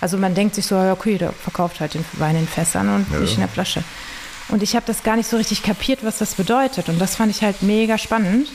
Also 0.00 0.18
man 0.18 0.34
denkt 0.34 0.54
sich 0.54 0.66
so, 0.66 0.76
okay, 0.76 1.18
der 1.18 1.32
verkauft 1.32 1.80
halt 1.80 1.94
den 1.94 2.04
Wein 2.14 2.36
in 2.36 2.48
Fässern 2.48 2.94
und 2.94 3.06
ja. 3.12 3.20
nicht 3.20 3.34
in 3.34 3.40
der 3.40 3.48
Flasche. 3.48 3.82
Und 4.48 4.62
ich 4.62 4.76
habe 4.76 4.86
das 4.86 5.02
gar 5.02 5.16
nicht 5.16 5.28
so 5.28 5.36
richtig 5.36 5.62
kapiert, 5.62 6.04
was 6.04 6.18
das 6.18 6.34
bedeutet. 6.34 6.88
Und 6.88 6.98
das 7.00 7.16
fand 7.16 7.30
ich 7.30 7.42
halt 7.42 7.62
mega 7.62 7.98
spannend. 7.98 8.48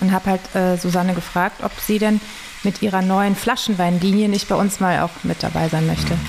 Und 0.00 0.12
habe 0.12 0.30
halt 0.30 0.54
äh, 0.54 0.76
Susanne 0.76 1.14
gefragt, 1.14 1.62
ob 1.62 1.72
sie 1.86 1.98
denn 1.98 2.20
mit 2.62 2.82
ihrer 2.82 3.02
neuen 3.02 3.36
Flaschenweinlinie 3.36 4.28
nicht 4.28 4.48
bei 4.48 4.54
uns 4.54 4.80
mal 4.80 5.00
auch 5.00 5.10
mit 5.22 5.42
dabei 5.42 5.68
sein 5.68 5.86
möchte. 5.86 6.14
Mhm. 6.14 6.26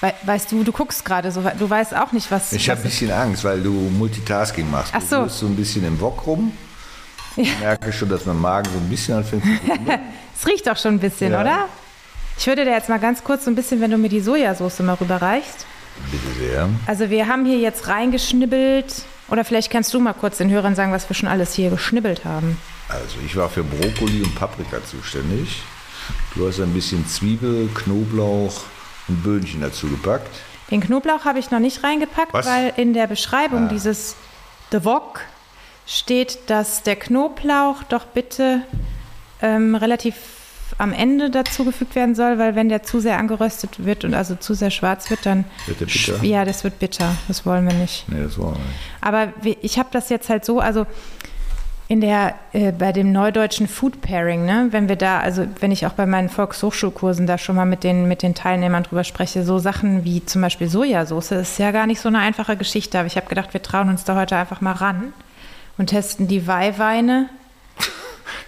We 0.00 0.14
weißt 0.22 0.50
du, 0.50 0.64
du 0.64 0.72
guckst 0.72 1.04
gerade 1.04 1.30
so, 1.30 1.42
du 1.42 1.68
weißt 1.68 1.94
auch 1.94 2.12
nicht, 2.12 2.30
was. 2.30 2.52
Ich 2.52 2.70
habe 2.70 2.80
ein 2.80 2.84
bisschen 2.84 3.10
Angst, 3.10 3.44
weil 3.44 3.60
du 3.60 3.70
Multitasking 3.72 4.70
machst. 4.70 4.92
Ach 4.96 5.02
so. 5.02 5.16
Du 5.16 5.22
bist 5.24 5.38
so 5.38 5.46
ein 5.46 5.56
bisschen 5.56 5.84
im 5.84 6.00
Wok 6.00 6.26
rum. 6.26 6.52
Ich 7.36 7.58
merke 7.60 7.92
schon, 7.92 8.08
dass 8.08 8.24
mein 8.26 8.40
Magen 8.40 8.68
so 8.72 8.78
ein 8.78 8.88
bisschen 8.88 9.16
anfängt 9.18 9.44
zu 9.44 9.50
Es 10.36 10.46
riecht 10.46 10.66
doch 10.66 10.76
schon 10.76 10.94
ein 10.94 10.98
bisschen, 10.98 11.32
ja. 11.32 11.40
oder? 11.40 11.68
Ich 12.38 12.46
würde 12.46 12.64
dir 12.64 12.72
jetzt 12.72 12.88
mal 12.88 12.98
ganz 12.98 13.22
kurz 13.22 13.44
so 13.44 13.50
ein 13.50 13.54
bisschen, 13.54 13.80
wenn 13.80 13.90
du 13.90 13.98
mir 13.98 14.08
die 14.08 14.20
Sojasauce 14.20 14.80
mal 14.80 14.94
rüberreichst. 14.94 15.66
Bitte 16.10 16.38
sehr. 16.38 16.68
Also 16.86 17.10
wir 17.10 17.26
haben 17.26 17.44
hier 17.44 17.58
jetzt 17.58 17.88
reingeschnibbelt. 17.88 19.02
Oder 19.28 19.44
vielleicht 19.44 19.70
kannst 19.70 19.94
du 19.94 20.00
mal 20.00 20.12
kurz 20.12 20.38
den 20.38 20.50
Hörern 20.50 20.74
sagen, 20.74 20.92
was 20.92 21.08
wir 21.08 21.14
schon 21.14 21.28
alles 21.28 21.54
hier 21.54 21.70
geschnibbelt 21.70 22.24
haben. 22.24 22.58
Also 22.88 23.18
ich 23.24 23.36
war 23.36 23.48
für 23.48 23.62
Brokkoli 23.62 24.22
und 24.22 24.34
Paprika 24.34 24.84
zuständig. 24.84 25.62
Du 26.34 26.48
hast 26.48 26.60
ein 26.60 26.72
bisschen 26.74 27.06
Zwiebel, 27.06 27.68
Knoblauch 27.74 28.62
und 29.06 29.22
Böhnchen 29.22 29.60
dazu 29.60 29.88
gepackt. 29.88 30.28
Den 30.70 30.80
Knoblauch 30.80 31.24
habe 31.24 31.38
ich 31.38 31.50
noch 31.50 31.60
nicht 31.60 31.84
reingepackt, 31.84 32.32
was? 32.32 32.46
weil 32.46 32.72
in 32.76 32.92
der 32.92 33.06
Beschreibung 33.06 33.66
ah. 33.66 33.68
dieses 33.68 34.16
The 34.72 34.84
Wok 34.84 35.20
steht, 35.86 36.38
dass 36.46 36.82
der 36.82 36.96
Knoblauch 36.96 37.82
doch 37.84 38.06
bitte 38.06 38.62
ähm, 39.42 39.74
relativ 39.74 40.14
am 40.80 40.92
Ende 40.92 41.30
dazugefügt 41.30 41.94
werden 41.94 42.14
soll, 42.14 42.38
weil 42.38 42.54
wenn 42.54 42.68
der 42.68 42.82
zu 42.82 43.00
sehr 43.00 43.18
angeröstet 43.18 43.84
wird 43.84 44.04
und 44.04 44.14
also 44.14 44.34
zu 44.34 44.54
sehr 44.54 44.70
schwarz 44.70 45.10
wird, 45.10 45.26
dann 45.26 45.44
wird 45.66 45.80
der 45.80 45.86
bitter? 45.86 46.24
ja, 46.24 46.44
das 46.44 46.64
wird 46.64 46.78
bitter. 46.78 47.14
Das 47.28 47.44
wollen 47.46 47.66
wir 47.66 47.74
nicht. 47.74 48.08
Nee, 48.08 48.22
das 48.22 48.38
wollen 48.38 48.54
wir 48.54 48.60
nicht. 48.64 48.78
Aber 49.00 49.32
ich 49.62 49.78
habe 49.78 49.88
das 49.92 50.08
jetzt 50.08 50.28
halt 50.28 50.44
so, 50.44 50.60
also 50.60 50.86
in 51.90 52.00
der 52.00 52.34
äh, 52.52 52.70
bei 52.70 52.92
dem 52.92 53.10
neudeutschen 53.10 53.66
Food 53.66 54.00
Pairing, 54.00 54.44
ne, 54.44 54.68
wenn 54.70 54.88
wir 54.88 54.94
da, 54.94 55.18
also 55.18 55.44
wenn 55.58 55.72
ich 55.72 55.86
auch 55.86 55.92
bei 55.92 56.06
meinen 56.06 56.28
Volkshochschulkursen 56.28 57.26
da 57.26 57.36
schon 57.36 57.56
mal 57.56 57.64
mit 57.64 57.82
den 57.82 58.06
mit 58.06 58.22
den 58.22 58.34
Teilnehmern 58.34 58.84
drüber 58.84 59.02
spreche, 59.02 59.44
so 59.44 59.58
Sachen 59.58 60.04
wie 60.04 60.24
zum 60.24 60.40
Beispiel 60.40 60.68
Sojasauce, 60.68 61.32
ist 61.32 61.58
ja 61.58 61.72
gar 61.72 61.88
nicht 61.88 62.00
so 62.00 62.08
eine 62.08 62.20
einfache 62.20 62.56
Geschichte. 62.56 62.98
Aber 62.98 63.06
ich 63.06 63.16
habe 63.16 63.28
gedacht, 63.28 63.52
wir 63.52 63.62
trauen 63.62 63.88
uns 63.88 64.04
da 64.04 64.14
heute 64.14 64.36
einfach 64.36 64.60
mal 64.60 64.72
ran 64.72 65.12
und 65.78 65.88
testen 65.88 66.28
die 66.28 66.46
Weihweine 66.46 67.28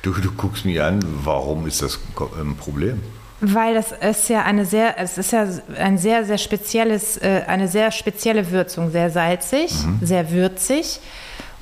Du, 0.03 0.13
du 0.13 0.33
guckst 0.33 0.65
mich 0.65 0.83
an, 0.83 1.01
warum 1.25 1.67
ist 1.67 1.81
das 1.81 1.99
ein 2.41 2.57
Problem? 2.57 3.01
Weil 3.41 3.75
das 3.75 3.93
ist 3.93 4.29
ja 4.29 4.43
eine 4.43 4.65
sehr, 4.65 4.99
es 4.99 5.17
ist 5.17 5.33
ja 5.33 5.47
ein 5.79 5.97
sehr, 5.99 6.25
sehr 6.25 6.39
spezielles, 6.39 7.17
äh, 7.19 7.43
eine 7.47 7.69
sehr 7.69 7.91
spezielle 7.93 8.51
Würzung, 8.51 8.91
sehr 8.91 9.11
salzig, 9.11 9.73
mhm. 9.85 9.99
sehr 10.03 10.31
würzig. 10.31 11.01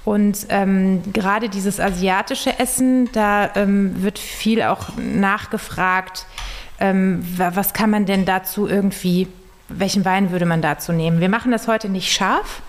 Und 0.04 0.46
ähm, 0.48 1.02
gerade 1.12 1.50
dieses 1.50 1.80
asiatische 1.80 2.58
Essen, 2.58 3.10
da 3.12 3.50
ähm, 3.54 4.02
wird 4.02 4.18
viel 4.18 4.62
auch 4.62 4.90
nachgefragt, 4.96 6.26
ähm, 6.78 7.22
was 7.36 7.74
kann 7.74 7.90
man 7.90 8.06
denn 8.06 8.24
dazu 8.24 8.66
irgendwie, 8.66 9.28
welchen 9.68 10.06
Wein 10.06 10.30
würde 10.32 10.46
man 10.46 10.62
dazu 10.62 10.92
nehmen? 10.92 11.20
Wir 11.20 11.28
machen 11.28 11.52
das 11.52 11.68
heute 11.68 11.90
nicht 11.90 12.10
scharf, 12.10 12.62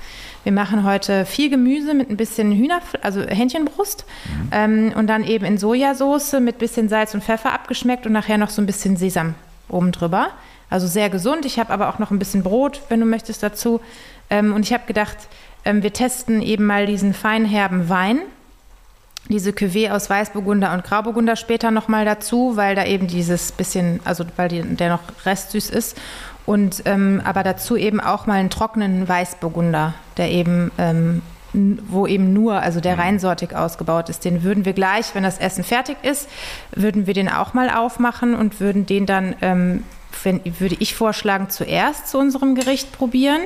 wir 0.43 0.51
machen 0.51 0.83
heute 0.83 1.25
viel 1.25 1.49
Gemüse 1.49 1.93
mit 1.93 2.09
ein 2.09 2.17
bisschen 2.17 2.51
Hühner, 2.51 2.81
also 3.01 3.21
Hähnchenbrust 3.21 4.05
mhm. 4.25 4.49
ähm, 4.51 4.93
und 4.95 5.07
dann 5.07 5.23
eben 5.23 5.45
in 5.45 5.57
Sojasauce 5.57 6.39
mit 6.39 6.57
bisschen 6.57 6.89
Salz 6.89 7.13
und 7.13 7.23
Pfeffer 7.23 7.53
abgeschmeckt 7.53 8.05
und 8.05 8.13
nachher 8.13 8.37
noch 8.37 8.49
so 8.49 8.61
ein 8.61 8.65
bisschen 8.65 8.97
Sesam 8.97 9.35
oben 9.69 9.91
drüber. 9.91 10.29
Also 10.69 10.87
sehr 10.87 11.09
gesund. 11.09 11.45
Ich 11.45 11.59
habe 11.59 11.71
aber 11.71 11.89
auch 11.89 11.99
noch 11.99 12.11
ein 12.11 12.19
bisschen 12.19 12.43
Brot, 12.43 12.81
wenn 12.89 12.99
du 12.99 13.05
möchtest, 13.05 13.43
dazu. 13.43 13.81
Ähm, 14.29 14.53
und 14.53 14.63
ich 14.63 14.73
habe 14.73 14.83
gedacht, 14.87 15.17
ähm, 15.65 15.83
wir 15.83 15.93
testen 15.93 16.41
eben 16.41 16.65
mal 16.65 16.85
diesen 16.85 17.13
feinherben 17.13 17.89
Wein 17.89 18.19
diese 19.29 19.51
Cuvée 19.51 19.91
aus 19.91 20.09
Weißburgunder 20.09 20.73
und 20.73 20.83
Grauburgunder 20.83 21.35
später 21.35 21.71
nochmal 21.71 22.05
dazu, 22.05 22.57
weil 22.57 22.75
da 22.75 22.85
eben 22.85 23.07
dieses 23.07 23.51
bisschen, 23.51 23.99
also 24.03 24.25
weil 24.35 24.49
die, 24.49 24.61
der 24.61 24.89
noch 24.89 25.01
restsüß 25.25 25.69
ist. 25.69 25.97
Und 26.45 26.83
ähm, 26.85 27.21
aber 27.23 27.43
dazu 27.43 27.75
eben 27.75 27.99
auch 27.99 28.25
mal 28.25 28.39
einen 28.39 28.49
trockenen 28.49 29.07
Weißburgunder, 29.07 29.93
der 30.17 30.31
eben 30.31 30.71
ähm, 30.77 31.21
wo 31.53 32.07
eben 32.07 32.33
nur, 32.33 32.61
also 32.61 32.79
der 32.79 32.95
mhm. 32.95 33.01
reinsortig 33.01 33.55
ausgebaut 33.55 34.09
ist, 34.09 34.25
den 34.25 34.43
würden 34.43 34.65
wir 34.65 34.73
gleich, 34.73 35.13
wenn 35.13 35.23
das 35.23 35.37
Essen 35.37 35.63
fertig 35.63 35.97
ist, 36.03 36.29
würden 36.71 37.07
wir 37.07 37.13
den 37.13 37.29
auch 37.29 37.53
mal 37.53 37.69
aufmachen 37.69 38.35
und 38.35 38.59
würden 38.59 38.85
den 38.85 39.05
dann, 39.05 39.35
ähm, 39.41 39.83
wenn, 40.23 40.41
würde 40.59 40.77
ich 40.79 40.95
vorschlagen, 40.95 41.49
zuerst 41.49 42.07
zu 42.07 42.17
unserem 42.17 42.55
Gericht 42.55 42.91
probieren. 42.93 43.41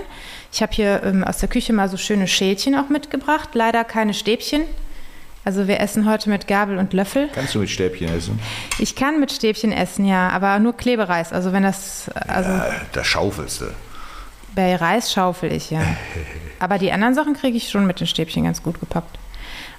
Ich 0.52 0.62
habe 0.62 0.74
hier 0.74 1.02
ähm, 1.04 1.24
aus 1.24 1.40
der 1.40 1.50
Küche 1.50 1.74
mal 1.74 1.90
so 1.90 1.98
schöne 1.98 2.28
Schälchen 2.28 2.76
auch 2.76 2.90
mitgebracht, 2.90 3.50
leider 3.54 3.84
keine 3.84 4.14
Stäbchen. 4.14 4.62
Also 5.46 5.68
wir 5.68 5.80
essen 5.80 6.10
heute 6.10 6.32
mit 6.32 6.48
Gabel 6.48 6.80
und 6.80 6.92
Löffel. 6.92 7.30
Kannst 7.32 7.54
du 7.54 7.60
mit 7.60 7.70
Stäbchen 7.70 8.10
essen? 8.10 8.40
Ich 8.80 8.96
kann 8.96 9.20
mit 9.20 9.32
Stäbchen 9.32 9.72
essen, 9.72 10.04
ja, 10.04 10.30
aber 10.30 10.58
nur 10.58 10.76
Klebereis. 10.76 11.32
Also 11.32 11.54
wenn 11.54 11.62
das. 11.62 12.10
Also 12.28 12.50
ja, 12.50 12.72
da 12.92 13.04
schaufelst 13.04 13.62
du. 13.62 13.66
Bei 14.56 14.76
Reis 14.76 15.14
schaufel 15.14 15.52
ich, 15.52 15.70
ja. 15.70 15.82
aber 16.60 16.80
die 16.80 16.92
anderen 16.92 17.14
Sachen 17.14 17.36
kriege 17.36 17.58
ich 17.58 17.70
schon 17.70 17.86
mit 17.86 18.00
den 18.00 18.08
Stäbchen 18.08 18.46
ganz 18.46 18.64
gut 18.64 18.80
gepackt. 18.80 19.20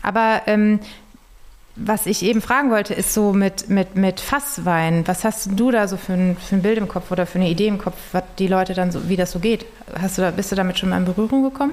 Aber 0.02 0.42
ähm, 0.46 0.78
was 1.76 2.06
ich 2.06 2.22
eben 2.22 2.40
fragen 2.40 2.70
wollte, 2.70 2.94
ist 2.94 3.12
so 3.12 3.34
mit, 3.34 3.68
mit, 3.68 3.96
mit 3.96 4.20
Fasswein. 4.20 5.06
Was 5.06 5.24
hast 5.24 5.50
du 5.52 5.70
da 5.70 5.86
so 5.86 5.98
für 5.98 6.14
ein, 6.14 6.36
für 6.36 6.56
ein 6.56 6.62
Bild 6.62 6.78
im 6.78 6.88
Kopf 6.88 7.10
oder 7.10 7.26
für 7.26 7.38
eine 7.38 7.50
Idee 7.50 7.68
im 7.68 7.76
Kopf, 7.76 7.96
was 8.12 8.22
die 8.38 8.48
Leute 8.48 8.72
dann 8.72 8.90
so, 8.90 9.10
wie 9.10 9.16
das 9.16 9.32
so 9.32 9.38
geht? 9.38 9.66
Hast 10.00 10.16
du 10.16 10.22
da, 10.22 10.30
bist 10.30 10.50
du 10.50 10.56
damit 10.56 10.78
schon 10.78 10.88
mal 10.88 10.96
in 10.96 11.04
Berührung 11.04 11.42
gekommen? 11.42 11.72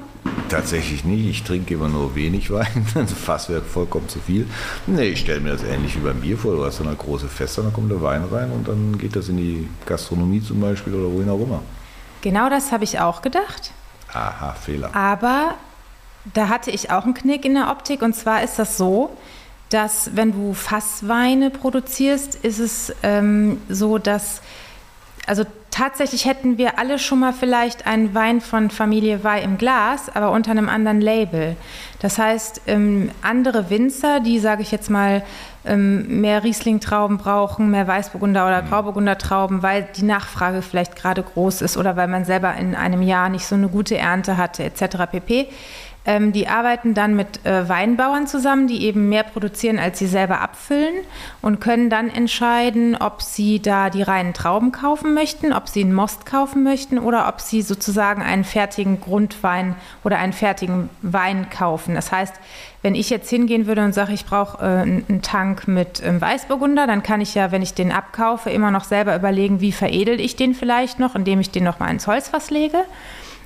Tatsächlich 0.50 1.06
nicht. 1.06 1.26
Ich 1.30 1.44
trinke 1.44 1.74
immer 1.74 1.88
nur 1.88 2.16
wenig 2.16 2.52
Wein. 2.52 2.86
Also 2.96 3.16
Fass 3.16 3.50
wäre 3.50 3.62
vollkommen 3.62 4.08
zu 4.10 4.20
viel. 4.20 4.46
Nee, 4.88 5.10
ich 5.10 5.22
stelle 5.22 5.40
mir 5.40 5.52
das 5.52 5.64
ähnlich 5.64 5.96
wie 5.96 6.02
beim 6.02 6.20
Bier 6.20 6.38
vor. 6.38 6.56
Du 6.56 6.66
hast 6.66 6.78
so 6.78 6.84
eine 6.84 6.96
große 6.96 7.28
Feste, 7.28 7.62
dann 7.62 7.74
kommt 7.74 7.90
der 7.90 8.02
Wein 8.02 8.24
rein 8.30 8.52
und 8.52 8.68
dann 8.68 8.98
geht 8.98 9.16
das 9.16 9.30
in 9.30 9.38
die 9.38 9.68
Gastronomie 9.86 10.42
zum 10.42 10.60
Beispiel 10.60 10.94
oder 10.94 11.12
wohin 11.12 11.30
auch 11.30 11.40
immer. 11.40 11.62
Genau 12.22 12.50
das 12.50 12.72
habe 12.72 12.84
ich 12.84 13.00
auch 13.00 13.22
gedacht. 13.22 13.72
Aha, 14.12 14.54
Fehler. 14.54 14.96
Aber 14.96 15.56
da 16.34 16.50
hatte 16.50 16.72
ich 16.72 16.92
auch 16.92 17.04
einen 17.04 17.14
Knick 17.14 17.46
in 17.46 17.56
der 17.56 17.72
Optik 17.72 18.02
und 18.02 18.14
zwar 18.14 18.44
ist 18.44 18.60
das 18.60 18.78
so, 18.78 19.16
dass 19.74 20.12
wenn 20.16 20.32
du 20.32 20.54
Fassweine 20.54 21.50
produzierst, 21.50 22.36
ist 22.36 22.60
es 22.60 22.94
ähm, 23.04 23.60
so, 23.70 23.98
dass 23.98 24.42
also 25.26 25.46
tatsächlich 25.72 26.26
hätten 26.26 26.58
wir 26.58 26.78
alle 26.78 27.00
schon 27.00 27.20
mal 27.20 27.34
vielleicht 27.34 27.88
einen 27.88 28.14
Wein 28.14 28.42
von 28.42 28.70
Familie 28.70 29.24
Weih 29.24 29.42
im 29.42 29.58
Glas, 29.58 30.14
aber 30.14 30.32
unter 30.32 30.52
einem 30.52 30.70
anderen 30.70 31.02
Label. 31.02 31.56
Das 32.00 32.18
heißt, 32.20 32.62
ähm, 32.68 33.10
andere 33.22 33.70
Winzer, 33.70 34.20
die, 34.20 34.40
sage 34.40 34.62
ich 34.62 34.72
jetzt 34.72 34.90
mal, 34.90 35.24
ähm, 35.66 36.22
mehr 36.22 36.44
Riesling-Trauben 36.44 37.18
brauchen, 37.18 37.72
mehr 37.72 37.88
Weißburgunder 37.88 38.46
oder 38.46 38.62
mhm. 38.62 38.70
Grauburgunder-Trauben, 38.70 39.64
weil 39.64 39.88
die 39.96 40.04
Nachfrage 40.04 40.62
vielleicht 40.62 40.96
gerade 40.98 41.24
groß 41.24 41.62
ist 41.62 41.78
oder 41.78 41.96
weil 41.96 42.10
man 42.10 42.26
selber 42.26 42.54
in 42.56 42.76
einem 42.76 43.02
Jahr 43.02 43.30
nicht 43.30 43.46
so 43.46 43.56
eine 43.56 43.70
gute 43.70 43.98
Ernte 43.98 44.38
hatte, 44.38 44.64
etc. 44.64 45.10
pp 45.10 45.48
Ähm, 46.06 46.34
die 46.34 46.48
arbeiten 46.50 46.94
dann 46.94 47.16
mit 47.16 47.46
äh, 47.46 47.68
Weinbauern 47.70 48.28
zusammen, 48.28 48.68
die 48.68 48.84
eben 48.84 49.08
mehr 49.08 49.24
produzieren, 49.24 49.80
als 49.80 50.00
sie 50.00 50.08
selber 50.08 50.42
abfüllen 50.42 50.96
und 51.42 51.62
können 51.62 51.90
dann 51.90 52.10
entscheiden, 52.10 52.98
ob 52.98 53.22
sie 53.22 53.62
da 53.62 53.90
die 53.90 54.02
reinen 54.02 54.34
Trauben 54.34 54.74
kaufen 54.74 55.14
möchten, 55.14 55.54
ob 55.54 55.70
sie 55.70 55.82
einen 55.82 55.94
Most 55.94 56.26
kaufen 56.26 56.64
möchten 56.64 57.00
oder 57.00 57.30
ob 57.30 57.40
sie 57.40 57.62
sozusagen 57.62 58.22
einen 58.22 58.44
fertigen 58.44 59.00
Grundwein 59.00 59.76
oder 60.04 60.18
einen 60.18 60.34
fertigen 60.34 60.90
Wein 61.02 61.50
kaufen. 61.50 61.96
Das 61.96 62.12
heißt, 62.12 62.36
wenn 62.82 62.96
ich 62.96 63.10
jetzt 63.10 63.30
hingehen 63.30 63.66
würde 63.66 63.86
und 63.86 63.94
sage, 63.94 64.12
ich 64.12 64.26
brauche 64.26 64.62
äh, 64.62 64.82
einen 64.82 65.22
Tank 65.22 65.70
mit 65.70 66.04
ähm, 66.06 66.20
Weißburgunder, 66.20 66.86
dann 66.86 67.02
kann 67.02 67.22
ich 67.22 67.34
ja, 67.34 67.54
wenn 67.54 67.62
ich 67.62 67.76
den 67.76 67.94
abkaufe, 67.94 68.50
immer 68.50 68.72
noch 68.72 68.84
selber 68.84 69.16
überlegen, 69.16 69.62
wie 69.62 69.72
veredel 69.72 70.20
ich 70.20 70.36
den 70.36 70.54
vielleicht 70.54 71.00
noch, 71.00 71.16
indem 71.16 71.40
ich 71.40 71.50
den 71.50 71.64
noch 71.64 71.80
mal 71.80 71.90
ins 71.90 72.08
Holzfass 72.08 72.52
lege. 72.52 72.80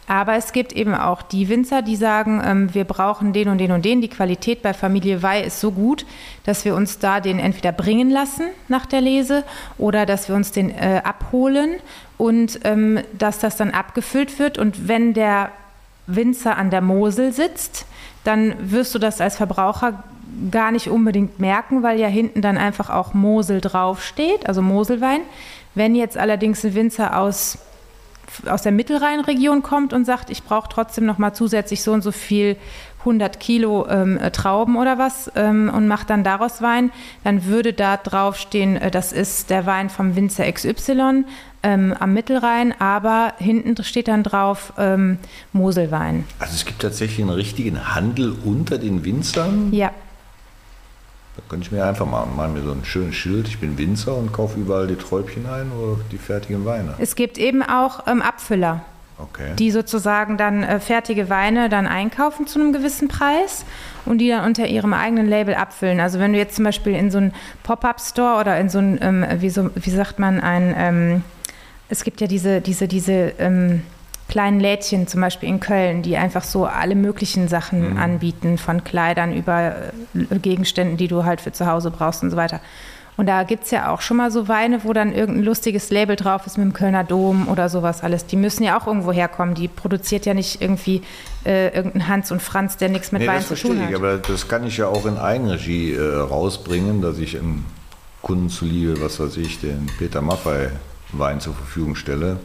Aber 0.07 0.35
es 0.35 0.53
gibt 0.53 0.71
eben 0.71 0.95
auch 0.95 1.21
die 1.21 1.49
Winzer, 1.49 1.81
die 1.81 1.97
sagen, 1.97 2.41
ähm, 2.43 2.73
wir 2.73 2.85
brauchen 2.85 3.33
den 3.33 3.49
und 3.49 3.57
den 3.57 3.73
und 3.73 3.83
den. 3.83 4.01
Die 4.01 4.07
Qualität 4.07 4.61
bei 4.61 4.73
Familie 4.73 5.21
Wei 5.21 5.41
ist 5.41 5.59
so 5.59 5.71
gut, 5.71 6.05
dass 6.45 6.63
wir 6.63 6.75
uns 6.75 6.97
da 6.99 7.19
den 7.19 7.39
entweder 7.39 7.73
bringen 7.73 8.09
lassen 8.09 8.45
nach 8.69 8.85
der 8.85 9.01
Lese 9.01 9.43
oder 9.77 10.05
dass 10.05 10.29
wir 10.29 10.35
uns 10.35 10.53
den 10.53 10.69
äh, 10.69 11.01
abholen 11.03 11.75
und 12.17 12.61
ähm, 12.63 13.01
dass 13.17 13.39
das 13.39 13.57
dann 13.57 13.71
abgefüllt 13.71 14.39
wird. 14.39 14.57
Und 14.57 14.87
wenn 14.87 15.13
der 15.13 15.51
Winzer 16.07 16.57
an 16.57 16.69
der 16.69 16.81
Mosel 16.81 17.33
sitzt, 17.33 17.85
dann 18.23 18.55
wirst 18.59 18.95
du 18.95 18.99
das 18.99 19.19
als 19.19 19.35
Verbraucher 19.35 20.03
gar 20.51 20.71
nicht 20.71 20.87
unbedingt 20.89 21.39
merken, 21.39 21.83
weil 21.83 21.99
ja 21.99 22.07
hinten 22.07 22.41
dann 22.41 22.57
einfach 22.57 22.89
auch 22.89 23.13
Mosel 23.13 23.59
draufsteht, 23.59 24.47
also 24.47 24.61
Moselwein. 24.61 25.21
Wenn 25.75 25.95
jetzt 25.95 26.17
allerdings 26.17 26.63
ein 26.65 26.75
Winzer 26.75 27.19
aus 27.19 27.57
aus 28.47 28.61
der 28.61 28.71
Mittelrheinregion 28.71 29.63
kommt 29.63 29.93
und 29.93 30.05
sagt, 30.05 30.29
ich 30.29 30.43
brauche 30.43 30.69
trotzdem 30.69 31.05
noch 31.05 31.17
mal 31.17 31.33
zusätzlich 31.33 31.81
so 31.81 31.93
und 31.93 32.01
so 32.01 32.11
viel 32.11 32.57
100 32.99 33.39
Kilo 33.39 33.87
ähm, 33.87 34.17
äh, 34.17 34.31
Trauben 34.31 34.75
oder 34.75 34.97
was 34.97 35.31
ähm, 35.35 35.71
und 35.73 35.87
macht 35.87 36.09
dann 36.09 36.23
daraus 36.23 36.61
Wein, 36.61 36.91
dann 37.23 37.45
würde 37.45 37.73
da 37.73 37.95
draufstehen, 37.97 38.75
äh, 38.75 38.91
das 38.91 39.13
ist 39.13 39.49
der 39.49 39.65
Wein 39.65 39.89
vom 39.89 40.15
Winzer 40.15 40.51
XY 40.51 41.23
ähm, 41.63 41.95
am 41.97 42.13
Mittelrhein, 42.13 42.73
aber 42.79 43.33
hinten 43.37 43.81
steht 43.83 44.07
dann 44.09 44.23
drauf 44.23 44.73
ähm, 44.77 45.19
Moselwein. 45.53 46.25
Also 46.39 46.53
es 46.55 46.65
gibt 46.65 46.81
tatsächlich 46.81 47.21
einen 47.21 47.29
richtigen 47.29 47.95
Handel 47.95 48.35
unter 48.43 48.77
den 48.77 49.05
Winzern? 49.05 49.71
Ja. 49.71 49.91
Da 51.37 51.43
könnte 51.49 51.67
ich 51.67 51.71
mir 51.71 51.85
einfach 51.85 52.07
machen, 52.07 52.35
machen 52.35 52.53
mir 52.53 52.63
so 52.63 52.71
ein 52.71 52.83
schönes 52.83 53.15
Schild, 53.15 53.47
ich 53.47 53.59
bin 53.59 53.77
Winzer 53.77 54.15
und 54.15 54.33
kaufe 54.33 54.59
überall 54.59 54.87
die 54.87 54.95
Träubchen 54.95 55.45
ein 55.45 55.71
oder 55.71 56.01
die 56.11 56.17
fertigen 56.17 56.65
Weine. 56.65 56.95
Es 56.97 57.15
gibt 57.15 57.37
eben 57.37 57.61
auch 57.61 58.07
ähm, 58.07 58.21
Abfüller. 58.21 58.81
Okay. 59.19 59.53
Die 59.57 59.71
sozusagen 59.71 60.37
dann 60.37 60.61
äh, 60.61 60.79
fertige 60.79 61.29
Weine 61.29 61.69
dann 61.69 61.87
einkaufen 61.87 62.45
zu 62.45 62.59
einem 62.59 62.71
gewissen 62.71 63.07
Preis 63.07 63.65
und 64.05 64.19
die 64.19 64.29
dann 64.29 64.45
unter 64.45 64.67
ihrem 64.67 64.93
eigenen 64.93 65.27
Label 65.27 65.55
abfüllen. 65.55 65.99
Also 65.99 66.19
wenn 66.19 66.33
du 66.33 66.39
jetzt 66.39 66.55
zum 66.55 66.65
Beispiel 66.65 66.93
in 66.93 67.09
so 67.09 67.17
einen 67.17 67.33
Pop-up-Store 67.63 68.39
oder 68.39 68.59
in 68.59 68.69
so 68.69 68.77
ein, 68.77 68.99
ähm, 69.01 69.25
wie, 69.39 69.49
so, 69.49 69.71
wie 69.73 69.89
sagt 69.89 70.19
man, 70.19 70.39
ein, 70.39 70.73
ähm, 70.77 71.23
es 71.89 72.03
gibt 72.03 72.21
ja 72.21 72.27
diese, 72.27 72.61
diese, 72.61 72.87
diese 72.87 73.33
ähm, 73.39 73.81
kleinen 74.27 74.59
Lädchen, 74.59 75.07
zum 75.07 75.21
Beispiel 75.21 75.49
in 75.49 75.59
Köln, 75.59 76.01
die 76.01 76.17
einfach 76.17 76.43
so 76.43 76.65
alle 76.65 76.95
möglichen 76.95 77.47
Sachen 77.47 77.91
mhm. 77.91 77.97
anbieten, 77.97 78.57
von 78.57 78.83
Kleidern 78.83 79.33
über 79.33 79.75
äh, 80.13 80.39
Gegenständen, 80.39 80.97
die 80.97 81.07
du 81.07 81.23
halt 81.23 81.41
für 81.41 81.51
zu 81.51 81.67
Hause 81.67 81.91
brauchst 81.91 82.23
und 82.23 82.31
so 82.31 82.37
weiter. 82.37 82.59
Und 83.15 83.25
da 83.25 83.41
gibt 83.41 83.63
es 83.63 83.71
ja 83.71 83.91
auch 83.91 84.01
schon 84.01 84.17
mal 84.17 84.29
so 84.29 84.47
Weine, 84.47 84.83
wo 84.83 84.93
dann 84.93 85.11
irgendein 85.11 85.43
lustiges 85.43 85.89
Label 85.89 86.15
drauf 86.15 86.45
ist 86.45 86.59
mit 86.59 86.65
dem 86.65 86.73
Kölner 86.73 87.03
Dom 87.03 87.47
oder 87.47 87.67
sowas 87.67 88.03
alles. 88.03 88.27
Die 88.27 88.35
müssen 88.35 88.61
ja 88.61 88.79
auch 88.79 88.85
irgendwo 88.85 89.11
herkommen. 89.11 89.55
Die 89.55 89.67
produziert 89.67 90.27
ja 90.27 90.35
nicht 90.35 90.61
irgendwie 90.61 91.01
äh, 91.43 91.75
irgendein 91.75 92.07
Hans 92.07 92.31
und 92.31 92.43
Franz, 92.43 92.77
der 92.77 92.89
nichts 92.89 93.11
mit 93.11 93.23
nee, 93.23 93.27
Wein 93.27 93.41
zu 93.41 93.55
tun 93.55 93.81
hat. 93.81 93.89
Ich, 93.89 93.95
aber 93.95 94.17
das 94.17 94.47
kann 94.47 94.67
ich 94.67 94.77
ja 94.77 94.87
auch 94.87 95.07
in 95.07 95.17
Eigenregie 95.17 95.93
äh, 95.93 96.15
rausbringen, 96.15 97.01
dass 97.01 97.17
ich 97.17 97.39
einem 97.39 97.65
Kunden 98.21 98.49
zuliebe, 98.49 99.01
was 99.01 99.19
weiß 99.19 99.37
ich, 99.37 99.59
den 99.61 99.87
Peter 99.97 100.21
Maffei 100.21 100.69
Wein 101.11 101.39
zur 101.39 101.55
Verfügung 101.55 101.95
stelle 101.95 102.37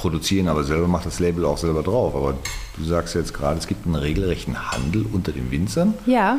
produzieren, 0.00 0.48
aber 0.48 0.64
selber 0.64 0.88
macht 0.88 1.04
das 1.04 1.20
Label 1.20 1.44
auch 1.44 1.58
selber 1.58 1.82
drauf. 1.82 2.14
Aber 2.14 2.34
du 2.76 2.84
sagst 2.84 3.14
jetzt 3.14 3.34
gerade, 3.34 3.58
es 3.58 3.66
gibt 3.66 3.84
einen 3.84 3.96
regelrechten 3.96 4.70
Handel 4.72 5.04
unter 5.12 5.32
den 5.32 5.50
Winzern. 5.50 5.94
Ja. 6.06 6.38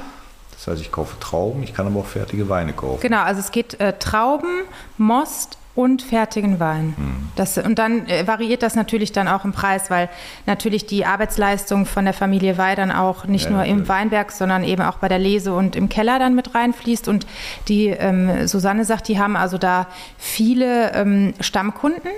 Das 0.52 0.68
heißt, 0.68 0.82
ich 0.82 0.92
kaufe 0.92 1.20
Trauben, 1.20 1.64
ich 1.64 1.74
kann 1.74 1.88
aber 1.88 2.00
auch 2.00 2.06
fertige 2.06 2.50
Weine 2.50 2.74
kaufen. 2.74 3.02
Genau, 3.02 3.22
also 3.22 3.40
es 3.40 3.52
geht 3.52 3.80
äh, 3.80 3.94
Trauben, 3.98 4.64
Most 4.98 5.58
und 5.74 6.02
fertigen 6.02 6.60
Wein. 6.60 6.94
Hm. 6.98 7.30
Das, 7.36 7.58
und 7.58 7.80
dann 7.80 8.08
äh, 8.08 8.28
variiert 8.28 8.62
das 8.62 8.76
natürlich 8.76 9.12
dann 9.12 9.28
auch 9.28 9.46
im 9.46 9.54
Preis, 9.54 9.90
weil 9.90 10.10
natürlich 10.46 10.86
die 10.86 11.06
Arbeitsleistung 11.06 11.86
von 11.86 12.04
der 12.04 12.14
Familie 12.14 12.58
Weih 12.58 12.76
dann 12.76 12.92
auch 12.92 13.26
nicht 13.26 13.46
ja, 13.46 13.52
nur 13.52 13.64
im 13.64 13.88
Weinberg, 13.88 14.32
sondern 14.32 14.64
eben 14.64 14.82
auch 14.82 14.98
bei 14.98 15.08
der 15.08 15.20
Lese 15.20 15.54
und 15.54 15.76
im 15.76 15.88
Keller 15.88 16.20
dann 16.20 16.36
mit 16.36 16.54
reinfließt. 16.54 17.08
Und 17.08 17.26
die 17.68 17.88
ähm, 17.88 18.48
Susanne 18.48 18.86
sagt, 18.86 19.08
die 19.08 19.18
haben 19.18 19.36
also 19.36 19.58
da 19.58 19.88
viele 20.18 20.94
ähm, 20.94 21.34
Stammkunden 21.40 22.12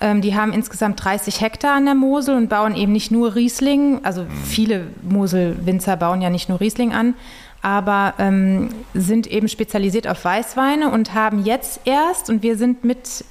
ähm, 0.00 0.20
die 0.20 0.34
haben 0.34 0.52
insgesamt 0.52 1.02
30 1.02 1.40
Hektar 1.40 1.74
an 1.74 1.84
der 1.84 1.94
Mosel 1.94 2.36
und 2.36 2.48
bauen 2.48 2.74
eben 2.76 2.92
nicht 2.92 3.10
nur 3.10 3.34
Riesling. 3.34 4.00
Also 4.04 4.22
mhm. 4.22 4.28
viele 4.44 4.86
Moselwinzer 5.02 5.96
bauen 5.96 6.22
ja 6.22 6.30
nicht 6.30 6.48
nur 6.48 6.60
Riesling 6.60 6.92
an, 6.92 7.14
aber 7.62 8.14
ähm, 8.18 8.68
sind 8.94 9.26
eben 9.26 9.48
spezialisiert 9.48 10.06
auf 10.06 10.24
Weißweine 10.24 10.90
und 10.90 11.14
haben 11.14 11.44
jetzt 11.44 11.80
erst, 11.84 12.30
und 12.30 12.42
wir 12.42 12.56
sind 12.56 12.84
mit, 12.84 13.24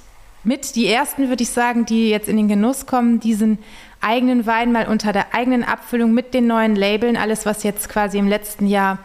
mit 0.44 0.76
die 0.76 0.86
ersten, 0.86 1.28
würde 1.28 1.42
ich 1.42 1.50
sagen, 1.50 1.86
die 1.86 2.10
jetzt 2.10 2.28
in 2.28 2.36
den 2.36 2.48
Genuss 2.48 2.86
kommen, 2.86 3.20
diesen 3.20 3.58
eigenen 4.00 4.46
Wein 4.46 4.70
mal 4.70 4.86
unter 4.86 5.12
der 5.12 5.34
eigenen 5.34 5.64
Abfüllung 5.64 6.12
mit 6.12 6.34
den 6.34 6.46
neuen 6.46 6.76
Labeln, 6.76 7.16
alles 7.16 7.46
was 7.46 7.62
jetzt 7.62 7.88
quasi 7.88 8.18
im 8.18 8.28
letzten 8.28 8.66
Jahr 8.66 8.98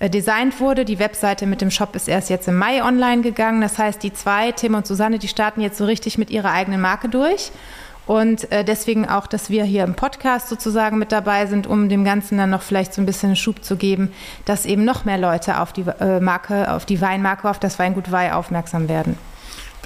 designt 0.00 0.60
wurde. 0.60 0.84
Die 0.84 0.98
Webseite 0.98 1.46
mit 1.46 1.60
dem 1.60 1.70
Shop 1.70 1.96
ist 1.96 2.08
erst 2.08 2.30
jetzt 2.30 2.48
im 2.48 2.56
Mai 2.56 2.82
online 2.82 3.22
gegangen. 3.22 3.60
Das 3.60 3.78
heißt, 3.78 4.02
die 4.02 4.12
zwei, 4.12 4.52
Tim 4.52 4.74
und 4.74 4.86
Susanne, 4.86 5.18
die 5.18 5.28
starten 5.28 5.60
jetzt 5.60 5.78
so 5.78 5.84
richtig 5.84 6.18
mit 6.18 6.30
ihrer 6.30 6.52
eigenen 6.52 6.80
Marke 6.80 7.08
durch. 7.08 7.50
Und 8.06 8.52
äh, 8.52 8.64
deswegen 8.64 9.08
auch, 9.08 9.26
dass 9.26 9.50
wir 9.50 9.64
hier 9.64 9.82
im 9.82 9.94
Podcast 9.94 10.48
sozusagen 10.48 10.96
mit 10.96 11.10
dabei 11.10 11.46
sind, 11.46 11.66
um 11.66 11.88
dem 11.88 12.04
Ganzen 12.04 12.38
dann 12.38 12.50
noch 12.50 12.62
vielleicht 12.62 12.94
so 12.94 13.02
ein 13.02 13.06
bisschen 13.06 13.34
Schub 13.34 13.64
zu 13.64 13.76
geben, 13.76 14.12
dass 14.44 14.64
eben 14.64 14.84
noch 14.84 15.04
mehr 15.04 15.18
Leute 15.18 15.60
auf 15.60 15.72
die 15.72 15.84
äh, 15.98 16.20
Marke, 16.20 16.70
auf 16.72 16.86
die 16.86 17.00
Weinmarke, 17.00 17.50
auf 17.50 17.58
das 17.58 17.78
Weingut 17.80 18.12
Weih 18.12 18.32
aufmerksam 18.32 18.88
werden. 18.88 19.18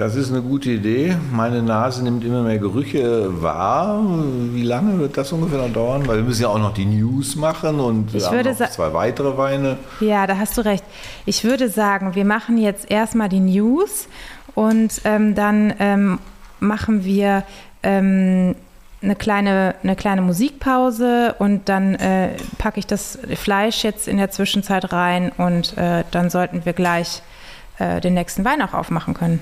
Das 0.00 0.16
ist 0.16 0.30
eine 0.30 0.40
gute 0.40 0.70
Idee. 0.70 1.14
Meine 1.30 1.62
Nase 1.62 2.02
nimmt 2.02 2.24
immer 2.24 2.40
mehr 2.40 2.56
Gerüche 2.56 3.42
wahr. 3.42 4.02
Wie 4.50 4.62
lange 4.62 4.98
wird 4.98 5.18
das 5.18 5.30
ungefähr 5.30 5.58
noch 5.58 5.74
dauern? 5.74 6.08
Weil 6.08 6.16
wir 6.16 6.24
müssen 6.24 6.40
ja 6.40 6.48
auch 6.48 6.58
noch 6.58 6.72
die 6.72 6.86
News 6.86 7.36
machen 7.36 7.78
und 7.78 8.10
wir 8.14 8.24
haben 8.24 8.42
noch 8.42 8.70
zwei 8.70 8.94
weitere 8.94 9.36
Weine. 9.36 9.76
Ja, 10.00 10.26
da 10.26 10.38
hast 10.38 10.56
du 10.56 10.62
recht. 10.62 10.82
Ich 11.26 11.44
würde 11.44 11.68
sagen, 11.68 12.14
wir 12.14 12.24
machen 12.24 12.56
jetzt 12.56 12.90
erstmal 12.90 13.28
die 13.28 13.40
News 13.40 14.08
und 14.54 15.02
ähm, 15.04 15.34
dann 15.34 15.74
ähm, 15.78 16.18
machen 16.60 17.04
wir 17.04 17.42
ähm, 17.82 18.54
eine 19.02 19.16
kleine, 19.16 19.74
eine 19.82 19.96
kleine 19.96 20.22
Musikpause 20.22 21.34
und 21.38 21.68
dann 21.68 21.94
äh, 21.96 22.30
packe 22.56 22.78
ich 22.78 22.86
das 22.86 23.18
Fleisch 23.34 23.84
jetzt 23.84 24.08
in 24.08 24.16
der 24.16 24.30
Zwischenzeit 24.30 24.94
rein 24.94 25.30
und 25.36 25.76
äh, 25.76 26.04
dann 26.10 26.30
sollten 26.30 26.64
wir 26.64 26.72
gleich 26.72 27.20
äh, 27.78 28.00
den 28.00 28.14
nächsten 28.14 28.46
Wein 28.46 28.62
auch 28.62 28.72
aufmachen 28.72 29.12
können. 29.12 29.40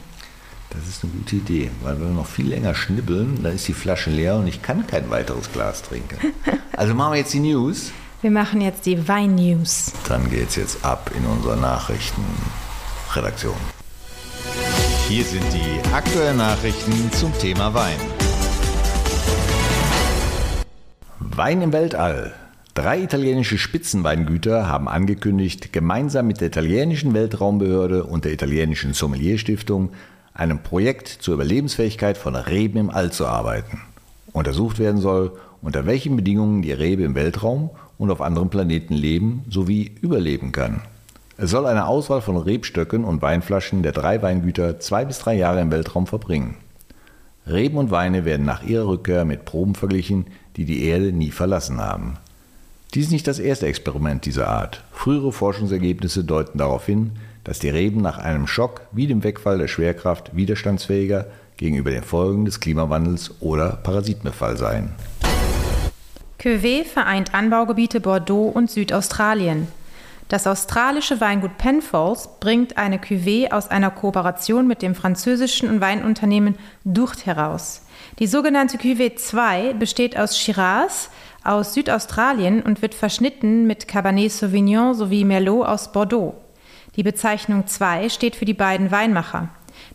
Das 0.70 0.87
ist 0.87 1.02
eine 1.02 1.12
gute 1.12 1.37
Idee, 1.37 1.70
weil 1.83 1.98
wenn 1.98 2.09
wir 2.09 2.14
noch 2.14 2.26
viel 2.26 2.48
länger 2.48 2.74
schnibbeln, 2.74 3.42
dann 3.42 3.54
ist 3.54 3.66
die 3.68 3.72
Flasche 3.72 4.11
leer 4.11 4.37
und 4.37 4.46
ich 4.46 4.61
kann 4.61 4.87
kein 4.87 5.09
weiteres 5.09 5.50
Glas 5.50 5.83
trinken. 5.83 6.18
Also 6.76 6.94
machen 6.94 7.12
wir 7.12 7.18
jetzt 7.18 7.33
die 7.33 7.40
News. 7.40 7.90
Wir 8.20 8.31
machen 8.31 8.61
jetzt 8.61 8.85
die 8.85 9.09
Wein-News. 9.09 9.92
Dann 10.09 10.28
geht 10.28 10.50
es 10.50 10.57
jetzt 10.57 10.85
ab 10.85 11.11
in 11.16 11.24
unsere 11.24 11.57
Nachrichtenredaktion. 11.57 13.57
Hier 15.09 15.24
sind 15.24 15.44
die 15.52 15.94
aktuellen 15.94 16.37
Nachrichten 16.37 17.11
zum 17.12 17.37
Thema 17.38 17.72
Wein. 17.72 17.96
Wein 21.18 21.62
im 21.62 21.72
Weltall. 21.72 22.35
Drei 22.74 23.02
italienische 23.02 23.57
Spitzenweingüter 23.57 24.68
haben 24.68 24.88
angekündigt, 24.88 25.72
gemeinsam 25.72 26.26
mit 26.26 26.40
der 26.40 26.48
italienischen 26.48 27.14
Weltraumbehörde 27.14 28.04
und 28.04 28.24
der 28.24 28.33
italienischen 28.33 28.92
Sommelierstiftung 28.92 29.90
einem 30.38 30.62
Projekt 30.62 31.09
zur 31.09 31.35
Überlebensfähigkeit 31.35 32.16
von 32.16 32.37
Reben 32.37 32.79
im 32.79 32.90
All 32.90 33.11
zu 33.12 33.27
arbeiten. 33.27 33.83
Untersucht 34.33 34.79
werden 34.79 35.01
soll, 35.01 35.33
unter 35.61 35.85
welchen 35.85 36.16
Bedingungen 36.16 36.62
die 36.62 36.72
Rebe 36.72 37.03
im 37.03 37.16
Weltraum 37.16 37.70
und 37.98 38.12
auf 38.12 38.22
anderen 38.22 38.48
Planeten 38.48 38.94
leben 38.94 39.44
sowie 39.51 39.90
überleben 40.01 40.53
kann. 40.53 40.83
Es 41.37 41.51
soll 41.51 41.66
eine 41.66 41.87
Auswahl 41.87 42.20
von 42.20 42.37
Rebstöcken 42.37 43.05
und 43.05 43.20
Weinflaschen 43.20 43.83
der 43.83 43.92
drei 43.92 44.22
Weingüter 44.22 44.79
zwei 44.79 45.05
bis 45.05 45.18
drei 45.18 45.35
Jahre 45.35 45.61
im 45.61 45.72
Weltraum 45.72 46.07
verbringen. 46.07 46.55
Reben 47.46 47.77
und 47.77 47.90
Weine 47.90 48.24
werden 48.24 48.46
nach 48.46 48.62
ihrer 48.62 48.87
Rückkehr 48.87 49.24
mit 49.24 49.44
Proben 49.44 49.74
verglichen, 49.74 50.27
die 50.57 50.64
die 50.64 50.85
Erde 50.85 51.12
nie 51.12 51.33
verlassen 51.33 51.81
haben. 51.81 52.14
Dies 52.94 53.07
ist 53.07 53.12
nicht 53.12 53.27
das 53.27 53.40
erste 53.40 53.66
Experiment 53.66 54.24
dieser 54.24 54.48
Art. 54.48 54.85
Frühere 54.92 55.33
Forschungsergebnisse 55.33 56.24
deuten 56.24 56.59
darauf 56.59 56.87
hin, 56.87 57.12
dass 57.44 57.59
die 57.59 57.70
Reben 57.70 58.01
nach 58.01 58.18
einem 58.18 58.46
Schock 58.46 58.83
wie 58.92 59.07
dem 59.07 59.24
Wegfall 59.24 59.59
der 59.59 59.68
Schwerkraft 59.68 60.35
widerstandsfähiger 60.35 61.27
gegenüber 61.57 61.90
den 61.90 62.05
Folgen 62.05 62.44
des 62.44 62.61
Klimawandels 62.61 63.35
oder 63.40 63.79
Parasitenbefall 63.83 64.57
seien. 64.57 64.90
Cuvée 66.40 66.85
vereint 66.85 67.35
Anbaugebiete 67.35 68.01
Bordeaux 68.01 68.48
und 68.48 68.70
Südaustralien. 68.70 69.66
Das 70.29 70.46
australische 70.46 71.20
Weingut 71.22 71.57
Penfolds 71.57 72.29
bringt 72.38 72.77
eine 72.77 72.98
Cuvée 72.98 73.51
aus 73.51 73.68
einer 73.70 73.90
Kooperation 73.90 74.66
mit 74.66 74.83
dem 74.83 74.94
französischen 74.94 75.81
Weinunternehmen 75.81 76.57
Dourt 76.85 77.24
heraus. 77.24 77.83
Die 78.18 78.27
sogenannte 78.27 78.77
Cuvée 78.77 79.16
2 79.16 79.72
besteht 79.72 80.18
aus 80.18 80.38
Shiraz 80.38 81.11
aus 81.44 81.72
Südaustralien 81.72 82.62
und 82.62 82.83
wird 82.83 82.94
verschnitten 82.94 83.66
mit 83.66 83.88
Cabernet 83.88 84.31
Sauvignon 84.31 84.92
sowie 84.94 85.24
Merlot 85.24 85.66
aus 85.66 85.92
Bordeaux. 85.92 86.35
Die 86.98 87.04
Bezeichnung 87.04 87.68
2 87.68 88.08
steht 88.08 88.34
für 88.34 88.44
die 88.44 88.54
beiden 88.54 88.90
Weinmacher. 88.90 89.50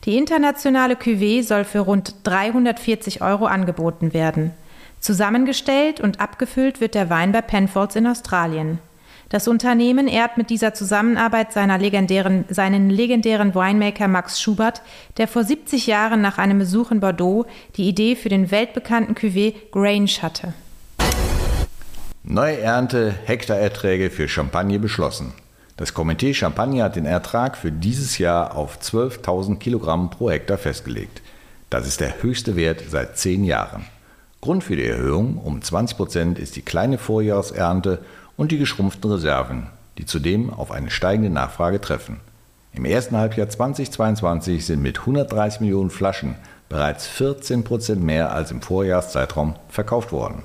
Die 0.05 0.17
internationale 0.17 0.93
Cuvée 0.93 1.43
soll 1.43 1.65
für 1.65 1.81
rund 1.81 2.15
340 2.23 3.21
Euro 3.21 3.45
angeboten 3.45 4.13
werden. 4.13 4.51
Zusammengestellt 5.01 5.99
und 5.99 6.21
abgefüllt 6.21 6.79
wird 6.79 6.95
der 6.95 7.09
Wein 7.09 7.33
bei 7.33 7.41
Penfolds 7.41 7.97
in 7.97 8.07
Australien. 8.07 8.79
Das 9.27 9.49
Unternehmen 9.49 10.07
ehrt 10.07 10.37
mit 10.37 10.49
dieser 10.49 10.73
Zusammenarbeit 10.73 11.53
legendären, 11.53 12.45
seinen 12.47 12.89
legendären 12.89 13.53
Winemaker 13.53 14.07
Max 14.07 14.39
Schubert, 14.41 14.81
der 15.17 15.27
vor 15.27 15.43
70 15.43 15.87
Jahren 15.87 16.21
nach 16.21 16.37
einem 16.37 16.57
Besuch 16.57 16.91
in 16.91 17.01
Bordeaux 17.01 17.45
die 17.75 17.89
Idee 17.89 18.15
für 18.15 18.29
den 18.29 18.49
weltbekannten 18.49 19.13
Cuvée 19.13 19.55
Grange 19.71 20.21
hatte. 20.21 20.53
Neue 22.23 22.59
Ernte, 22.59 23.13
Hektarerträge 23.25 24.09
für 24.09 24.29
Champagne 24.29 24.79
beschlossen. 24.79 25.33
Das 25.75 25.95
Komitee 25.95 26.35
Champagne 26.35 26.83
hat 26.83 26.95
den 26.95 27.07
Ertrag 27.07 27.57
für 27.57 27.71
dieses 27.71 28.19
Jahr 28.19 28.55
auf 28.55 28.77
12.000 28.79 29.57
Kilogramm 29.57 30.11
pro 30.11 30.29
Hektar 30.29 30.59
festgelegt. 30.59 31.23
Das 31.71 31.87
ist 31.87 31.99
der 31.99 32.21
höchste 32.21 32.55
Wert 32.55 32.83
seit 32.87 33.17
zehn 33.17 33.43
Jahren. 33.43 33.85
Grund 34.39 34.63
für 34.63 34.75
die 34.75 34.85
Erhöhung 34.85 35.39
um 35.39 35.63
20 35.63 35.97
Prozent 35.97 36.39
ist 36.39 36.55
die 36.55 36.61
kleine 36.61 36.99
Vorjahresernte 36.99 38.05
und 38.37 38.51
die 38.51 38.59
geschrumpften 38.59 39.09
Reserven, 39.09 39.67
die 39.97 40.05
zudem 40.05 40.51
auf 40.51 40.69
eine 40.69 40.91
steigende 40.91 41.31
Nachfrage 41.31 41.81
treffen. 41.81 42.19
Im 42.73 42.85
ersten 42.85 43.17
Halbjahr 43.17 43.49
2022 43.49 44.65
sind 44.65 44.81
mit 44.81 44.99
130 44.99 45.61
Millionen 45.61 45.89
Flaschen 45.89 46.35
bereits 46.69 47.07
14 47.07 47.63
Prozent 47.63 48.03
mehr 48.03 48.31
als 48.31 48.51
im 48.51 48.61
Vorjahreszeitraum 48.61 49.55
verkauft 49.69 50.11
worden. 50.11 50.43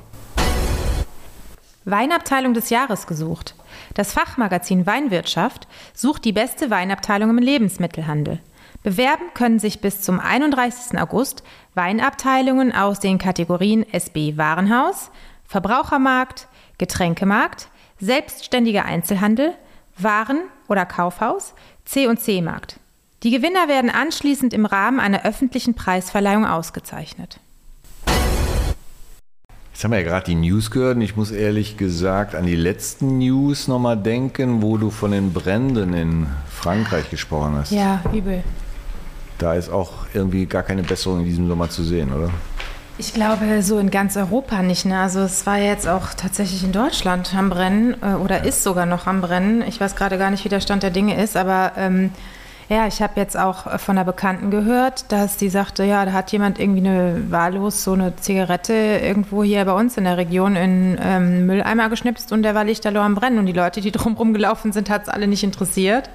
Weinabteilung 1.85 2.55
des 2.55 2.71
Jahres 2.71 3.07
gesucht. 3.07 3.55
Das 3.95 4.13
Fachmagazin 4.13 4.87
Weinwirtschaft 4.87 5.67
sucht 5.95 6.25
die 6.25 6.33
beste 6.33 6.71
Weinabteilung 6.71 7.31
im 7.31 7.39
Lebensmittelhandel. 7.39 8.41
Bewerben 8.83 9.25
können 9.35 9.59
sich 9.59 9.81
bis 9.81 10.03
zum 10.03 10.21
31. 10.21 10.99
August 11.01 11.43
Weinabteilungen 11.75 12.73
aus 12.73 13.01
den 13.01 13.19
Kategorien 13.19 13.85
SB 13.93 14.37
Warenhaus, 14.37 15.11
Verbrauchermarkt, 15.45 16.49
Getränkemarkt, 16.79 17.69
selbstständiger 17.99 18.85
Einzelhandel, 18.85 19.55
Waren- 19.97 20.43
oder 20.69 20.87
Kaufhaus, 20.87 21.55
C&C 21.85 22.41
Markt. 22.41 22.79
Die 23.25 23.31
Gewinner 23.31 23.67
werden 23.67 23.91
anschließend 23.91 24.55
im 24.55 24.65
Rahmen 24.65 25.01
einer 25.01 25.25
öffentlichen 25.25 25.75
Preisverleihung 25.75 26.47
ausgezeichnet. 26.47 27.41
Jetzt 29.79 29.85
haben 29.85 29.93
wir 29.93 30.01
ja 30.01 30.05
gerade 30.09 30.27
die 30.27 30.35
News 30.35 30.73
gehört 30.73 30.97
und 30.97 31.03
ich 31.03 31.15
muss 31.15 31.31
ehrlich 31.31 31.77
gesagt 31.77 32.35
an 32.35 32.47
die 32.47 32.57
letzten 32.57 33.19
News 33.19 33.69
nochmal 33.69 33.97
denken, 33.97 34.61
wo 34.61 34.77
du 34.77 34.91
von 34.91 35.13
den 35.13 35.33
Bränden 35.33 35.95
in 35.95 36.27
Frankreich 36.51 37.11
gesprochen 37.11 37.55
hast. 37.55 37.71
Ja, 37.71 38.01
übel. 38.13 38.43
Da 39.39 39.55
ist 39.55 39.71
auch 39.71 39.93
irgendwie 40.13 40.47
gar 40.47 40.65
keine 40.65 40.83
Besserung 40.83 41.21
in 41.21 41.27
diesem 41.27 41.47
Sommer 41.47 41.71
zu 41.71 41.85
sehen, 41.85 42.13
oder? 42.13 42.29
Ich 42.99 43.15
glaube, 43.15 43.63
so 43.63 43.79
in 43.79 43.93
ganz 43.93 44.17
Europa 44.17 44.63
nicht. 44.63 44.85
Ne? 44.85 44.99
Also 44.99 45.21
es 45.21 45.47
war 45.47 45.59
jetzt 45.59 45.87
auch 45.87 46.13
tatsächlich 46.13 46.65
in 46.65 46.73
Deutschland 46.73 47.33
am 47.37 47.49
Brennen 47.49 47.95
äh, 48.03 48.15
oder 48.15 48.45
ist 48.45 48.65
sogar 48.65 48.85
noch 48.85 49.07
am 49.07 49.21
Brennen. 49.21 49.63
Ich 49.63 49.81
weiß 49.81 49.95
gerade 49.95 50.19
gar 50.19 50.33
nicht, 50.33 50.45
wie 50.45 50.49
der 50.49 50.61
Stand 50.61 50.83
der 50.83 50.91
Dinge 50.91 51.23
ist, 51.23 51.37
aber 51.37 51.75
ähm, 51.77 52.11
ja, 52.69 52.87
ich 52.87 53.01
habe 53.01 53.15
jetzt 53.17 53.39
auch 53.39 53.81
von 53.81 53.97
einer 53.97 54.05
Bekannten 54.05 54.51
gehört, 54.51 55.11
dass 55.11 55.39
die 55.39 55.49
sagte, 55.49 55.85
ja, 55.85 56.05
da 56.05 56.13
hat 56.13 56.31
jemand 56.33 56.59
irgendwie 56.59 56.87
eine 56.87 57.31
wahllos 57.31 57.83
so 57.83 57.95
eine 57.95 58.15
Zigarette 58.17 58.75
irgendwo 58.75 59.43
hier 59.43 59.65
bei 59.65 59.73
uns 59.73 59.97
in 59.97 60.05
der 60.05 60.19
Region 60.19 60.55
in 60.55 60.99
ähm, 61.03 61.47
Mülleimer 61.47 61.89
geschnipst 61.89 62.31
und 62.31 62.43
der 62.43 62.55
war 62.55 62.65
lichterloh 62.65 63.01
am 63.01 63.15
Brennen 63.15 63.39
und 63.39 63.47
die 63.47 63.53
Leute, 63.53 63.81
die 63.81 63.91
drumherum 63.93 64.35
gelaufen 64.35 64.73
sind, 64.73 64.91
hat 64.91 65.03
es 65.05 65.09
alle 65.09 65.27
nicht 65.27 65.45
interessiert. 65.45 66.11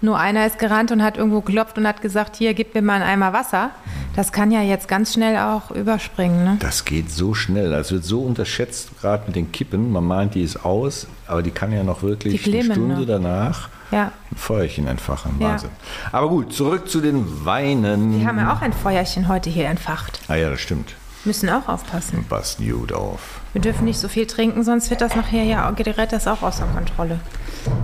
Nur 0.00 0.18
einer 0.18 0.46
ist 0.46 0.58
gerannt 0.58 0.90
und 0.90 1.00
hat 1.00 1.16
irgendwo 1.16 1.42
geklopft 1.42 1.78
und 1.78 1.86
hat 1.86 2.02
gesagt, 2.02 2.34
hier, 2.34 2.54
gib 2.54 2.74
mir 2.74 2.82
mal 2.82 2.94
einen 2.94 3.04
Eimer 3.04 3.32
Wasser. 3.32 3.70
Das 4.16 4.32
kann 4.32 4.50
ja 4.50 4.60
jetzt 4.60 4.88
ganz 4.88 5.12
schnell 5.12 5.36
auch 5.36 5.70
überspringen. 5.70 6.42
Ne? 6.42 6.56
Das 6.58 6.84
geht 6.84 7.08
so 7.12 7.34
schnell. 7.34 7.70
Das 7.70 7.92
wird 7.92 8.02
so 8.02 8.22
unterschätzt, 8.22 9.00
gerade 9.00 9.24
mit 9.26 9.36
den 9.36 9.52
Kippen. 9.52 9.92
Man 9.92 10.04
meint, 10.04 10.34
die 10.34 10.42
ist 10.42 10.64
aus, 10.64 11.06
aber 11.28 11.42
die 11.42 11.52
kann 11.52 11.70
ja 11.70 11.84
noch 11.84 12.02
wirklich 12.02 12.44
eine 12.44 12.64
Stunde 12.64 12.96
noch. 12.96 13.06
danach 13.06 13.68
ja. 13.92 14.12
ein 14.30 14.36
Feuerchen 14.36 14.86
entfachen. 14.88 15.36
Wahnsinn. 15.38 15.70
Ja. 15.70 16.18
Aber 16.18 16.28
gut, 16.28 16.52
zurück 16.52 16.88
zu 16.88 17.00
den 17.00 17.44
Weinen. 17.44 18.18
Wir 18.18 18.26
haben 18.26 18.38
ja 18.38 18.52
auch 18.52 18.62
ein 18.62 18.72
Feuerchen 18.72 19.28
heute 19.28 19.50
hier 19.50 19.68
entfacht. 19.68 20.20
Ah 20.28 20.34
ja, 20.34 20.50
das 20.50 20.60
stimmt. 20.60 20.94
Müssen 21.24 21.48
auch 21.50 21.68
aufpassen. 21.68 22.24
Was 22.28 22.56
gut 22.56 22.92
auf. 22.92 23.40
Wir 23.52 23.60
dürfen 23.60 23.84
nicht 23.84 24.00
so 24.00 24.08
viel 24.08 24.26
trinken, 24.26 24.64
sonst 24.64 24.90
wird 24.90 25.00
das 25.00 25.14
nachher 25.14 25.44
ja 25.44 25.70
gerät 25.70 26.12
das 26.12 26.26
auch 26.26 26.42
außer 26.42 26.66
Kontrolle. 26.74 27.20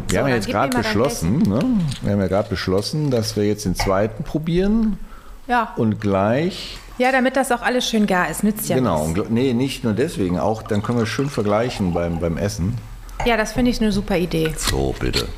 Wir 0.09 0.15
so, 0.15 0.19
haben 0.19 0.29
ja 0.29 0.35
jetzt 0.35 0.49
gerade 0.49 0.77
beschlossen, 0.77 1.39
ne? 1.43 1.61
wir 2.03 2.13
haben 2.13 2.21
ja 2.21 2.27
gerade 2.27 2.49
beschlossen, 2.49 3.13
dass 3.13 3.37
wir 3.37 3.47
jetzt 3.47 3.65
den 3.65 3.77
zweiten 3.77 4.25
probieren. 4.25 4.99
Ja. 5.47 5.73
Und 5.77 6.01
gleich. 6.01 6.79
Ja, 6.99 7.13
damit 7.13 7.37
das 7.37 7.53
auch 7.53 7.63
alles 7.63 7.89
schön 7.89 8.07
gar 8.07 8.29
ist, 8.29 8.43
nützt 8.43 8.69
ja 8.69 8.77
Genau, 8.77 9.09
was. 9.15 9.29
nee, 9.29 9.53
nicht 9.53 9.85
nur 9.85 9.93
deswegen, 9.93 10.39
auch 10.39 10.63
dann 10.63 10.83
können 10.83 10.99
wir 10.99 11.07
schön 11.07 11.31
vergleichen 11.31 11.95
beim, 11.95 12.19
beim 12.19 12.37
Essen. 12.37 12.77
Ja, 13.25 13.37
das 13.37 13.53
finde 13.53 13.71
ich 13.71 13.81
eine 13.81 13.93
super 13.93 14.17
Idee. 14.17 14.53
So, 14.57 14.95
bitte. 14.99 15.29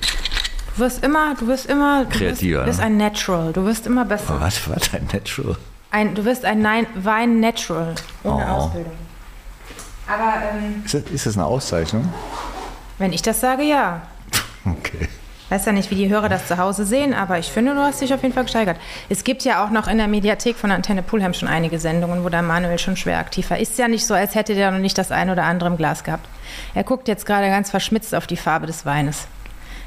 Du 0.77 0.83
wirst 0.83 1.05
immer, 1.05 1.35
du 1.35 1.47
wirst 1.47 1.67
immer 1.67 2.05
kreativer. 2.07 2.61
Du 2.61 2.67
bist, 2.67 2.79
ne? 2.79 2.87
ein 2.87 2.97
Natural, 2.97 3.53
du 3.53 3.65
wirst 3.65 3.87
immer 3.87 4.05
besser. 4.05 4.41
Was, 4.41 4.69
was 4.69 4.95
ein 4.95 5.09
Natural? 5.13 5.57
Ein, 5.91 6.15
du 6.15 6.25
wirst 6.25 6.45
ein 6.45 6.65
Wein 6.95 7.41
Natural 7.41 7.95
ohne 8.23 8.47
oh. 8.47 8.49
Ausbildung. 8.49 8.93
Aber 10.07 10.35
ähm, 10.53 10.83
ist, 10.85 10.95
das, 10.95 11.03
ist 11.03 11.27
das 11.27 11.37
eine 11.37 11.47
Auszeichnung? 11.47 12.13
Wenn 12.99 13.13
ich 13.13 13.23
das 13.23 13.41
sage, 13.41 13.63
ja. 13.63 14.03
Okay. 14.65 15.09
Ich 15.51 15.51
weiß 15.57 15.65
ja 15.65 15.73
nicht, 15.73 15.91
wie 15.91 15.97
die 15.97 16.09
Hörer 16.09 16.29
das 16.29 16.47
zu 16.47 16.59
Hause 16.59 16.85
sehen, 16.85 17.13
aber 17.13 17.39
ich 17.39 17.47
finde, 17.47 17.75
du 17.75 17.81
hast 17.81 18.01
dich 18.01 18.15
auf 18.15 18.23
jeden 18.23 18.33
Fall 18.33 18.45
gesteigert. 18.45 18.77
Es 19.09 19.25
gibt 19.25 19.43
ja 19.43 19.65
auch 19.65 19.71
noch 19.71 19.89
in 19.89 19.99
der 19.99 20.07
Mediathek 20.07 20.55
von 20.55 20.71
Antenne 20.71 21.03
Pulheim 21.03 21.35
schon 21.35 21.49
einige 21.49 21.81
Sendungen, 21.81 22.23
wo 22.23 22.29
der 22.29 22.43
Manuel 22.43 22.79
schon 22.79 22.97
schwer 22.97 23.19
aktiv 23.19 23.51
war. 23.51 23.59
Ist 23.59 23.77
ja 23.77 23.89
nicht 23.89 24.07
so, 24.07 24.15
als 24.15 24.37
hätte 24.37 24.55
der 24.55 24.71
noch 24.71 24.79
nicht 24.79 24.97
das 24.97 25.11
eine 25.11 25.33
oder 25.33 25.45
andere 25.45 25.69
im 25.71 25.77
Glas 25.77 26.05
gehabt. 26.05 26.29
Er 26.75 26.85
guckt 26.85 27.09
jetzt 27.09 27.27
gerade 27.27 27.49
ganz 27.49 27.69
verschmitzt 27.69 28.15
auf 28.15 28.29
die 28.29 28.37
Farbe 28.37 28.69
des 28.69 28.87
Weines. 28.87 29.27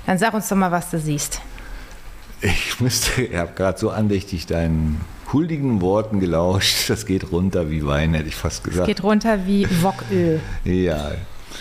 Dann 0.06 0.18
sag 0.18 0.34
uns 0.34 0.48
doch 0.50 0.56
mal, 0.56 0.72
was 0.72 0.90
du 0.90 1.00
siehst. 1.00 1.42
Ich 2.42 2.80
müsste, 2.82 3.22
ich 3.22 3.36
habe 3.36 3.54
gerade 3.56 3.80
so 3.80 3.90
andächtig 3.90 4.46
deinen 4.46 5.00
huldigen 5.32 5.82
Worten 5.82 6.20
gelauscht. 6.20 6.90
Das 6.90 7.06
geht 7.06 7.32
runter 7.32 7.70
wie 7.70 7.86
Wein, 7.86 8.14
hätte 8.14 8.28
ich 8.28 8.36
fast 8.36 8.64
gesagt. 8.64 8.88
Es 8.90 8.96
geht 8.96 9.04
runter 9.04 9.46
wie 9.46 9.68
Woköl. 9.82 10.42
ja, 10.66 11.12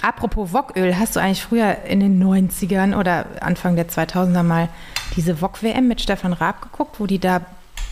Apropos 0.01 0.53
Woköl, 0.53 0.99
hast 0.99 1.17
du 1.17 1.21
eigentlich 1.21 1.43
früher 1.43 1.85
in 1.85 2.01
den 2.01 2.23
90ern 2.23 2.97
oder 2.97 3.27
Anfang 3.41 3.77
der 3.77 3.89
2000er 3.89 4.43
mal 4.43 4.69
diese 5.17 5.41
Wok-WM 5.41 5.87
mit 5.87 6.01
Stefan 6.01 6.33
Raab 6.33 6.63
geguckt, 6.63 6.99
wo 6.99 7.07
die 7.07 7.19
da 7.19 7.43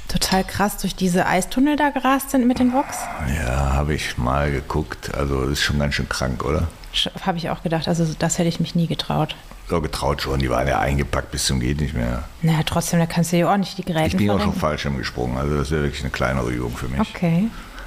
total 0.08 0.42
krass 0.42 0.78
durch 0.78 0.96
diese 0.96 1.26
Eistunnel 1.26 1.76
da 1.76 1.90
gerast 1.90 2.30
sind 2.30 2.46
mit 2.46 2.58
den 2.58 2.72
Woks? 2.72 2.98
Ja, 3.36 3.72
habe 3.74 3.94
ich 3.94 4.18
mal 4.18 4.50
geguckt. 4.50 5.14
Also 5.14 5.42
das 5.42 5.52
ist 5.52 5.62
schon 5.62 5.78
ganz 5.78 5.94
schön 5.94 6.08
krank, 6.08 6.44
oder? 6.44 6.66
Habe 7.24 7.38
ich 7.38 7.50
auch 7.50 7.62
gedacht. 7.62 7.86
Also 7.86 8.04
das 8.18 8.38
hätte 8.38 8.48
ich 8.48 8.58
mich 8.58 8.74
nie 8.74 8.88
getraut. 8.88 9.36
So 9.70 9.80
getraut 9.80 10.20
schon. 10.20 10.40
Die 10.40 10.50
waren 10.50 10.66
ja 10.66 10.80
eingepackt 10.80 11.30
bis 11.30 11.46
zum 11.46 11.60
geht 11.60 11.80
nicht 11.80 11.94
mehr. 11.94 12.24
Na, 12.42 12.60
trotzdem, 12.66 12.98
da 12.98 13.06
kannst 13.06 13.30
du 13.30 13.36
dir 13.36 13.46
ordentlich 13.48 13.76
die 13.76 13.84
Geräte 13.84 14.08
Ich 14.08 14.16
bin 14.16 14.26
verrenken. 14.26 14.48
auch 14.48 14.52
schon 14.52 14.60
Fallschirm 14.60 14.98
gesprungen. 14.98 15.38
Also 15.38 15.56
das 15.56 15.70
wäre 15.70 15.84
wirklich 15.84 16.02
eine 16.02 16.10
kleinere 16.10 16.50
Übung 16.50 16.76
für 16.76 16.88
mich. 16.88 16.98
Okay. 16.98 17.44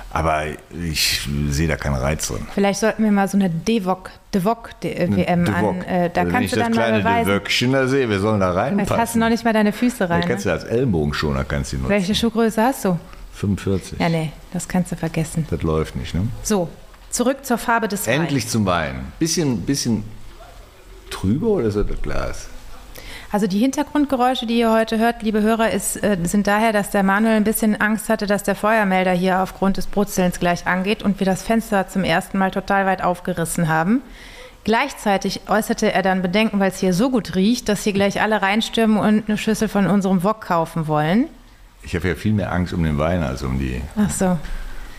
Aber 0.09 0.43
ich 0.71 1.27
sehe 1.49 1.67
da 1.67 1.75
keinen 1.75 1.95
Reiz 1.95 2.27
drin. 2.27 2.47
Vielleicht 2.53 2.79
sollten 2.79 3.03
wir 3.03 3.11
mal 3.11 3.27
so 3.27 3.37
eine 3.37 3.49
Devok, 3.49 4.11
Devok 4.33 4.69
WM 4.81 5.53
an. 5.53 5.81
Äh, 5.81 6.09
da 6.13 6.21
also 6.21 6.31
kannst 6.31 6.55
du 6.55 6.59
dann 6.59 6.73
mal 6.73 6.91
beweisen. 6.91 6.93
Wenn 6.93 6.95
ich 6.95 7.03
das 7.03 7.03
kleine 7.03 7.25
Devöckchen 7.25 7.71
da 7.73 7.87
sehe, 7.87 8.09
wir 8.09 8.19
sollen 8.19 8.39
da 8.39 8.51
reinpassen. 8.51 8.79
Jetzt 8.79 9.01
hast 9.01 9.15
du 9.15 9.19
noch 9.19 9.29
nicht 9.29 9.43
mal 9.43 9.53
deine 9.53 9.73
Füße 9.73 10.09
rein. 10.09 10.21
Da 10.21 10.27
kannst 10.27 10.45
du 10.45 10.51
als 10.51 10.63
Ellbogenschoner 10.63 11.43
kannst 11.43 11.73
du 11.73 11.77
nutzen. 11.77 11.89
Welche 11.89 12.15
Schuhgröße 12.15 12.61
hast 12.61 12.85
du? 12.85 12.97
45. 13.33 13.99
Ja, 13.99 14.07
nee, 14.07 14.31
das 14.53 14.69
kannst 14.69 14.93
du 14.93 14.95
vergessen. 14.95 15.45
Das 15.49 15.61
läuft 15.63 15.97
nicht, 15.97 16.13
ne? 16.13 16.27
So, 16.43 16.69
zurück 17.09 17.43
zur 17.43 17.57
Farbe 17.57 17.89
des 17.89 18.07
Weins. 18.07 18.19
Endlich 18.19 18.47
zum 18.47 18.65
Wein. 18.65 19.11
Bisschen, 19.19 19.61
bisschen 19.61 20.03
trüber 21.13 21.47
oder 21.47 21.67
ist 21.67 21.77
das 21.77 21.87
das 21.87 22.01
Glas? 22.01 22.49
Also 23.31 23.47
die 23.47 23.57
Hintergrundgeräusche, 23.57 24.45
die 24.45 24.59
ihr 24.59 24.71
heute 24.71 24.99
hört, 24.99 25.23
liebe 25.23 25.41
Hörer, 25.41 25.71
ist, 25.71 26.03
äh, 26.03 26.17
sind 26.21 26.45
daher, 26.45 26.71
dass 26.71 26.91
der 26.91 27.01
Manuel 27.01 27.35
ein 27.35 27.43
bisschen 27.43 27.81
Angst 27.81 28.09
hatte, 28.09 28.27
dass 28.27 28.43
der 28.43 28.53
Feuermelder 28.53 29.11
hier 29.11 29.41
aufgrund 29.41 29.77
des 29.77 29.87
Brutzelns 29.87 30.39
gleich 30.39 30.67
angeht 30.67 31.01
und 31.01 31.19
wir 31.19 31.25
das 31.25 31.41
Fenster 31.41 31.87
zum 31.87 32.03
ersten 32.03 32.37
Mal 32.37 32.51
total 32.51 32.85
weit 32.85 33.03
aufgerissen 33.03 33.69
haben. 33.69 34.03
Gleichzeitig 34.65 35.41
äußerte 35.47 35.91
er 35.91 36.03
dann 36.03 36.21
Bedenken, 36.21 36.59
weil 36.59 36.69
es 36.69 36.77
hier 36.77 36.93
so 36.93 37.09
gut 37.09 37.35
riecht, 37.35 37.67
dass 37.69 37.83
hier 37.83 37.93
gleich 37.93 38.21
alle 38.21 38.41
reinstürmen 38.41 38.97
und 38.97 39.27
eine 39.27 39.37
Schüssel 39.37 39.67
von 39.67 39.87
unserem 39.87 40.23
Wok 40.23 40.41
kaufen 40.41 40.87
wollen. 40.87 41.25
Ich 41.81 41.95
habe 41.95 42.09
ja 42.09 42.15
viel 42.15 42.33
mehr 42.33 42.53
Angst 42.53 42.71
um 42.71 42.83
den 42.83 42.99
Wein 42.99 43.23
als 43.23 43.41
um 43.41 43.57
die. 43.57 43.81
Ach 43.97 44.11
so. 44.11 44.37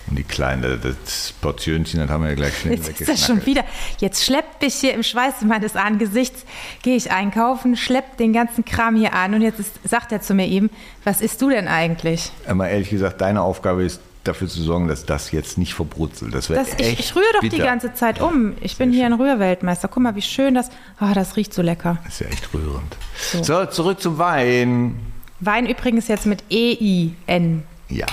Und 0.09 0.19
die 0.19 0.25
kleine, 0.25 0.79
das 0.79 1.33
Portionchen, 1.41 2.01
das 2.01 2.11
haben 2.11 2.23
wir 2.23 2.31
ja 2.31 2.37
gleich 2.37 2.59
schnell 2.59 2.75
Jetzt 2.75 3.01
ist 3.01 3.09
das 3.09 3.27
schon 3.27 3.45
wieder. 3.47 3.65
Jetzt 3.99 4.25
schleppt 4.25 4.63
mich 4.63 4.75
hier 4.75 4.93
im 4.93 5.03
Schweiß 5.03 5.43
meines 5.47 5.77
Angesichts, 5.77 6.45
gehe 6.83 6.97
ich 6.97 7.11
einkaufen, 7.11 7.77
schleppt 7.77 8.21
den 8.21 8.33
ganzen 8.33 8.65
Kram 8.65 8.97
hier 8.97 9.15
an 9.15 9.35
und 9.35 9.43
jetzt 9.43 9.61
ist, 9.61 9.73
sagt 9.85 10.13
er 10.13 10.21
zu 10.21 10.35
mir 10.35 10.47
eben, 10.47 10.71
was 11.05 11.21
isst 11.21 11.41
du 11.41 11.49
denn 11.49 11.69
eigentlich? 11.69 12.31
Mal 12.53 12.69
ehrlich 12.69 12.91
gesagt, 12.91 13.21
deine 13.21 13.41
Aufgabe 13.41 13.85
ist, 13.85 14.01
dafür 14.25 14.49
zu 14.49 14.63
sorgen, 14.63 14.89
dass 14.89 15.05
das 15.05 15.31
jetzt 15.31 15.59
nicht 15.59 15.75
verbrutzelt. 15.75 16.35
Das, 16.35 16.49
das 16.49 16.75
ich, 16.79 16.99
ich 16.99 17.15
rühre 17.15 17.25
doch 17.35 17.41
bitter. 17.41 17.57
die 17.57 17.63
ganze 17.63 17.95
Zeit 17.95 18.21
um. 18.21 18.55
Ich 18.61 18.77
bin 18.77 18.93
hier 18.93 19.07
ein 19.07 19.13
Rührweltmeister. 19.13 19.89
Guck 19.89 20.03
mal, 20.03 20.15
wie 20.17 20.23
schön 20.23 20.55
das. 20.55 20.71
Oh, 21.01 21.13
das 21.15 21.37
riecht 21.37 21.53
so 21.53 21.63
lecker. 21.63 21.99
Das 22.05 22.15
ist 22.15 22.21
ja 22.21 22.27
echt 22.29 22.53
rührend. 22.55 22.97
So, 23.17 23.43
so 23.43 23.67
zurück 23.67 24.01
zum 24.01 24.19
Wein. 24.19 24.99
Wein 25.41 25.67
übrigens 25.67 26.09
jetzt 26.09 26.27
mit 26.27 26.43
E-I-N. 26.49 27.63
Ja. 27.89 28.07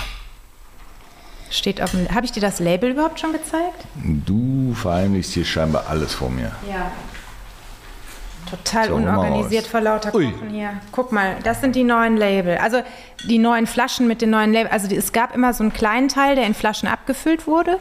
Steht 1.52 1.82
auf 1.82 1.90
dem. 1.90 2.08
Habe 2.08 2.24
ich 2.24 2.32
dir 2.32 2.40
das 2.40 2.60
Label 2.60 2.90
überhaupt 2.90 3.20
schon 3.20 3.32
gezeigt? 3.32 3.84
Du 3.94 4.74
verheimlichst 4.74 5.34
hier 5.34 5.44
scheinbar 5.44 5.84
alles 5.88 6.14
vor 6.14 6.30
mir. 6.30 6.52
Ja. 6.68 6.90
Total 8.50 8.88
so, 8.88 8.94
unorganisiert 8.96 9.66
vor 9.66 9.80
lauter 9.80 10.10
Kochen 10.10 10.50
hier. 10.50 10.72
Guck 10.90 11.12
mal, 11.12 11.36
das 11.42 11.60
sind 11.60 11.76
die 11.76 11.84
neuen 11.84 12.16
Label. 12.16 12.58
Also 12.58 12.82
die 13.28 13.38
neuen 13.38 13.66
Flaschen 13.66 14.08
mit 14.08 14.20
den 14.20 14.30
neuen 14.30 14.52
Label. 14.52 14.70
Also 14.70 14.94
es 14.94 15.12
gab 15.12 15.34
immer 15.34 15.54
so 15.54 15.62
einen 15.62 15.72
kleinen 15.72 16.08
Teil, 16.08 16.36
der 16.36 16.46
in 16.46 16.54
Flaschen 16.54 16.88
abgefüllt 16.88 17.46
wurde. 17.46 17.78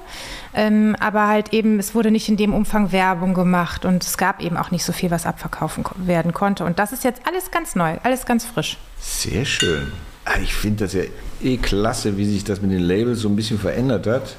Ähm, 0.53 0.95
aber 0.99 1.27
halt 1.27 1.51
eben, 1.53 1.79
es 1.79 1.95
wurde 1.95 2.11
nicht 2.11 2.29
in 2.29 2.37
dem 2.37 2.53
Umfang 2.53 2.91
Werbung 2.91 3.33
gemacht 3.33 3.85
und 3.85 4.03
es 4.03 4.17
gab 4.17 4.41
eben 4.41 4.55
auch 4.55 4.71
nicht 4.71 4.85
so 4.85 4.93
viel, 4.93 5.11
was 5.11 5.25
abverkaufen 5.25 5.83
werden 5.95 6.33
konnte. 6.33 6.63
Und 6.63 6.77
das 6.77 6.91
ist 6.91 7.03
jetzt 7.03 7.21
alles 7.27 7.51
ganz 7.51 7.75
neu, 7.75 7.97
alles 8.03 8.25
ganz 8.25 8.45
frisch. 8.45 8.77
Sehr 8.99 9.45
schön. 9.45 9.91
Ah, 10.25 10.39
ich 10.41 10.53
finde 10.53 10.85
das 10.85 10.93
ja 10.93 11.03
eh 11.41 11.57
klasse, 11.57 12.17
wie 12.17 12.25
sich 12.25 12.43
das 12.43 12.61
mit 12.61 12.71
den 12.71 12.81
Labels 12.81 13.21
so 13.21 13.29
ein 13.29 13.35
bisschen 13.35 13.59
verändert 13.59 14.07
hat. 14.07 14.35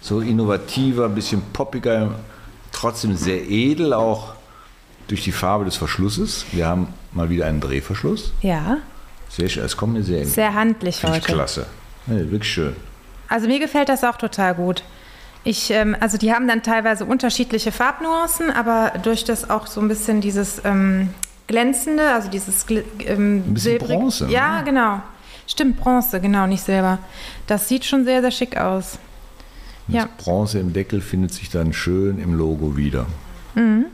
So 0.00 0.20
innovativer, 0.20 1.06
ein 1.06 1.14
bisschen 1.14 1.42
poppiger, 1.52 2.14
trotzdem 2.72 3.16
sehr 3.16 3.48
edel 3.48 3.92
auch 3.92 4.34
durch 5.08 5.24
die 5.24 5.32
Farbe 5.32 5.64
des 5.64 5.76
Verschlusses. 5.76 6.46
Wir 6.52 6.66
haben 6.66 6.88
mal 7.12 7.30
wieder 7.30 7.46
einen 7.46 7.60
Drehverschluss. 7.60 8.32
Ja. 8.42 8.78
Sehr 9.28 9.48
schön. 9.48 9.64
Es 9.64 9.76
kommt 9.76 9.94
mir 9.94 10.02
sehr 10.02 10.24
Sehr 10.24 10.54
handlich 10.54 11.02
heute. 11.04 11.20
Klasse. 11.20 11.66
Ja, 12.06 12.16
wirklich 12.30 12.50
schön. 12.50 12.76
Also 13.28 13.46
mir 13.46 13.58
gefällt 13.58 13.88
das 13.88 14.04
auch 14.04 14.16
total 14.16 14.54
gut. 14.54 14.82
Ich, 15.44 15.70
ähm, 15.70 15.96
also 16.00 16.18
die 16.18 16.32
haben 16.32 16.48
dann 16.48 16.62
teilweise 16.62 17.04
unterschiedliche 17.04 17.72
Farbnuancen, 17.72 18.50
aber 18.50 18.92
durch 19.02 19.24
das 19.24 19.50
auch 19.50 19.66
so 19.66 19.80
ein 19.80 19.88
bisschen 19.88 20.20
dieses 20.20 20.62
ähm, 20.64 21.10
glänzende, 21.46 22.12
also 22.12 22.30
dieses 22.30 22.66
ähm, 22.70 23.36
ein 23.36 23.54
bisschen 23.54 23.56
silbrig. 23.56 23.98
Bronze. 23.98 24.28
Ja, 24.30 24.58
ne? 24.58 24.64
genau. 24.64 25.02
Stimmt, 25.48 25.78
Bronze, 25.78 26.20
genau, 26.20 26.46
nicht 26.46 26.62
Silber. 26.62 26.98
Das 27.46 27.68
sieht 27.68 27.86
schon 27.86 28.04
sehr, 28.04 28.20
sehr 28.20 28.30
schick 28.30 28.58
aus. 28.58 28.98
Das 29.86 29.96
ja. 29.96 30.08
Bronze 30.18 30.58
im 30.58 30.74
Deckel 30.74 31.00
findet 31.00 31.32
sich 31.32 31.48
dann 31.48 31.72
schön 31.72 32.18
im 32.18 32.34
Logo 32.34 32.76
wieder. 32.76 33.06
Mhm. 33.54 33.86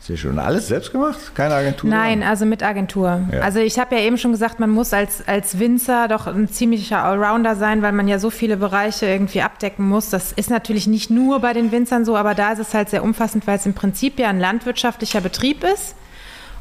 Sehr 0.00 0.16
schön. 0.16 0.38
Alles 0.38 0.68
selbst 0.68 0.90
gemacht? 0.92 1.18
Keine 1.34 1.54
Agentur? 1.54 1.90
Nein, 1.90 2.22
also 2.22 2.46
mit 2.46 2.62
Agentur. 2.62 3.20
Ja. 3.30 3.40
Also 3.40 3.58
ich 3.58 3.78
habe 3.78 3.96
ja 3.96 4.00
eben 4.00 4.16
schon 4.16 4.32
gesagt, 4.32 4.58
man 4.58 4.70
muss 4.70 4.94
als, 4.94 5.28
als 5.28 5.58
Winzer 5.58 6.08
doch 6.08 6.26
ein 6.26 6.48
ziemlicher 6.48 7.04
Allrounder 7.04 7.56
sein, 7.56 7.82
weil 7.82 7.92
man 7.92 8.08
ja 8.08 8.18
so 8.18 8.30
viele 8.30 8.56
Bereiche 8.56 9.04
irgendwie 9.04 9.42
abdecken 9.42 9.86
muss. 9.86 10.08
Das 10.08 10.32
ist 10.32 10.48
natürlich 10.48 10.86
nicht 10.86 11.10
nur 11.10 11.40
bei 11.40 11.52
den 11.52 11.70
Winzern 11.70 12.06
so, 12.06 12.16
aber 12.16 12.34
da 12.34 12.52
ist 12.52 12.60
es 12.60 12.72
halt 12.72 12.88
sehr 12.88 13.02
umfassend, 13.02 13.46
weil 13.46 13.58
es 13.58 13.66
im 13.66 13.74
Prinzip 13.74 14.18
ja 14.18 14.28
ein 14.28 14.40
landwirtschaftlicher 14.40 15.20
Betrieb 15.20 15.62
ist 15.62 15.94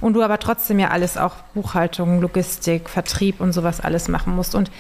und 0.01 0.13
du 0.13 0.21
aber 0.21 0.39
trotzdem 0.39 0.79
ja 0.79 0.89
alles 0.89 1.17
auch 1.17 1.35
Buchhaltung, 1.53 2.21
Logistik, 2.21 2.89
Vertrieb 2.89 3.39
und 3.39 3.53
sowas 3.53 3.79
alles 3.79 4.07
machen 4.07 4.35
musst. 4.35 4.55
Und 4.55 4.71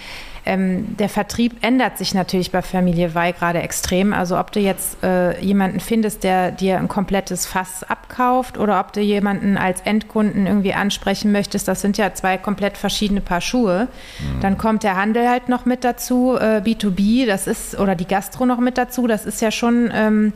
ähm, 0.47 0.95
der 0.97 1.09
Vertrieb 1.09 1.57
ändert 1.61 1.97
sich 1.97 2.13
natürlich 2.13 2.51
bei 2.51 2.61
Familie 2.61 3.13
Wey 3.13 3.33
gerade 3.33 3.61
extrem. 3.61 4.13
Also 4.13 4.39
ob 4.39 4.51
du 4.53 4.61
jetzt 4.61 5.03
äh, 5.03 5.37
jemanden 5.41 5.81
findest, 5.81 6.23
der 6.23 6.51
dir 6.51 6.77
ein 6.77 6.87
komplettes 6.87 7.45
Fass 7.45 7.83
abkauft 7.83 8.57
oder 8.57 8.79
ob 8.79 8.93
du 8.93 9.01
jemanden 9.01 9.57
als 9.57 9.81
Endkunden 9.81 10.47
irgendwie 10.47 10.73
ansprechen 10.73 11.33
möchtest, 11.33 11.67
das 11.67 11.81
sind 11.81 11.97
ja 11.97 12.13
zwei 12.13 12.37
komplett 12.37 12.77
verschiedene 12.77 13.19
Paar 13.19 13.41
Schuhe. 13.41 13.89
Mhm. 14.19 14.39
Dann 14.41 14.57
kommt 14.57 14.83
der 14.83 14.95
Handel 14.95 15.27
halt 15.27 15.49
noch 15.49 15.65
mit 15.65 15.83
dazu, 15.83 16.37
äh, 16.39 16.61
B2B, 16.63 17.25
das 17.25 17.45
ist, 17.47 17.77
oder 17.77 17.95
die 17.95 18.07
Gastro 18.07 18.45
noch 18.45 18.59
mit 18.59 18.77
dazu, 18.77 19.05
das 19.05 19.25
ist 19.25 19.41
ja 19.41 19.51
schon. 19.51 19.91
Ähm, 19.93 20.33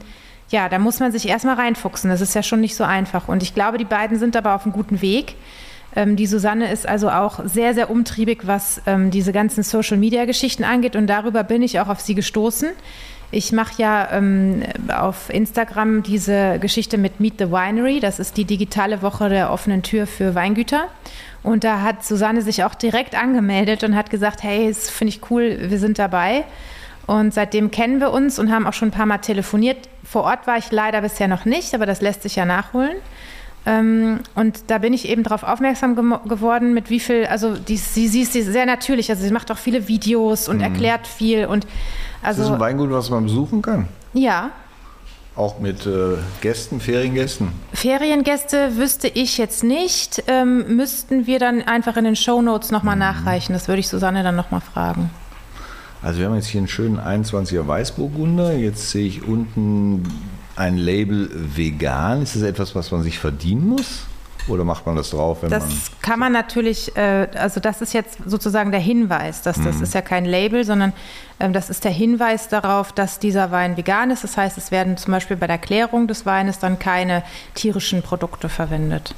ja, 0.52 0.70
da 0.70 0.80
muss 0.80 1.00
man 1.00 1.12
sich 1.12 1.28
erstmal 1.28 1.56
reinfuchsen. 1.56 2.10
Das 2.10 2.22
ist 2.22 2.36
ja 2.36 2.44
schon 2.44 2.60
nicht 2.60 2.76
so 2.76 2.84
einfach. 2.84 3.28
Und 3.28 3.42
ich 3.42 3.56
glaube, 3.56 3.78
die 3.78 3.86
beiden 3.86 4.20
sind 4.20 4.36
aber 4.36 4.56
auf 4.56 4.64
einem 4.64 4.74
guten 4.74 5.02
Weg. 5.02 5.36
Ähm, 5.96 6.16
die 6.16 6.28
Susanne 6.28 6.72
ist 6.72 6.88
also 6.88 7.10
auch 7.10 7.40
sehr, 7.46 7.74
sehr 7.74 7.90
umtriebig, 7.90 8.42
was 8.44 8.82
ähm, 8.86 9.12
diese 9.12 9.32
ganzen 9.32 9.64
Social-Media-Geschichten 9.64 10.64
angeht. 10.64 10.96
Und 10.96 11.08
darüber 11.08 11.44
bin 11.44 11.62
ich 11.62 11.80
auch 11.80 11.88
auf 11.88 12.02
sie 12.02 12.16
gestoßen. 12.16 12.70
Ich 13.34 13.54
mache 13.54 13.82
ja 13.82 14.10
ähm, 14.12 14.64
auf 14.94 15.30
Instagram 15.30 16.04
diese 16.04 16.60
Geschichte 16.60 16.98
mit 16.98 17.22
Meet 17.22 17.36
the 17.40 17.50
Winery. 17.50 18.02
Das 18.02 18.20
ist 18.20 18.36
die 18.36 18.44
digitale 18.44 19.02
Woche 19.02 19.30
der 19.30 19.52
offenen 19.52 19.84
Tür 19.84 20.06
für 20.06 20.36
Weingüter. 20.36 20.88
Und 21.42 21.64
da 21.64 21.82
hat 21.82 22.04
Susanne 22.06 22.42
sich 22.42 22.66
auch 22.66 22.76
direkt 22.76 23.16
angemeldet 23.16 23.84
und 23.86 23.96
hat 23.96 24.10
gesagt, 24.10 24.44
hey, 24.44 24.68
das 24.68 24.90
finde 24.90 25.14
ich 25.16 25.32
cool, 25.32 25.58
wir 25.70 25.80
sind 25.80 25.98
dabei. 25.98 26.44
Und 27.12 27.34
seitdem 27.34 27.71
kennen 27.71 28.00
wir 28.00 28.13
uns 28.13 28.39
und 28.39 28.54
haben 28.54 28.65
auch 28.65 28.71
schon 28.71 28.88
ein 28.88 28.91
paar 28.91 29.06
Mal 29.06 29.17
telefoniert. 29.17 29.89
Vor 30.02 30.24
Ort 30.24 30.47
war 30.47 30.58
ich 30.58 30.71
leider 30.71 31.02
bisher 31.02 31.28
noch 31.28 31.43
nicht, 31.43 31.76
aber 31.76 31.86
das 31.86 32.00
lässt 32.00 32.24
sich 32.24 32.38
ja 32.38 32.45
nachholen. 32.45 32.95
Ähm, 33.65 34.21
und 34.34 34.63
da 34.67 34.78
bin 34.78 34.93
ich 34.93 35.10
eben 35.10 35.24
darauf 35.24 35.43
aufmerksam 35.43 35.95
geworden, 35.95 36.74
mit 36.74 36.89
wie 36.89 37.02
viel, 37.02 37.26
also 37.26 37.58
die, 37.58 37.76
sie, 37.76 38.08
sie 38.08 38.21
ist 38.21 38.34
sehr 38.34 38.65
natürlich, 38.65 39.10
also 39.10 39.21
sie 39.24 39.32
macht 39.32 39.52
auch 39.52 39.58
viele 39.58 39.89
Videos 39.89 40.47
und 40.47 40.58
mhm. 40.58 40.63
erklärt 40.63 41.06
viel. 41.06 41.47
Und 41.47 41.67
also, 42.24 42.43
ist 42.43 42.47
das 42.47 42.56
ein 42.56 42.62
Weingut, 42.62 42.91
was 42.91 43.10
man 43.10 43.26
besuchen 43.26 43.62
kann? 43.62 43.89
Ja. 44.13 44.52
Auch 45.36 45.60
mit 45.60 45.86
äh, 45.86 46.15
Gästen, 46.39 46.80
Feriengästen? 46.80 47.50
Feriengäste 47.74 48.78
wüsste 48.78 49.10
ich 49.10 49.38
jetzt 49.38 49.65
nicht. 49.65 50.24
Ähm, 50.28 50.78
müssten 50.78 51.28
wir 51.28 51.39
dann 51.39 51.62
einfach 51.62 51.97
in 51.97 52.06
den 52.06 52.15
Shownotes 52.15 52.71
nochmal 52.71 52.95
mhm. 52.95 53.02
nachreichen. 53.02 53.52
Das 53.52 53.67
würde 53.67 53.82
ich 53.82 53.89
Susanne 53.89 54.24
dann 54.24 54.38
nochmal 54.38 54.62
fragen. 54.62 55.10
Also 56.02 56.20
wir 56.20 56.28
haben 56.28 56.36
jetzt 56.36 56.48
hier 56.48 56.60
einen 56.60 56.68
schönen 56.68 57.00
21er 57.00 57.68
Weißburgunder. 57.68 58.56
Jetzt 58.56 58.90
sehe 58.90 59.06
ich 59.06 59.28
unten 59.28 60.04
ein 60.56 60.78
Label 60.78 61.30
vegan? 61.34 62.24
Ist 62.24 62.36
das 62.36 62.42
etwas, 62.42 62.76
was 62.76 62.92
man 62.92 63.04
sich 63.04 63.20
verdienen 63.20 63.68
muss? 63.68 64.06
Oder 64.48 64.64
macht 64.64 64.88
man 64.88 64.96
das 64.96 65.12
drauf, 65.12 65.44
wenn 65.44 65.52
das 65.52 65.64
man. 65.64 65.70
Das 65.70 65.92
kann 66.02 66.20
man 66.20 66.32
natürlich, 66.32 66.96
äh, 66.98 67.28
also 67.36 67.60
das 67.60 67.82
ist 67.82 67.94
jetzt 67.94 68.18
sozusagen 68.26 68.72
der 68.72 68.80
Hinweis. 68.80 69.44
Dass, 69.44 69.62
das 69.62 69.78
mhm. 69.78 69.84
ist 69.84 69.94
ja 69.94 70.02
kein 70.02 70.26
Label, 70.26 70.64
sondern 70.64 70.94
ähm, 71.40 71.54
das 71.54 71.70
ist 71.70 71.84
der 71.84 71.92
Hinweis 71.92 72.48
darauf, 72.48 72.92
dass 72.92 73.20
dieser 73.20 73.52
Wein 73.52 73.78
vegan 73.78 74.10
ist. 74.10 74.24
Das 74.24 74.38
heißt, 74.38 74.58
es 74.58 74.72
werden 74.72 74.98
zum 74.98 75.12
Beispiel 75.12 75.38
bei 75.38 75.46
der 75.46 75.60
Klärung 75.60 76.08
des 76.08 76.26
Weines 76.26 76.58
dann 76.58 76.80
keine 76.80 77.24
tierischen 77.54 78.02
Produkte 78.02 78.50
verwendet. 78.50 79.14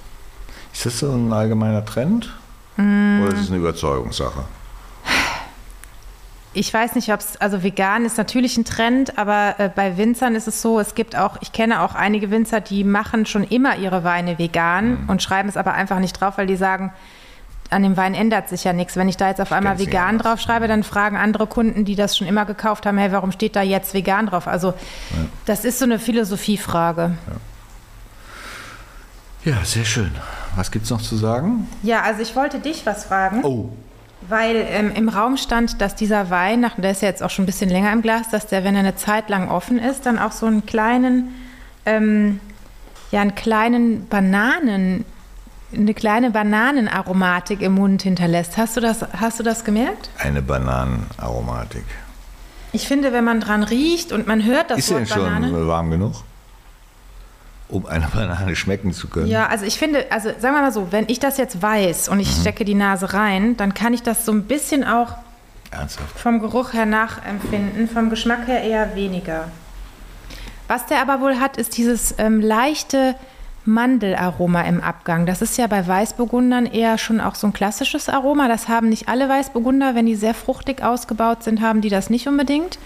Ist 0.74 0.86
das 0.86 1.00
so 1.00 1.12
ein 1.12 1.32
allgemeiner 1.32 1.86
Trend? 1.86 2.34
Mm. 2.76 3.22
Oder 3.24 3.34
ist 3.34 3.42
es 3.42 3.50
eine 3.50 3.60
Überzeugungssache? 3.60 4.44
Ich 6.54 6.74
weiß 6.74 6.96
nicht, 6.96 7.12
ob 7.12 7.20
es, 7.20 7.38
also 7.38 7.64
vegan 7.64 8.06
ist 8.06 8.18
natürlich 8.18 8.58
ein 8.58 8.66
Trend, 8.66 9.18
aber 9.18 9.56
äh, 9.58 9.70
bei 9.74 9.98
Winzern 9.98 10.36
ist 10.36 10.48
es 10.48 10.62
so, 10.62 10.80
es 10.80 10.96
gibt 10.96 11.16
auch, 11.16 11.38
ich 11.42 11.52
kenne 11.52 11.82
auch 11.82 11.96
einige 11.96 12.32
Winzer, 12.32 12.62
die 12.62 12.84
machen 12.84 13.26
schon 13.26 13.44
immer 13.44 13.78
ihre 13.78 14.04
Weine 14.04 14.38
vegan 14.38 15.04
mhm. 15.04 15.10
und 15.10 15.24
schreiben 15.24 15.50
es 15.50 15.58
aber 15.58 15.74
einfach 15.74 16.00
nicht 16.00 16.20
drauf, 16.20 16.38
weil 16.38 16.48
die 16.48 16.56
sagen, 16.56 16.94
an 17.70 17.82
dem 17.82 17.98
Wein 17.98 18.14
ändert 18.14 18.50
sich 18.50 18.64
ja 18.64 18.74
nichts. 18.74 18.96
Wenn 18.96 19.10
ich 19.10 19.18
da 19.18 19.30
jetzt 19.30 19.42
auf 19.42 19.52
einmal 19.52 19.76
Ganz 19.78 19.88
vegan 19.88 20.18
drauf 20.20 20.40
schreibe, 20.40 20.68
dann 20.68 20.84
fragen 20.84 21.18
andere 21.18 21.48
Kunden, 21.48 21.86
die 21.86 21.96
das 21.96 22.16
schon 22.16 22.28
immer 22.28 22.46
gekauft 22.46 22.86
haben, 22.86 22.98
hey, 22.98 23.12
warum 23.12 23.32
steht 23.32 23.56
da 23.56 23.64
jetzt 23.64 23.96
vegan 23.96 24.28
drauf? 24.28 24.48
Also 24.48 24.70
ja. 24.70 24.76
das 25.46 25.66
ist 25.66 25.80
so 25.80 25.86
eine 25.86 25.98
Philosophiefrage. 25.98 27.16
Ja. 29.44 29.54
ja, 29.54 29.66
sehr 29.66 29.86
schön. 29.86 30.12
Was 30.56 30.70
gibt 30.70 30.86
es 30.86 30.92
noch 30.92 31.02
zu 31.02 31.18
sagen? 31.18 31.68
Ja, 31.82 32.04
also 32.04 32.22
ich 32.22 32.36
wollte 32.36 32.60
dich 32.60 32.86
was 32.86 33.06
fragen. 33.06 33.44
Oh. 33.44 33.72
Weil 34.30 34.66
ähm, 34.70 34.92
im 34.96 35.10
Raum 35.10 35.38
stand, 35.38 35.82
dass 35.82 35.96
dieser 35.96 36.30
Wein, 36.30 36.60
nach, 36.62 36.76
der 36.78 36.92
ist 36.92 37.02
ja 37.02 37.08
jetzt 37.10 37.24
auch 37.24 37.30
schon 37.30 37.44
ein 37.44 37.46
bisschen 37.46 37.70
länger 37.70 37.92
im 37.92 38.02
Glas, 38.02 38.30
dass 38.30 38.48
der, 38.48 38.64
wenn 38.64 38.76
er 38.76 38.82
eine 38.82 38.96
Zeit 38.96 39.30
lang 39.30 39.50
offen 39.50 39.80
ist, 39.80 40.06
dann 40.06 40.20
auch 40.20 40.32
so 40.32 40.46
einen 40.46 40.66
kleinen, 40.66 41.34
ähm, 41.86 42.40
ja, 43.12 43.22
einen 43.22 43.36
kleinen 43.36 44.08
Bananen, 44.08 45.06
eine 45.76 45.94
kleine 45.94 46.32
Bananenaromatik 46.32 47.62
im 47.62 47.74
Mund 47.74 48.04
hinterlässt. 48.04 48.58
Hast 48.58 48.78
du 48.78 48.82
das, 48.82 49.06
hast 49.20 49.40
du 49.40 49.44
das 49.44 49.66
gemerkt? 49.66 50.10
Eine 50.20 50.42
Bananenaromatik. 50.42 51.86
Ich 52.72 52.88
finde, 52.88 53.14
wenn 53.14 53.24
man 53.24 53.40
dran 53.40 53.64
riecht 53.64 54.12
und 54.12 54.26
man 54.28 54.44
hört 54.44 54.72
das 54.72 54.80
ist 54.80 54.92
Wort 54.92 55.10
Banane... 55.10 55.48
Ist 55.48 55.52
denn 55.52 55.60
schon 55.60 55.68
warm 55.68 55.92
genug? 55.92 56.14
Um 57.70 57.86
eine 57.86 58.08
Banane 58.08 58.56
schmecken 58.56 58.94
zu 58.94 59.08
können. 59.08 59.28
Ja, 59.28 59.48
also 59.48 59.66
ich 59.66 59.78
finde, 59.78 60.06
also 60.12 60.30
sagen 60.30 60.56
wir 60.56 60.62
mal 60.62 60.72
so, 60.72 60.92
wenn 60.92 61.06
ich 61.08 61.20
das 61.20 61.38
jetzt 61.38 61.62
weiß 61.62 62.10
und 62.10 62.20
ich 62.20 62.30
mhm. 62.30 62.42
stecke 62.42 62.66
die 62.66 62.76
Nase 62.76 63.14
rein, 63.14 63.58
dann 63.58 63.74
kann 63.74 63.94
ich 63.94 64.04
das 64.04 64.26
so 64.26 64.32
ein 64.32 64.44
bisschen 64.44 64.84
auch 64.84 65.16
Ernsthaft? 65.72 66.20
vom 66.20 66.40
Geruch 66.40 66.74
her 66.74 66.86
nachempfinden, 66.86 67.88
vom 67.90 68.10
Geschmack 68.10 68.48
her 68.48 68.62
eher 68.62 68.96
weniger. 68.96 69.50
Was 70.68 70.86
der 70.86 71.02
aber 71.02 71.22
wohl 71.22 71.40
hat, 71.40 71.58
ist 71.58 71.78
dieses 71.78 72.16
ähm, 72.18 72.40
leichte 72.40 73.16
Mandelaroma 73.66 74.62
im 74.62 74.82
Abgang. 74.82 75.26
Das 75.26 75.42
ist 75.42 75.58
ja 75.58 75.68
bei 75.68 75.86
Weißburgundern 75.86 76.66
eher 76.66 76.98
schon 76.98 77.22
auch 77.22 77.36
so 77.36 77.48
ein 77.48 77.54
klassisches 77.54 78.10
Aroma. 78.10 78.48
Das 78.48 78.68
haben 78.68 78.90
nicht 78.90 79.08
alle 79.08 79.30
Weißburgunder. 79.30 79.96
Wenn 79.96 80.06
die 80.06 80.16
sehr 80.16 80.34
fruchtig 80.34 80.84
ausgebaut 80.84 81.44
sind, 81.44 81.62
haben 81.62 81.82
die 81.82 81.90
das 81.90 82.10
nicht 82.10 82.28
unbedingt. 82.28 82.78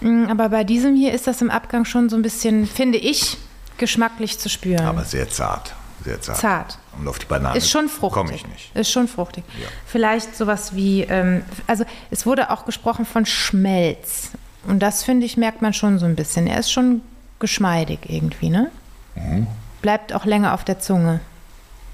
Mm, 0.00 0.26
aber 0.28 0.50
bei 0.50 0.64
diesem 0.64 0.96
hier 0.96 1.12
ist 1.12 1.26
das 1.26 1.40
im 1.40 1.50
Abgang 1.50 1.84
schon 1.84 2.08
so 2.08 2.16
ein 2.16 2.22
bisschen, 2.22 2.66
finde 2.66 2.98
ich, 2.98 3.38
geschmacklich 3.78 4.38
zu 4.38 4.48
spüren. 4.48 4.86
Aber 4.86 5.04
sehr 5.04 5.28
zart. 5.28 5.74
Sehr 6.04 6.20
zart. 6.20 6.38
Zart. 6.38 6.78
Und 6.98 7.06
auf 7.08 7.18
die 7.18 7.26
Banane 7.26 7.56
ist 7.56 7.70
schon 7.70 7.88
fruchtig. 7.88 8.14
komme 8.18 8.34
ich 8.34 8.46
nicht. 8.46 8.74
Ist 8.74 8.90
schon 8.90 9.08
fruchtig. 9.08 9.44
Ja. 9.60 9.68
Vielleicht 9.86 10.36
sowas 10.36 10.74
wie, 10.74 11.02
ähm, 11.02 11.42
also 11.66 11.84
es 12.10 12.26
wurde 12.26 12.50
auch 12.50 12.64
gesprochen 12.64 13.06
von 13.06 13.24
Schmelz. 13.24 14.30
Und 14.66 14.80
das, 14.80 15.02
finde 15.02 15.26
ich, 15.26 15.36
merkt 15.36 15.62
man 15.62 15.72
schon 15.72 15.98
so 15.98 16.06
ein 16.06 16.16
bisschen. 16.16 16.46
Er 16.46 16.58
ist 16.58 16.72
schon 16.72 17.02
geschmeidig 17.38 18.00
irgendwie, 18.08 18.50
ne? 18.50 18.70
Mhm. 19.14 19.46
Bleibt 19.80 20.12
auch 20.12 20.24
länger 20.24 20.54
auf 20.54 20.64
der 20.64 20.78
Zunge. 20.78 21.20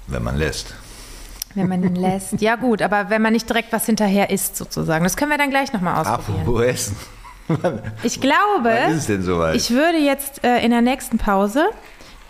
Wenn 0.07 0.23
man 0.23 0.37
lässt. 0.37 0.75
Wenn 1.55 1.67
man 1.67 1.83
ihn 1.83 1.95
lässt. 1.95 2.33
Ja 2.41 2.55
gut, 2.55 2.81
aber 2.81 3.09
wenn 3.09 3.21
man 3.21 3.33
nicht 3.33 3.49
direkt 3.49 3.71
was 3.73 3.85
hinterher 3.85 4.29
isst 4.29 4.55
sozusagen. 4.55 5.03
Das 5.03 5.17
können 5.17 5.31
wir 5.31 5.37
dann 5.37 5.49
gleich 5.49 5.73
nochmal 5.73 5.99
ausprobieren. 5.99 6.41
Apropos 6.41 6.63
Essen. 6.63 6.95
ich 8.03 8.21
glaube, 8.21 8.71
ich 9.53 9.71
würde 9.71 9.97
jetzt 9.97 10.43
äh, 10.43 10.63
in 10.63 10.71
der 10.71 10.81
nächsten 10.81 11.17
Pause, 11.17 11.65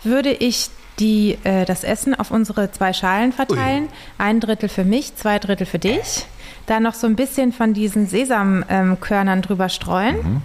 würde 0.02 0.30
ich 0.32 0.70
die, 0.98 1.38
äh, 1.44 1.64
das 1.64 1.84
Essen 1.84 2.14
auf 2.14 2.30
unsere 2.30 2.70
zwei 2.72 2.92
Schalen 2.92 3.32
verteilen. 3.32 3.84
Ui. 3.84 3.90
Ein 4.18 4.40
Drittel 4.40 4.68
für 4.68 4.84
mich, 4.84 5.16
zwei 5.16 5.38
Drittel 5.38 5.66
für 5.66 5.78
dich. 5.78 6.26
Dann 6.66 6.82
noch 6.82 6.94
so 6.94 7.06
ein 7.06 7.16
bisschen 7.16 7.52
von 7.52 7.74
diesen 7.74 8.06
Sesamkörnern 8.06 9.38
ähm, 9.38 9.42
drüber 9.42 9.68
streuen. 9.68 10.16
Mhm. 10.16 10.42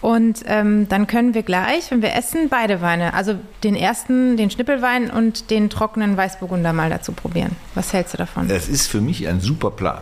Und 0.00 0.40
ähm, 0.46 0.88
dann 0.88 1.06
können 1.06 1.32
wir 1.32 1.44
gleich, 1.44 1.90
wenn 1.92 2.02
wir 2.02 2.14
essen, 2.16 2.48
beide 2.48 2.80
Weine, 2.80 3.14
also 3.14 3.36
den 3.62 3.76
ersten, 3.76 4.36
den 4.36 4.50
Schnippelwein 4.50 5.10
und 5.10 5.50
den 5.50 5.70
trockenen 5.70 6.16
Weißburgunder 6.16 6.72
mal 6.72 6.90
dazu 6.90 7.12
probieren. 7.12 7.54
Was 7.76 7.92
hältst 7.92 8.14
du 8.14 8.18
davon? 8.18 8.48
Das 8.48 8.68
ist 8.68 8.88
für 8.88 9.00
mich 9.00 9.28
ein 9.28 9.40
super 9.40 9.70
Plan. 9.70 10.00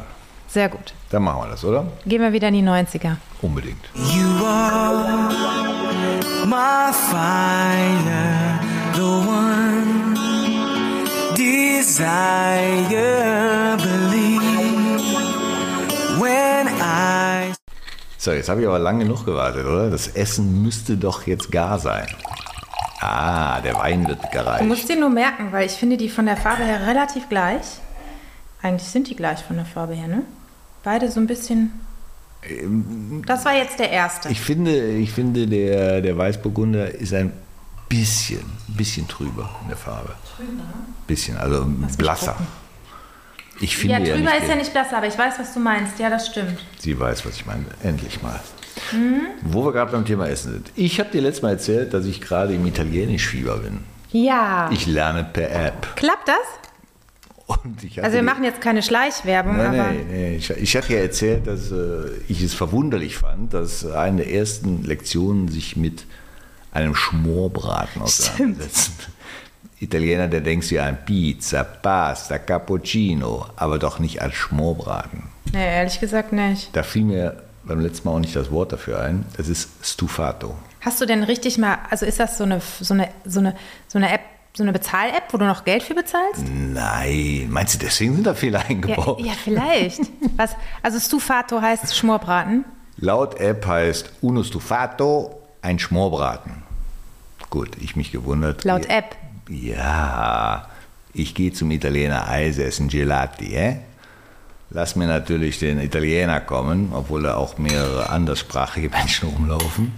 Sehr 0.53 0.68
gut. 0.68 0.92
Dann 1.11 1.22
machen 1.22 1.42
wir 1.42 1.48
das, 1.51 1.64
oder? 1.64 1.86
Gehen 2.05 2.20
wir 2.20 2.32
wieder 2.32 2.48
in 2.48 2.55
die 2.55 2.62
90er. 2.62 3.16
Unbedingt. 3.40 3.84
You 3.94 4.44
are 4.44 5.30
my 6.44 6.92
fire, 6.92 8.59
the 8.94 9.01
one 9.01 10.16
desire, 11.36 12.07
believe 13.76 14.40
when 16.18 16.66
I 16.80 17.55
so, 18.18 18.32
jetzt 18.32 18.48
habe 18.48 18.61
ich 18.61 18.66
aber 18.66 18.80
lange 18.80 19.05
genug 19.05 19.24
gewartet, 19.24 19.64
oder? 19.64 19.88
Das 19.88 20.09
Essen 20.09 20.62
müsste 20.62 20.96
doch 20.96 21.26
jetzt 21.26 21.51
gar 21.53 21.78
sein. 21.78 22.07
Ah, 23.01 23.61
der 23.61 23.76
Wein 23.76 24.07
wird 24.07 24.30
gereicht. 24.30 24.61
Du 24.61 24.66
musst 24.66 24.88
den 24.88 25.01
nur 25.01 25.09
merken, 25.09 25.53
weil 25.53 25.64
ich 25.64 25.72
finde 25.72 25.96
die 25.96 26.11
von 26.11 26.26
der 26.26 26.36
Farbe 26.36 26.64
her 26.64 26.86
relativ 26.86 27.30
gleich. 27.30 27.78
Eigentlich 28.61 28.90
sind 28.90 29.09
die 29.09 29.16
gleich 29.16 29.42
von 29.42 29.57
der 29.57 29.64
Farbe 29.64 29.94
her, 29.94 30.07
ne? 30.07 30.24
Beide 30.83 31.11
so 31.11 31.20
ein 31.20 31.26
bisschen. 31.26 31.72
Ähm, 32.43 33.22
das 33.26 33.45
war 33.45 33.55
jetzt 33.55 33.78
der 33.78 33.91
erste. 33.91 34.28
Ich 34.28 34.41
finde, 34.41 34.93
ich 34.93 35.12
finde 35.12 35.47
der, 35.47 36.01
der 36.01 36.16
Weißburgunder 36.16 36.95
ist 36.95 37.12
ein 37.12 37.33
bisschen, 37.89 38.45
bisschen 38.68 39.07
trüber 39.09 39.51
in 39.62 39.68
der 39.68 39.76
Farbe. 39.76 40.14
Trüber? 40.37 40.62
Bisschen, 41.07 41.37
also 41.37 41.66
blasser. 41.99 42.37
Ich 43.61 43.76
finde 43.76 43.99
ja, 44.09 44.16
drüber 44.16 44.31
ja 44.31 44.37
ist 44.37 44.49
ja 44.49 44.55
nicht 44.55 44.72
blasser, 44.72 44.97
aber 44.97 45.07
ich 45.07 45.18
weiß, 45.18 45.39
was 45.39 45.53
du 45.53 45.61
meinst. 45.61 45.99
Ja, 45.99 46.09
das 46.09 46.28
stimmt. 46.28 46.59
Sie 46.78 46.99
weiß, 46.99 47.26
was 47.26 47.37
ich 47.37 47.45
meine. 47.45 47.66
Endlich 47.83 48.22
mal. 48.22 48.41
Mhm. 48.93 49.22
Wo 49.43 49.64
wir 49.66 49.72
gerade 49.72 49.93
beim 49.93 50.07
Thema 50.07 50.28
Essen 50.28 50.53
sind. 50.53 50.72
Ich 50.76 50.99
habe 50.99 51.11
dir 51.11 51.20
letztes 51.20 51.43
Mal 51.43 51.51
erzählt, 51.51 51.93
dass 51.93 52.07
ich 52.07 52.22
gerade 52.22 52.55
im 52.55 52.66
Italienisch-Fieber 52.66 53.59
bin. 53.59 53.81
Ja. 54.12 54.70
Ich 54.72 54.87
lerne 54.87 55.24
per 55.24 55.51
App. 55.51 55.95
Klappt 55.97 56.28
das? 56.28 56.70
Also 58.03 58.16
wir 58.16 58.22
machen 58.22 58.44
jetzt 58.44 58.61
keine 58.61 58.82
Schleichwerbung, 58.82 59.57
nein, 59.57 59.66
aber... 59.66 59.76
Nein, 59.76 60.07
nein. 60.09 60.34
Ich, 60.34 60.51
ich 60.51 60.76
hatte 60.76 60.92
ja 60.92 61.01
erzählt, 61.01 61.46
dass 61.46 61.70
äh, 61.70 62.11
ich 62.28 62.42
es 62.42 62.55
verwunderlich 62.55 63.16
fand, 63.16 63.55
dass 63.55 63.86
eine 63.86 64.18
der 64.18 64.32
ersten 64.32 64.84
Lektionen 64.84 65.48
sich 65.48 65.76
mit 65.76 66.05
einem 66.72 66.94
Schmorbraten 66.94 68.03
auseinandersetzen. 68.03 68.94
Italiener, 69.80 70.28
der 70.28 70.40
denkt 70.40 70.66
sich 70.66 70.80
an 70.80 70.98
Pizza, 71.05 71.64
Pasta, 71.64 72.38
Cappuccino, 72.38 73.46
aber 73.57 73.78
doch 73.78 73.98
nicht 73.98 74.20
als 74.20 74.34
Schmorbraten. 74.34 75.22
Nee, 75.53 75.76
ehrlich 75.76 75.98
gesagt 76.01 76.32
nicht. 76.32 76.68
Da 76.74 76.82
fiel 76.82 77.05
mir 77.05 77.42
beim 77.64 77.80
letzten 77.80 78.09
Mal 78.09 78.14
auch 78.14 78.20
nicht 78.20 78.36
das 78.36 78.51
Wort 78.51 78.72
dafür 78.72 79.01
ein. 79.01 79.24
Das 79.36 79.48
ist 79.48 79.70
Stufato. 79.82 80.55
Hast 80.80 81.01
du 81.01 81.07
denn 81.07 81.22
richtig 81.22 81.59
mal, 81.59 81.78
also 81.90 82.07
ist 82.07 82.20
das 82.20 82.38
so 82.38 82.44
eine, 82.44 82.61
so 82.80 82.94
eine, 82.94 83.09
so 83.24 83.40
eine, 83.40 83.57
so 83.88 83.98
eine 83.98 84.12
App, 84.12 84.20
so 84.53 84.62
eine 84.62 84.72
Bezahl-App, 84.72 85.32
wo 85.32 85.38
du 85.38 85.44
noch 85.44 85.64
Geld 85.64 85.82
für 85.82 85.94
bezahlst? 85.94 86.44
Nein, 86.48 87.48
meinst 87.51 87.74
du, 87.74 87.78
deswegen 87.78 88.14
sind 88.14 88.26
da 88.26 88.34
Fehler 88.34 88.64
eingebaut? 88.68 89.20
Ja, 89.20 89.26
ja 89.26 89.32
vielleicht. 89.32 90.01
Was, 90.36 90.57
also 90.82 90.98
Stufato 90.98 91.61
heißt 91.61 91.96
Schmorbraten? 91.96 92.64
Laut 92.96 93.38
App 93.40 93.66
heißt 93.66 94.12
Uno 94.20 94.42
Stufato 94.42 95.40
ein 95.62 95.78
Schmorbraten. 95.78 96.62
Gut, 97.48 97.70
ich 97.80 97.96
mich 97.96 98.12
gewundert. 98.12 98.64
Laut 98.64 98.86
App? 98.86 99.16
Ja, 99.48 100.68
ich 101.12 101.34
gehe 101.34 101.53
zum 101.53 101.70
Italiener 101.70 102.28
Eis 102.28 102.59
essen, 102.59 102.88
Gelati, 102.88 103.55
eh? 103.55 103.76
Lass 104.72 104.94
mir 104.94 105.09
natürlich 105.09 105.59
den 105.59 105.80
Italiener 105.80 106.40
kommen, 106.40 106.90
obwohl 106.92 107.22
da 107.22 107.34
auch 107.34 107.59
mehrere 107.59 108.09
anderssprachige 108.11 108.88
Menschen 108.88 109.28
rumlaufen. 109.28 109.92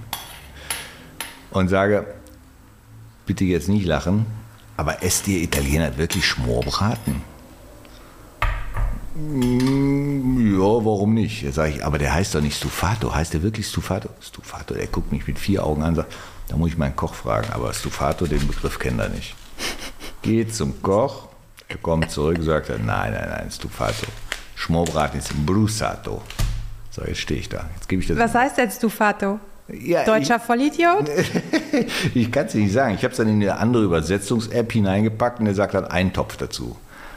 Und 1.50 1.68
sage, 1.68 2.06
bitte 3.26 3.44
jetzt 3.44 3.68
nicht 3.68 3.84
lachen, 3.84 4.24
aber 4.76 5.02
esst 5.02 5.28
ihr 5.28 5.42
Italiener 5.42 5.96
wirklich 5.96 6.26
Schmorbraten? 6.26 7.22
Mm, 9.14 10.54
ja, 10.54 10.84
warum 10.84 11.14
nicht? 11.14 11.52
Sage 11.52 11.72
ich, 11.72 11.84
aber 11.84 11.98
der 11.98 12.14
heißt 12.14 12.34
doch 12.34 12.40
nicht 12.40 12.56
Stufato. 12.56 13.14
Heißt 13.14 13.34
der 13.34 13.42
wirklich 13.42 13.68
Stufato? 13.68 14.08
Stufato, 14.20 14.74
der 14.74 14.86
guckt 14.86 15.12
mich 15.12 15.26
mit 15.26 15.38
vier 15.38 15.64
Augen 15.64 15.82
an 15.82 15.90
und 15.90 15.96
sagt, 15.96 16.14
da 16.48 16.56
muss 16.56 16.70
ich 16.70 16.78
meinen 16.78 16.96
Koch 16.96 17.14
fragen. 17.14 17.52
Aber 17.52 17.72
Stufato, 17.72 18.26
den 18.26 18.46
Begriff 18.46 18.78
kennt 18.78 19.00
er 19.00 19.08
nicht 19.08 19.34
geht 20.22 20.54
zum 20.54 20.80
Koch, 20.80 21.28
er 21.68 21.76
kommt 21.78 22.10
zurück 22.10 22.38
und 22.38 22.44
sagt, 22.44 22.68
nein, 22.70 23.12
nein, 23.12 23.28
nein, 23.28 23.50
Stufato. 23.50 24.06
Schmorbraten 24.54 25.18
ist 25.18 25.32
Brusato. 25.44 26.22
So, 26.90 27.02
jetzt 27.04 27.20
stehe 27.20 27.40
ich 27.40 27.48
da. 27.48 27.68
Jetzt 27.74 27.88
gebe 27.88 28.00
ich 28.00 28.08
das. 28.08 28.16
Was 28.16 28.34
heißt 28.34 28.58
denn 28.58 28.70
Stufato? 28.70 29.40
Ja, 29.68 30.04
Deutscher 30.04 30.36
ich, 30.36 30.42
Vollidiot? 30.42 31.08
ich 32.14 32.30
kann 32.32 32.46
es 32.46 32.54
nicht 32.54 32.72
sagen. 32.72 32.94
Ich 32.94 33.04
habe 33.04 33.12
es 33.12 33.16
dann 33.16 33.28
in 33.28 33.40
eine 33.40 33.56
andere 33.56 33.84
Übersetzungs-App 33.84 34.72
hineingepackt 34.72 35.38
und 35.38 35.46
der 35.46 35.54
sagt 35.54 35.74
dann 35.74 35.86
einen 35.86 36.12
Topf 36.12 36.36
dazu. 36.36 36.76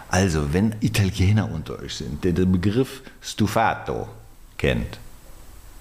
Also, 0.09 0.53
wenn 0.53 0.75
Italiener 0.79 1.49
unter 1.51 1.79
euch 1.79 1.95
sind, 1.95 2.23
der 2.23 2.33
den 2.33 2.51
Begriff 2.51 3.01
Stufato 3.21 4.07
kennt, 4.57 4.99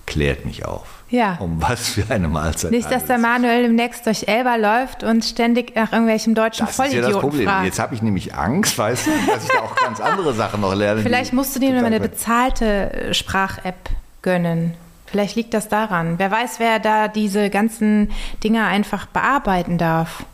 klärt 0.06 0.44
mich 0.44 0.64
auf. 0.64 1.04
Ja. 1.10 1.36
Um 1.38 1.62
was 1.62 1.90
für 1.90 2.10
eine 2.10 2.28
Mahlzeit. 2.28 2.70
Nicht, 2.70 2.90
dass 2.90 3.04
der 3.04 3.18
Manuel 3.18 3.62
demnächst 3.62 4.06
durch 4.06 4.26
Elba 4.26 4.56
läuft 4.56 5.04
und 5.04 5.24
ständig 5.24 5.76
nach 5.76 5.92
irgendwelchem 5.92 6.34
deutschen 6.34 6.66
das 6.66 6.76
Vollidioten 6.76 7.08
ist 7.08 7.08
ja 7.08 7.14
das 7.14 7.20
Problem. 7.20 7.48
Fragt. 7.48 7.64
Jetzt 7.66 7.78
habe 7.78 7.94
ich 7.94 8.02
nämlich 8.02 8.34
Angst, 8.34 8.76
weißt 8.76 9.06
du, 9.06 9.10
dass 9.30 9.44
ich 9.44 9.50
da 9.50 9.60
auch 9.60 9.76
ganz 9.76 10.00
andere 10.00 10.34
Sachen 10.34 10.62
noch 10.62 10.74
lerne. 10.74 11.02
Vielleicht 11.02 11.32
musst 11.32 11.54
du 11.54 11.60
dir 11.60 11.72
nur 11.72 11.84
eine 11.84 12.00
bezahlte 12.00 13.10
Sprach-App 13.12 13.90
gönnen. 14.22 14.74
Vielleicht 15.14 15.36
liegt 15.36 15.54
das 15.54 15.68
daran. 15.68 16.18
Wer 16.18 16.28
weiß, 16.32 16.58
wer 16.58 16.80
da 16.80 17.06
diese 17.06 17.48
ganzen 17.48 18.10
Dinge 18.42 18.64
einfach 18.66 19.06
bearbeiten 19.06 19.78
darf. 19.78 20.24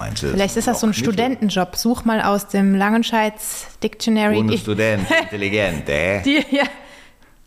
Meinst 0.00 0.24
du, 0.24 0.30
Vielleicht 0.32 0.56
ist 0.56 0.66
das 0.66 0.80
so 0.80 0.88
ein? 0.88 0.94
Studentenjob. 0.94 1.76
Such 1.76 2.04
mal 2.04 2.20
aus 2.20 2.48
dem 2.48 2.74
Langenscheids 2.74 3.68
Dictionary. 3.84 4.38
Ohne 4.38 4.58
Student, 4.58 5.08
intelligent, 5.08 5.88
äh? 5.88 6.22
Die, 6.24 6.44
ja, 6.50 6.64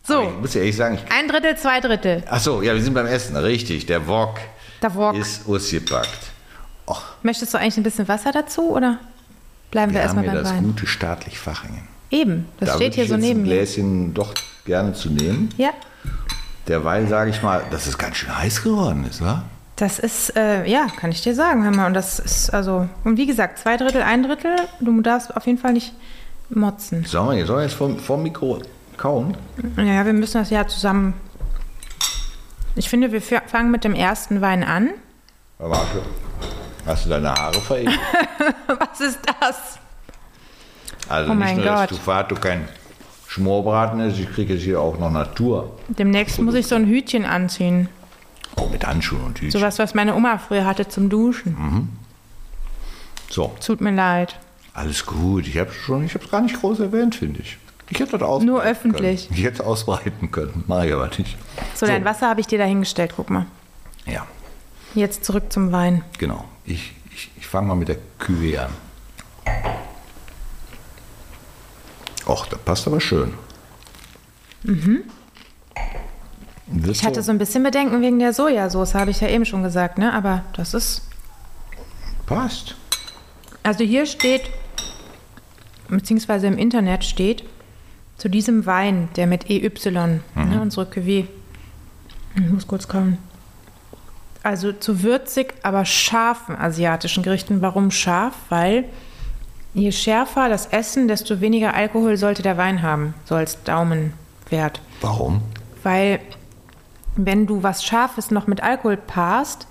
so. 0.04 0.22
ich 0.22 0.40
muss 0.40 0.54
ja 0.54 0.62
ehrlich 0.62 0.74
sagen. 0.76 0.98
Ein 1.14 1.28
Drittel, 1.28 1.54
zwei 1.58 1.80
Drittel. 1.80 2.22
Ach 2.30 2.40
so, 2.40 2.62
ja, 2.62 2.72
wir 2.72 2.80
sind 2.82 2.94
beim 2.94 3.08
Essen, 3.08 3.36
richtig. 3.36 3.84
Der 3.84 4.06
Wok, 4.08 4.36
Der 4.80 4.94
Wok. 4.94 5.14
ist 5.16 5.46
ausgepackt. 5.46 6.30
Och. 6.88 7.02
Möchtest 7.22 7.52
du 7.52 7.58
eigentlich 7.58 7.76
ein 7.76 7.82
bisschen 7.82 8.08
Wasser 8.08 8.32
dazu 8.32 8.70
oder 8.70 9.00
bleiben 9.70 9.92
wir, 9.92 9.98
wir 9.98 10.02
erstmal 10.04 10.24
beim 10.24 10.36
Wein? 10.36 10.44
Wir 10.44 10.50
haben 10.50 10.56
das 10.62 10.76
gute 10.76 10.86
staatlich 10.86 11.38
Fachingen. 11.38 11.86
Eben, 12.10 12.48
das 12.58 12.70
da 12.70 12.76
steht 12.76 12.94
hier 12.94 13.06
so 13.06 13.18
neben 13.18 13.42
mir. 13.42 13.48
ein 13.48 13.58
Gläschen 13.58 14.14
doch 14.14 14.32
gerne 14.64 14.94
zu 14.94 15.10
nehmen. 15.10 15.50
Ja. 15.58 15.72
Derweil 16.68 17.06
sage 17.08 17.30
ich 17.30 17.42
mal, 17.42 17.62
dass 17.70 17.86
es 17.86 17.98
ganz 17.98 18.16
schön 18.16 18.36
heiß 18.36 18.62
geworden 18.62 19.06
ist, 19.08 19.22
wa? 19.22 19.44
Das 19.76 19.98
ist, 19.98 20.36
äh, 20.36 20.64
ja, 20.66 20.86
kann 20.86 21.10
ich 21.10 21.22
dir 21.22 21.34
sagen, 21.34 21.64
hör 21.64 21.72
mal. 21.72 21.86
Und 21.86 21.94
das 21.94 22.18
ist, 22.18 22.50
also, 22.50 22.88
und 23.02 23.16
wie 23.16 23.26
gesagt, 23.26 23.58
zwei 23.58 23.76
Drittel, 23.76 24.02
ein 24.02 24.22
Drittel, 24.22 24.56
du 24.80 25.00
darfst 25.00 25.36
auf 25.36 25.46
jeden 25.46 25.58
Fall 25.58 25.72
nicht 25.72 25.92
motzen. 26.48 27.04
Sollen 27.04 27.36
wir, 27.36 27.46
sollen 27.46 27.58
wir 27.58 27.64
jetzt 27.64 27.74
vom, 27.74 27.98
vom 27.98 28.22
Mikro 28.22 28.62
kauen? 28.96 29.36
Ja, 29.76 30.06
wir 30.06 30.12
müssen 30.12 30.38
das 30.38 30.50
ja 30.50 30.66
zusammen. 30.66 31.14
Ich 32.76 32.88
finde, 32.88 33.12
wir 33.12 33.20
fangen 33.20 33.70
mit 33.70 33.84
dem 33.84 33.94
ersten 33.94 34.40
Wein 34.40 34.62
an. 34.62 34.90
Warte. 35.58 36.02
Hast 36.86 37.06
du 37.06 37.10
deine 37.10 37.32
Haare 37.32 37.60
veredelt? 37.60 37.98
Was 38.66 39.00
ist 39.00 39.20
das? 39.40 39.78
Also 41.08 41.32
oh 41.32 41.34
nicht 41.34 41.56
nur, 41.56 41.64
Gott. 41.64 41.74
dass 41.74 41.84
Stufato 41.86 42.34
kein 42.34 42.68
Schmorbraten 43.34 43.98
ist, 43.98 44.16
ich 44.20 44.30
kriege 44.30 44.54
jetzt 44.54 44.62
hier 44.62 44.80
auch 44.80 44.96
noch 44.96 45.10
Natur. 45.10 45.76
Demnächst 45.88 46.40
muss 46.40 46.54
ich 46.54 46.68
so 46.68 46.76
ein 46.76 46.86
Hütchen 46.86 47.24
anziehen. 47.24 47.88
Oh, 48.54 48.68
mit 48.70 48.86
Handschuhen 48.86 49.24
und 49.24 49.40
Hütchen. 49.40 49.50
Sowas, 49.50 49.80
was 49.80 49.92
meine 49.92 50.14
Oma 50.14 50.38
früher 50.38 50.64
hatte 50.64 50.86
zum 50.86 51.08
Duschen. 51.08 51.56
Mhm. 51.58 51.88
So. 53.28 53.52
Tut 53.60 53.80
mir 53.80 53.90
leid. 53.90 54.38
Alles 54.72 55.04
gut. 55.04 55.48
Ich 55.48 55.58
habe 55.58 55.68
es 55.72 56.30
gar 56.30 56.42
nicht 56.42 56.60
groß 56.60 56.78
erwähnt, 56.78 57.16
finde 57.16 57.40
ich. 57.40 57.58
Ich 57.90 57.98
hätte 57.98 58.12
das 58.12 58.22
ausbreiten 58.22 58.46
Nur 58.46 58.62
öffentlich. 58.62 59.26
Können. 59.26 59.38
Ich 59.40 59.44
hätte 59.44 59.62
es 59.62 59.66
ausbreiten 59.66 60.30
können. 60.30 60.62
Mach 60.68 60.84
ich 60.84 60.92
aber 60.92 61.08
nicht. 61.08 61.36
So, 61.74 61.86
so. 61.86 61.86
dein 61.86 62.04
Wasser 62.04 62.28
habe 62.28 62.40
ich 62.40 62.46
dir 62.46 62.58
dahingestellt, 62.58 63.14
guck 63.16 63.30
mal. 63.30 63.46
Ja. 64.06 64.28
Jetzt 64.94 65.24
zurück 65.24 65.52
zum 65.52 65.72
Wein. 65.72 66.04
Genau. 66.18 66.44
Ich, 66.64 66.92
ich, 67.12 67.32
ich 67.36 67.46
fange 67.48 67.66
mal 67.66 67.74
mit 67.74 67.88
der 67.88 67.96
Cuvée 68.20 68.58
an. 68.58 68.70
Och, 72.26 72.46
das 72.46 72.58
passt 72.60 72.86
aber 72.86 73.00
schön. 73.00 73.34
Mhm. 74.62 75.04
ich 76.90 77.04
hatte 77.04 77.22
so 77.22 77.30
ein 77.30 77.38
bisschen 77.38 77.62
Bedenken 77.62 78.00
wegen 78.00 78.18
der 78.18 78.32
Sojasauce, 78.32 78.94
habe 78.94 79.10
ich 79.10 79.20
ja 79.20 79.28
eben 79.28 79.44
schon 79.44 79.62
gesagt, 79.62 79.98
ne? 79.98 80.12
Aber 80.12 80.42
das 80.54 80.72
ist. 80.72 81.02
Passt. 82.26 82.74
Also 83.62 83.84
hier 83.84 84.06
steht, 84.06 84.42
beziehungsweise 85.88 86.46
im 86.46 86.56
Internet 86.56 87.04
steht, 87.04 87.44
zu 88.16 88.28
diesem 88.28 88.64
Wein, 88.64 89.08
der 89.16 89.26
mit 89.26 89.50
EY, 89.50 89.70
ne, 89.90 90.20
mhm. 90.34 90.50
ne, 90.50 90.60
unsere 90.60 90.86
Cuvée. 90.86 91.26
Ich 92.36 92.50
muss 92.50 92.66
kurz 92.66 92.88
kommen. 92.88 93.18
Also 94.42 94.72
zu 94.72 95.02
würzig, 95.02 95.54
aber 95.62 95.84
scharfen 95.84 96.56
asiatischen 96.56 97.22
Gerichten. 97.22 97.62
Warum 97.62 97.90
scharf? 97.90 98.34
Weil 98.48 98.84
je 99.74 99.92
schärfer 99.92 100.48
das 100.48 100.66
Essen, 100.66 101.08
desto 101.08 101.40
weniger 101.40 101.74
Alkohol 101.74 102.16
sollte 102.16 102.42
der 102.42 102.56
Wein 102.56 102.82
haben, 102.82 103.14
so 103.24 103.34
als 103.34 103.62
Daumenwert. 103.64 104.80
Warum? 105.00 105.42
Weil 105.82 106.20
wenn 107.16 107.46
du 107.46 107.62
was 107.62 107.84
Scharfes 107.84 108.30
noch 108.30 108.46
mit 108.46 108.62
Alkohol 108.62 108.96
paarst, 108.96 109.66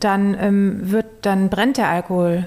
dann 0.00 0.36
ähm, 0.38 0.90
wird, 0.90 1.06
dann 1.22 1.48
brennt 1.48 1.78
der 1.78 1.88
Alkohol 1.88 2.46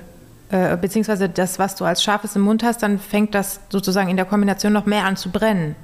äh, 0.50 0.78
beziehungsweise 0.78 1.30
das, 1.30 1.60
was 1.60 1.76
du 1.76 1.86
als 1.86 2.04
Scharfes 2.04 2.36
im 2.36 2.41
Mund 2.41 2.64
hast, 2.64 2.82
dann 2.84 3.00
fängt 3.00 3.36
das 3.36 3.60
sozusagen 3.70 4.10
in 4.10 4.18
der 4.18 4.26
Kombination 4.26 4.74
noch 4.74 4.86
mehr 4.86 5.06
an 5.06 5.16
zu 5.16 5.30
brennen. 5.30 5.76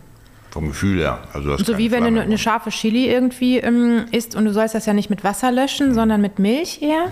Vom 0.52 0.68
Gefühl 0.68 1.00
her. 1.00 1.20
Also 1.34 1.58
so 1.58 1.78
wie 1.78 1.92
wenn 1.92 2.16
du 2.16 2.22
eine 2.22 2.38
scharfe 2.38 2.70
Chili 2.70 3.08
irgendwie 3.08 3.58
ähm, 3.58 4.06
isst 4.12 4.36
und 4.36 4.46
du 4.46 4.54
sollst 4.54 4.74
das 4.74 4.86
ja 4.86 4.94
nicht 4.94 5.10
mit 5.10 5.24
Wasser 5.24 5.52
löschen, 5.52 5.90
mhm. 5.90 5.94
sondern 5.94 6.22
mit 6.22 6.40
Milch 6.40 6.82
eher. 6.82 7.12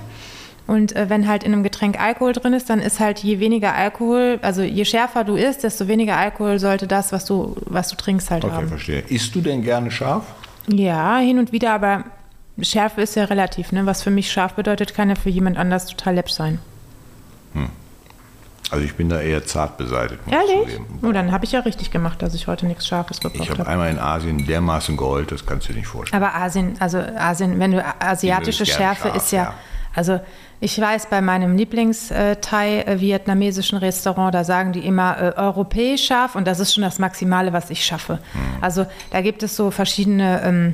Und 0.65 0.95
äh, 0.95 1.09
wenn 1.09 1.27
halt 1.27 1.43
in 1.43 1.53
einem 1.53 1.63
Getränk 1.63 1.99
Alkohol 1.99 2.33
drin 2.33 2.53
ist, 2.53 2.69
dann 2.69 2.79
ist 2.79 2.99
halt 2.99 3.19
je 3.19 3.39
weniger 3.39 3.75
Alkohol, 3.75 4.39
also 4.41 4.61
je 4.61 4.85
schärfer 4.85 5.23
du 5.23 5.35
isst, 5.35 5.63
desto 5.63 5.87
weniger 5.87 6.17
Alkohol 6.17 6.57
sollte 6.59 6.87
das, 6.87 7.11
was 7.11 7.25
du, 7.25 7.55
was 7.65 7.89
du 7.89 7.97
trinkst, 7.97 8.31
halt 8.31 8.45
okay, 8.45 8.53
haben. 8.53 8.63
Okay, 8.63 8.69
verstehe. 8.69 8.99
Isst 9.01 9.35
du 9.35 9.41
denn 9.41 9.61
gerne 9.61 9.91
scharf? 9.91 10.23
Ja, 10.67 11.17
hin 11.17 11.39
und 11.39 11.51
wieder, 11.51 11.73
aber 11.73 12.05
Schärfe 12.61 13.01
ist 13.01 13.15
ja 13.15 13.25
relativ. 13.25 13.71
Ne? 13.71 13.85
Was 13.85 14.03
für 14.03 14.11
mich 14.11 14.31
scharf 14.31 14.53
bedeutet, 14.53 14.93
kann 14.93 15.09
ja 15.09 15.15
für 15.15 15.29
jemand 15.29 15.57
anders 15.57 15.87
total 15.87 16.15
läppisch 16.15 16.35
sein. 16.35 16.59
Hm. 17.53 17.69
Also 18.69 18.85
ich 18.85 18.95
bin 18.95 19.09
da 19.09 19.21
eher 19.21 19.45
zart 19.45 19.77
beseitigt. 19.77 20.19
Ehrlich? 20.31 20.79
Oh, 21.03 21.11
dann 21.11 21.31
habe 21.31 21.45
ich 21.45 21.51
ja 21.51 21.59
richtig 21.59 21.91
gemacht, 21.91 22.21
dass 22.21 22.33
ich 22.33 22.47
heute 22.47 22.65
nichts 22.65 22.87
Scharfes 22.87 23.19
gekocht 23.19 23.41
habe. 23.41 23.53
Ich 23.53 23.59
habe 23.59 23.69
einmal 23.69 23.91
in 23.91 23.99
Asien 23.99 24.47
dermaßen 24.47 24.97
geholt, 24.97 25.31
das 25.31 25.45
kannst 25.45 25.67
du 25.67 25.73
dir 25.73 25.79
nicht 25.79 25.87
vorstellen. 25.87 26.23
Aber 26.23 26.33
Asien, 26.33 26.75
also 26.79 26.97
Asien, 26.97 27.59
wenn 27.59 27.71
du 27.71 27.85
asiatische 27.99 28.65
Schärfe 28.65 29.09
scharf, 29.09 29.15
ist 29.15 29.31
ja, 29.31 29.43
ja, 29.43 29.53
also 29.95 30.19
ich 30.59 30.79
weiß, 30.79 31.07
bei 31.07 31.21
meinem 31.21 31.55
Lieblings-Thai-vietnamesischen 31.55 33.77
Restaurant, 33.77 34.33
da 34.33 34.43
sagen 34.43 34.73
die 34.73 34.85
immer 34.85 35.21
äh, 35.21 35.33
europäisch 35.35 36.05
scharf 36.05 36.35
und 36.35 36.47
das 36.47 36.59
ist 36.59 36.73
schon 36.73 36.83
das 36.83 36.99
Maximale, 36.99 37.53
was 37.53 37.69
ich 37.69 37.85
schaffe. 37.85 38.19
Hm. 38.33 38.41
Also 38.61 38.85
da 39.11 39.21
gibt 39.21 39.43
es 39.43 39.55
so 39.55 39.71
verschiedene, 39.71 40.41
ähm, 40.43 40.73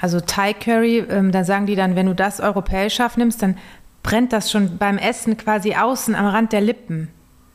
also 0.00 0.20
Thai-Curry, 0.20 1.04
ähm, 1.10 1.32
da 1.32 1.44
sagen 1.44 1.66
die 1.66 1.76
dann, 1.76 1.96
wenn 1.96 2.06
du 2.06 2.14
das 2.14 2.40
europäisch 2.40 2.94
scharf 2.94 3.16
nimmst, 3.16 3.42
dann 3.42 3.56
brennt 4.02 4.32
das 4.32 4.50
schon 4.50 4.78
beim 4.78 4.98
Essen 4.98 5.36
quasi 5.36 5.74
außen 5.74 6.14
am 6.14 6.26
Rand 6.26 6.52
der 6.52 6.60
Lippen. 6.60 7.08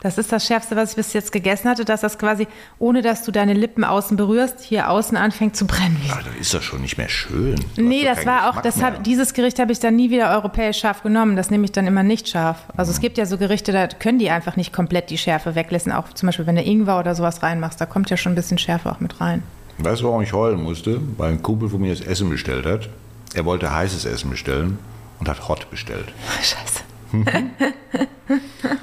Das 0.05 0.19
ist 0.19 0.31
das 0.31 0.45
Schärfste, 0.45 0.75
was 0.75 0.91
ich 0.91 0.97
bis 0.97 1.13
jetzt 1.13 1.31
gegessen 1.31 1.67
hatte, 1.67 1.83
dass 1.83 2.01
das 2.01 2.19
quasi, 2.19 2.47
ohne 2.77 3.01
dass 3.01 3.23
du 3.23 3.31
deine 3.31 3.53
Lippen 3.53 3.83
außen 3.83 4.15
berührst, 4.15 4.61
hier 4.61 4.91
außen 4.91 5.17
anfängt 5.17 5.57
zu 5.57 5.65
brennen. 5.65 5.99
Ja, 6.07 6.19
dann 6.23 6.39
ist 6.39 6.53
das 6.53 6.63
schon 6.63 6.81
nicht 6.81 6.99
mehr 6.99 7.09
schön. 7.09 7.55
Du 7.75 7.81
nee, 7.81 8.03
das 8.03 8.23
war 8.23 8.51
auch, 8.51 8.61
das 8.61 8.83
hab, 8.83 9.03
dieses 9.03 9.33
Gericht 9.33 9.57
habe 9.57 9.71
ich 9.71 9.79
dann 9.79 9.95
nie 9.95 10.11
wieder 10.11 10.29
europäisch 10.29 10.77
scharf 10.77 11.01
genommen. 11.01 11.35
Das 11.35 11.49
nehme 11.49 11.65
ich 11.65 11.71
dann 11.71 11.87
immer 11.87 12.03
nicht 12.03 12.29
scharf. 12.29 12.65
Also 12.77 12.91
mhm. 12.91 12.93
es 12.97 13.01
gibt 13.01 13.17
ja 13.17 13.25
so 13.25 13.39
Gerichte, 13.39 13.71
da 13.71 13.87
können 13.87 14.19
die 14.19 14.29
einfach 14.29 14.57
nicht 14.57 14.71
komplett 14.71 15.09
die 15.09 15.17
Schärfe 15.17 15.55
weglassen. 15.55 15.91
Auch 15.91 16.13
zum 16.13 16.27
Beispiel, 16.27 16.45
wenn 16.45 16.55
du 16.55 16.61
Ingwer 16.61 16.99
oder 16.99 17.15
sowas 17.15 17.41
reinmachst, 17.41 17.81
da 17.81 17.87
kommt 17.87 18.11
ja 18.11 18.17
schon 18.17 18.33
ein 18.33 18.35
bisschen 18.35 18.59
Schärfe 18.59 18.91
auch 18.91 18.99
mit 18.99 19.19
rein. 19.19 19.41
Weißt 19.79 20.01
du, 20.01 20.05
warum 20.05 20.21
ich 20.21 20.33
heulen 20.33 20.61
musste? 20.61 21.01
Weil 21.17 21.31
ein 21.31 21.41
Kumpel 21.41 21.67
von 21.67 21.81
mir 21.81 21.95
das 21.95 22.05
Essen 22.05 22.29
bestellt 22.29 22.67
hat. 22.67 22.89
Er 23.33 23.43
wollte 23.45 23.73
heißes 23.73 24.05
Essen 24.05 24.29
bestellen 24.29 24.77
und 25.19 25.27
hat 25.27 25.47
Hot 25.47 25.67
bestellt. 25.71 26.13
Scheiße. 26.43 26.83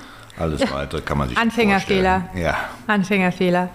Alles 0.38 0.60
weitere 0.72 1.00
kann 1.02 1.18
man 1.18 1.28
sich 1.28 1.38
Anfängerfehler. 1.38 2.28
Ja. 2.34 2.56
Anfängerfehler. 2.86 3.68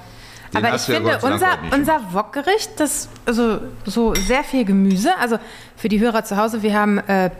Den 0.53 0.65
Aber 0.65 0.75
ich 0.75 0.81
finde, 0.81 1.11
ja 1.11 1.17
unser, 1.21 1.57
unser 1.73 2.13
Wokgericht, 2.13 2.79
das 2.79 3.09
also 3.25 3.59
so 3.85 4.13
sehr 4.15 4.43
viel 4.43 4.65
Gemüse. 4.65 5.09
Also 5.19 5.37
für 5.75 5.89
die 5.89 5.99
Hörer 5.99 6.23
zu 6.23 6.37
Hause, 6.37 6.63
wir 6.63 6.73
haben 6.73 6.99
äh, 6.99 7.31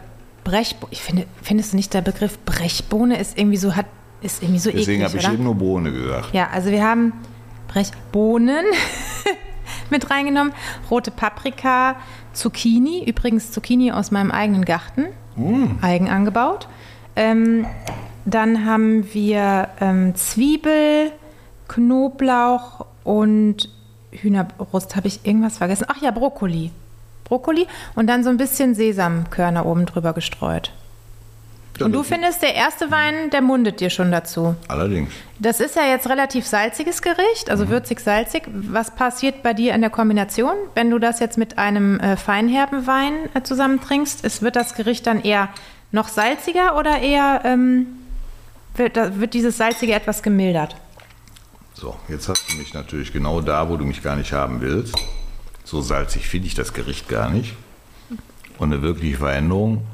Brechbohne. 0.44 0.92
Ich 0.92 1.02
finde, 1.02 1.26
findest 1.42 1.74
du 1.74 1.78
nicht 1.78 1.94
der 1.94 2.02
Begriff 2.02 2.38
Brechbohne 2.46 3.18
ist 3.18 3.38
irgendwie 3.38 3.58
so 3.58 3.76
hat 3.76 3.86
ist 4.22 4.42
irgendwie 4.42 4.60
so 4.60 4.72
Deswegen 4.72 5.04
habe 5.04 5.18
ich 5.18 5.28
eben 5.28 5.44
nur 5.44 5.56
Bohne 5.56 5.92
gesagt. 5.92 6.34
Ja, 6.34 6.48
also 6.52 6.72
wir 6.72 6.84
haben 6.84 7.14
Brechbohnen 7.68 8.66
mit 9.90 10.10
reingenommen, 10.10 10.54
rote 10.90 11.12
Paprika, 11.12 11.98
Zucchini, 12.34 13.04
übrigens 13.06 13.52
Zucchini 13.52 13.92
aus 13.92 14.10
meinem 14.10 14.32
eigenen 14.32 14.66
Garten, 14.66 15.06
mm. 15.36 15.84
eigen 15.84 16.10
angebaut. 16.10 16.68
Ähm, 17.16 17.68
dann 18.28 18.66
haben 18.66 19.14
wir 19.14 19.70
ähm, 19.80 20.14
Zwiebel, 20.16 21.12
Knoblauch 21.70 22.86
und 23.06 23.70
Hühnerbrust. 24.12 24.96
Habe 24.98 25.08
ich 25.08 25.26
irgendwas 25.26 25.58
vergessen? 25.58 25.86
Ach 25.88 26.02
ja, 26.02 26.12
Brokkoli. 26.12 26.72
Brokkoli 27.24 27.68
und 27.96 28.08
dann 28.08 28.24
so 28.24 28.30
ein 28.30 28.38
bisschen 28.38 28.76
Sesamkörner 28.76 29.66
oben 29.66 29.86
drüber 29.86 30.12
gestreut. 30.12 30.72
Und 31.80 31.94
du 31.94 32.04
findest, 32.04 32.42
der 32.42 32.56
erste 32.56 32.90
Wein, 32.92 33.30
der 33.30 33.42
mundet 33.42 33.80
dir 33.80 33.92
schon 33.92 34.12
dazu. 34.12 34.56
Allerdings. 34.68 35.12
Das 35.40 35.60
ist 35.60 35.76
ja 35.76 35.86
jetzt 35.86 36.10
relativ 36.10 36.46
salziges 36.48 37.04
Gericht, 37.04 37.50
also 37.50 37.66
mhm. 37.66 37.70
würzig-salzig. 37.70 38.44
Was 38.48 38.92
passiert 38.92 39.44
bei 39.44 39.54
dir 39.54 39.74
in 39.74 39.82
der 39.82 39.92
Kombination, 39.92 40.56
wenn 40.74 40.90
du 40.90 41.00
das 41.00 41.20
jetzt 41.20 41.38
mit 41.38 41.58
einem 41.58 42.00
äh, 42.00 42.18
feinherben 42.18 42.88
Wein 42.88 43.14
äh, 43.36 43.44
zusammen 43.44 43.80
trinkst? 43.80 44.26
Ist, 44.26 44.42
wird 44.42 44.56
das 44.56 44.74
Gericht 44.74 45.06
dann 45.06 45.22
eher 45.22 45.50
noch 45.92 46.08
salziger 46.08 46.78
oder 46.78 47.00
eher 47.00 47.42
ähm, 47.46 47.88
wird, 48.78 48.96
wird 49.20 49.34
dieses 49.34 49.58
Salzige 49.58 49.94
etwas 49.94 50.24
gemildert? 50.24 50.76
So, 51.74 51.96
jetzt 52.08 52.28
hast 52.28 52.52
du 52.52 52.58
mich 52.58 52.74
natürlich 52.74 53.14
genau 53.14 53.42
da, 53.42 53.70
wo 53.70 53.78
du 53.78 53.86
mich 53.86 54.02
gar 54.02 54.16
nicht 54.16 54.34
haben 54.34 54.62
willst. 54.62 54.96
So 55.64 55.82
salzig 55.82 56.28
finde 56.28 56.48
ich 56.48 56.56
das 56.56 56.74
Gericht 56.74 57.08
gar 57.08 57.30
nicht. 57.30 57.54
Und 58.58 58.74
eine 58.74 58.82
wirkliche 58.82 59.18
Veränderung 59.18 59.86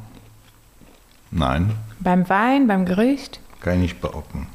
Nein. 1.36 1.72
Beim 2.00 2.30
Wein, 2.30 2.68
beim 2.68 2.86
Gericht? 2.86 3.40
Kann 3.60 3.76
ich 3.76 3.80
nicht 3.80 4.02
beocken. 4.02 4.48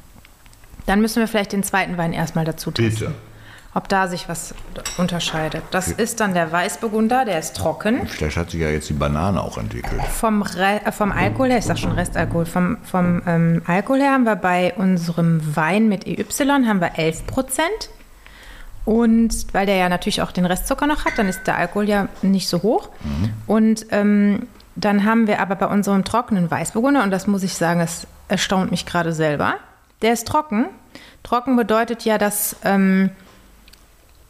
Dann 0.85 1.01
müssen 1.01 1.19
wir 1.19 1.27
vielleicht 1.27 1.51
den 1.51 1.63
zweiten 1.63 1.97
Wein 1.97 2.13
erstmal 2.13 2.45
dazu 2.45 2.71
testen. 2.71 3.07
Bitte. 3.07 3.28
Ob 3.79 3.87
da 3.87 4.09
sich 4.09 4.27
was 4.27 4.53
unterscheidet. 4.97 5.63
Das 5.71 5.87
ist 5.87 6.19
dann 6.19 6.33
der 6.33 6.51
Weißburgunder, 6.51 7.23
der 7.23 7.39
ist 7.39 7.55
trocken. 7.55 8.05
Vielleicht 8.07 8.35
hat 8.35 8.51
sich 8.51 8.59
ja 8.59 8.69
jetzt 8.69 8.89
die 8.89 8.93
Banane 8.93 9.41
auch 9.41 9.57
entwickelt. 9.57 10.01
Vom, 10.11 10.41
Re 10.41 10.81
äh, 10.83 10.91
vom 10.91 11.13
Alkohol 11.13 11.47
her, 11.47 11.59
ich 11.59 11.65
sag 11.65 11.79
schon 11.79 11.93
Restalkohol, 11.93 12.45
vom, 12.45 12.75
vom 12.83 13.21
ähm, 13.25 13.61
Alkohol 13.65 14.01
her 14.01 14.11
haben 14.11 14.25
wir 14.25 14.35
bei 14.35 14.73
unserem 14.75 15.55
Wein 15.55 15.87
mit 15.87 16.05
EY 16.05 16.25
haben 16.27 16.81
wir 16.81 16.99
11 16.99 17.25
Prozent. 17.25 17.89
Und 18.83 19.53
weil 19.53 19.65
der 19.65 19.77
ja 19.77 19.87
natürlich 19.87 20.21
auch 20.21 20.33
den 20.33 20.45
Restzucker 20.45 20.85
noch 20.85 21.05
hat, 21.05 21.17
dann 21.17 21.29
ist 21.29 21.47
der 21.47 21.55
Alkohol 21.57 21.87
ja 21.87 22.09
nicht 22.21 22.49
so 22.49 22.61
hoch. 22.61 22.89
Mhm. 23.01 23.33
Und 23.47 23.85
ähm, 23.91 24.47
dann 24.75 25.05
haben 25.05 25.25
wir 25.25 25.39
aber 25.39 25.55
bei 25.55 25.67
unserem 25.67 26.03
trockenen 26.03 26.51
Weißburgunder, 26.51 27.01
und 27.01 27.11
das 27.11 27.27
muss 27.27 27.43
ich 27.43 27.53
sagen, 27.53 27.79
das 27.79 28.07
erstaunt 28.27 28.71
mich 28.71 28.85
gerade 28.85 29.13
selber, 29.13 29.53
der 30.01 30.11
ist 30.11 30.27
trocken. 30.27 30.65
Trocken 31.23 31.55
bedeutet 31.55 32.03
ja, 32.03 32.17
dass, 32.17 32.57
ähm, 32.65 33.11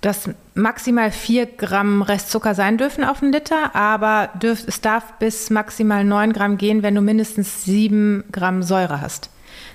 dass 0.01 0.29
maximal 0.53 1.11
4 1.11 1.45
Gramm 1.45 2.01
Restzucker 2.01 2.55
sein 2.55 2.77
dürfen 2.77 3.03
auf 3.03 3.21
einen 3.21 3.33
Liter, 3.33 3.75
aber 3.75 4.29
dürf, 4.41 4.63
es 4.65 4.81
darf 4.81 5.13
bis 5.19 5.49
maximal 5.49 6.03
9 6.03 6.31
Gramm 6.33 6.57
gehen, 6.57 6.83
wenn 6.83 6.95
du 6.95 7.01
mindestens 7.01 7.65
7 7.65 8.23
Gramm 8.31 8.63
Säure 8.63 9.01
hast. 9.01 9.29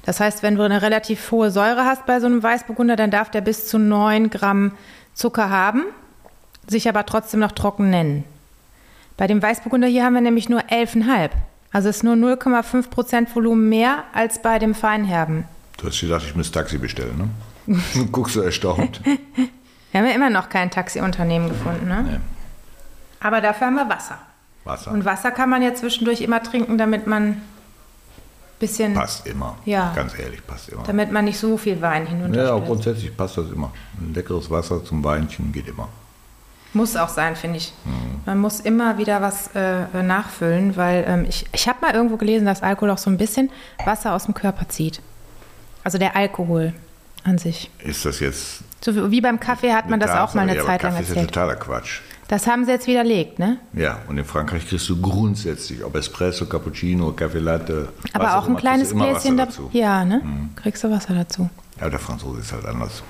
Das 0.04 0.20
heißt, 0.20 0.42
wenn 0.42 0.56
du 0.56 0.62
eine 0.62 0.82
relativ 0.82 1.30
hohe 1.30 1.50
Säure 1.50 1.84
hast 1.84 2.06
bei 2.06 2.20
so 2.20 2.26
einem 2.26 2.42
Weißburgunder, 2.42 2.96
dann 2.96 3.10
darf 3.10 3.30
der 3.30 3.42
bis 3.42 3.66
zu 3.66 3.78
9 3.78 4.30
Gramm 4.30 4.72
Zucker 5.14 5.50
haben, 5.50 5.84
sich 6.66 6.88
aber 6.88 7.06
trotzdem 7.06 7.40
noch 7.40 7.52
trocken 7.52 7.90
nennen. 7.90 8.24
Bei 9.16 9.26
dem 9.26 9.42
Weißburgunder 9.42 9.86
hier 9.86 10.04
haben 10.04 10.14
wir 10.14 10.20
nämlich 10.20 10.48
nur 10.48 10.60
11,5. 10.62 11.30
Also 11.70 11.88
ist 11.88 12.04
nur 12.04 12.14
0,5 12.14 12.88
Prozent 12.88 13.34
Volumen 13.34 13.68
mehr 13.68 14.04
als 14.12 14.40
bei 14.40 14.58
dem 14.58 14.74
Feinherben. 14.74 15.44
Du 15.76 15.86
hast 15.86 16.00
gesagt, 16.00 16.24
ich 16.24 16.34
muss 16.34 16.50
Taxi 16.50 16.78
bestellen, 16.78 17.18
ne? 17.66 17.78
Du 17.94 18.06
guckst 18.06 18.34
so 18.34 18.40
erstaunt. 18.40 19.00
wir 19.94 20.00
haben 20.00 20.08
ja 20.08 20.14
immer 20.16 20.30
noch 20.30 20.48
kein 20.48 20.72
Taxiunternehmen 20.72 21.48
gefunden, 21.48 21.86
ne? 21.86 22.02
Nee. 22.02 22.18
Aber 23.20 23.40
dafür 23.40 23.68
haben 23.68 23.76
wir 23.76 23.88
Wasser. 23.88 24.18
Wasser. 24.64 24.90
Und 24.90 25.04
Wasser 25.04 25.30
kann 25.30 25.48
man 25.48 25.62
ja 25.62 25.72
zwischendurch 25.72 26.20
immer 26.20 26.42
trinken, 26.42 26.78
damit 26.78 27.06
man 27.06 27.22
ein 27.22 27.42
bisschen. 28.58 28.94
Passt 28.94 29.24
immer. 29.24 29.56
Ja. 29.64 29.92
Ganz 29.94 30.18
ehrlich, 30.18 30.44
passt 30.44 30.68
immer. 30.70 30.82
Damit 30.82 31.12
man 31.12 31.26
nicht 31.26 31.38
so 31.38 31.56
viel 31.56 31.80
Wein 31.80 32.08
hinunter. 32.08 32.44
Ja, 32.44 32.58
grundsätzlich 32.58 33.16
passt 33.16 33.38
das 33.38 33.48
immer. 33.52 33.70
Ein 34.00 34.14
leckeres 34.14 34.50
Wasser 34.50 34.84
zum 34.84 35.04
Weinchen 35.04 35.52
geht 35.52 35.68
immer. 35.68 35.88
Muss 36.72 36.96
auch 36.96 37.08
sein, 37.08 37.36
finde 37.36 37.58
ich. 37.58 37.72
Mhm. 37.84 38.20
Man 38.26 38.38
muss 38.38 38.58
immer 38.58 38.98
wieder 38.98 39.22
was 39.22 39.50
äh, 39.54 40.02
nachfüllen, 40.02 40.76
weil 40.76 41.04
ähm, 41.06 41.24
ich, 41.28 41.46
ich 41.52 41.68
habe 41.68 41.78
mal 41.82 41.94
irgendwo 41.94 42.16
gelesen, 42.16 42.46
dass 42.46 42.64
Alkohol 42.64 42.90
auch 42.90 42.98
so 42.98 43.10
ein 43.10 43.16
bisschen 43.16 43.48
Wasser 43.84 44.12
aus 44.12 44.24
dem 44.24 44.34
Körper 44.34 44.68
zieht. 44.68 45.00
Also 45.84 45.98
der 45.98 46.16
Alkohol 46.16 46.72
an 47.22 47.38
sich. 47.38 47.70
Ist 47.78 48.04
das 48.04 48.18
jetzt. 48.18 48.64
So 48.84 49.10
wie 49.10 49.22
beim 49.22 49.40
Kaffee 49.40 49.72
hat 49.72 49.88
man 49.88 49.98
das 49.98 50.10
auch 50.10 50.34
mal 50.34 50.42
eine 50.42 50.56
ja, 50.56 50.62
Zeit 50.62 50.82
lang 50.82 50.92
erzählt. 50.92 51.16
Das 51.16 51.16
ist 51.16 51.22
ja 51.22 51.24
totaler 51.24 51.56
Quatsch. 51.56 52.00
Das 52.28 52.46
haben 52.46 52.66
sie 52.66 52.70
jetzt 52.70 52.86
widerlegt, 52.86 53.38
ne? 53.38 53.58
Ja, 53.72 54.00
und 54.08 54.18
in 54.18 54.26
Frankreich 54.26 54.68
kriegst 54.68 54.86
du 54.90 55.00
grundsätzlich, 55.00 55.82
ob 55.82 55.96
Espresso, 55.96 56.44
Cappuccino, 56.44 57.12
Kaffee 57.12 57.38
Latte. 57.38 57.88
Aber 58.12 58.36
auch 58.36 58.46
ein 58.46 58.56
kleines 58.56 58.94
Gläschen 58.94 59.38
dazu. 59.38 59.70
Ja, 59.72 60.04
ne? 60.04 60.20
Mhm. 60.22 60.50
Kriegst 60.56 60.84
du 60.84 60.90
Wasser 60.90 61.14
dazu. 61.14 61.48
Ja, 61.80 61.88
der 61.88 61.98
Franzose 61.98 62.40
ist 62.40 62.52
halt 62.52 62.66
anders. 62.66 63.02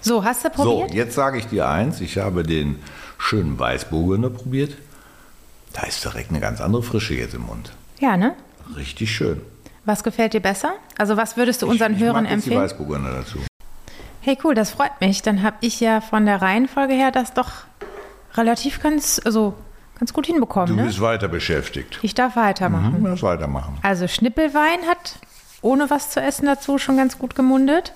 So, 0.00 0.24
hast 0.24 0.42
du 0.42 0.48
probiert? 0.48 0.88
So, 0.88 0.96
jetzt 0.96 1.14
sage 1.16 1.36
ich 1.36 1.48
dir 1.48 1.68
eins. 1.68 2.00
Ich 2.00 2.16
habe 2.16 2.42
den 2.42 2.76
schönen 3.18 3.58
Weißburgunder 3.58 4.30
probiert. 4.30 4.74
Da 5.74 5.82
ist 5.82 6.02
direkt 6.02 6.30
eine 6.30 6.40
ganz 6.40 6.62
andere 6.62 6.82
Frische 6.82 7.12
jetzt 7.12 7.34
im 7.34 7.42
Mund. 7.42 7.72
Ja, 8.00 8.16
ne? 8.16 8.34
Richtig 8.74 9.14
schön. 9.14 9.42
Was 9.84 10.02
gefällt 10.02 10.32
dir 10.32 10.40
besser? 10.40 10.72
Also 10.96 11.18
was 11.18 11.36
würdest 11.36 11.60
du 11.60 11.66
unseren 11.66 11.92
ich, 11.92 11.98
ich 11.98 12.04
Hörern 12.04 12.24
empfehlen? 12.24 12.56
Die 12.56 12.64
Weißburgunder 12.64 13.12
dazu. 13.12 13.38
Hey, 14.24 14.38
cool, 14.44 14.54
das 14.54 14.70
freut 14.70 15.00
mich. 15.00 15.22
Dann 15.22 15.42
habe 15.42 15.56
ich 15.60 15.80
ja 15.80 16.00
von 16.00 16.26
der 16.26 16.40
Reihenfolge 16.40 16.94
her 16.94 17.10
das 17.10 17.34
doch 17.34 17.50
relativ 18.34 18.80
ganz, 18.80 19.20
also 19.24 19.54
ganz 19.98 20.12
gut 20.12 20.26
hinbekommen. 20.26 20.68
Du 20.68 20.76
ne? 20.76 20.84
bist 20.84 21.00
weiter 21.00 21.26
beschäftigt. 21.26 21.98
Ich 22.02 22.14
darf 22.14 22.36
weitermachen. 22.36 23.00
Mhm, 23.00 23.04
darfst 23.04 23.24
weitermachen. 23.24 23.78
Also 23.82 24.06
Schnippelwein 24.06 24.86
hat 24.88 25.18
ohne 25.60 25.90
was 25.90 26.10
zu 26.10 26.20
essen 26.20 26.46
dazu 26.46 26.78
schon 26.78 26.96
ganz 26.96 27.18
gut 27.18 27.34
gemundet. 27.34 27.94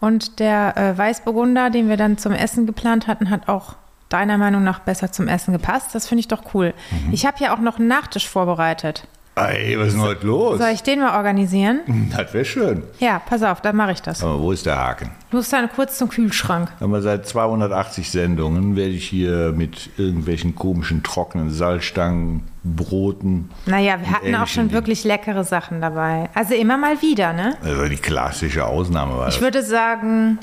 Und 0.00 0.40
der 0.40 0.78
äh, 0.78 0.96
Weißburgunder, 0.96 1.68
den 1.68 1.90
wir 1.90 1.98
dann 1.98 2.16
zum 2.16 2.32
Essen 2.32 2.66
geplant 2.66 3.06
hatten, 3.06 3.28
hat 3.28 3.48
auch 3.48 3.76
deiner 4.08 4.38
Meinung 4.38 4.64
nach 4.64 4.78
besser 4.78 5.12
zum 5.12 5.28
Essen 5.28 5.52
gepasst. 5.52 5.94
Das 5.94 6.08
finde 6.08 6.20
ich 6.20 6.28
doch 6.28 6.54
cool. 6.54 6.72
Mhm. 6.90 7.12
Ich 7.12 7.26
habe 7.26 7.36
ja 7.38 7.54
auch 7.54 7.60
noch 7.60 7.78
einen 7.78 7.88
Nachtisch 7.88 8.26
vorbereitet. 8.26 9.06
Ey, 9.48 9.78
was 9.78 9.88
ist 9.88 9.92
denn 9.94 10.02
heute 10.02 10.26
los? 10.26 10.58
Soll 10.58 10.70
ich 10.70 10.82
den 10.82 11.00
mal 11.00 11.16
organisieren? 11.16 11.80
Das 12.16 12.34
wäre 12.34 12.44
schön. 12.44 12.82
Ja, 12.98 13.20
pass 13.24 13.42
auf, 13.42 13.60
dann 13.60 13.76
mache 13.76 13.92
ich 13.92 14.02
das. 14.02 14.22
Aber 14.22 14.40
wo 14.40 14.52
ist 14.52 14.66
der 14.66 14.76
Haken? 14.76 15.10
Du 15.30 15.36
musst 15.38 15.52
dann 15.52 15.70
kurz 15.74 15.96
zum 15.96 16.08
Kühlschrank. 16.08 16.70
Aber 16.80 17.00
seit 17.02 17.26
280 17.26 18.10
Sendungen 18.10 18.76
werde 18.76 18.90
ich 18.90 19.06
hier 19.08 19.52
mit 19.56 19.90
irgendwelchen 19.96 20.54
komischen 20.56 21.02
trockenen 21.02 21.50
Salzstangen, 21.50 22.42
Broten. 22.62 23.48
Naja, 23.66 23.98
wir 24.00 24.10
hatten 24.10 24.34
auch 24.34 24.46
schon 24.46 24.70
wirklich 24.72 25.04
leckere 25.04 25.44
Sachen 25.44 25.80
dabei. 25.80 26.28
Also 26.34 26.54
immer 26.54 26.76
mal 26.76 27.00
wieder, 27.00 27.32
ne? 27.32 27.56
Also 27.62 27.84
die 27.88 27.96
klassische 27.96 28.66
Ausnahme 28.66 29.16
war 29.16 29.28
Ich 29.28 29.34
das. 29.36 29.42
würde 29.42 29.62
sagen, 29.62 30.38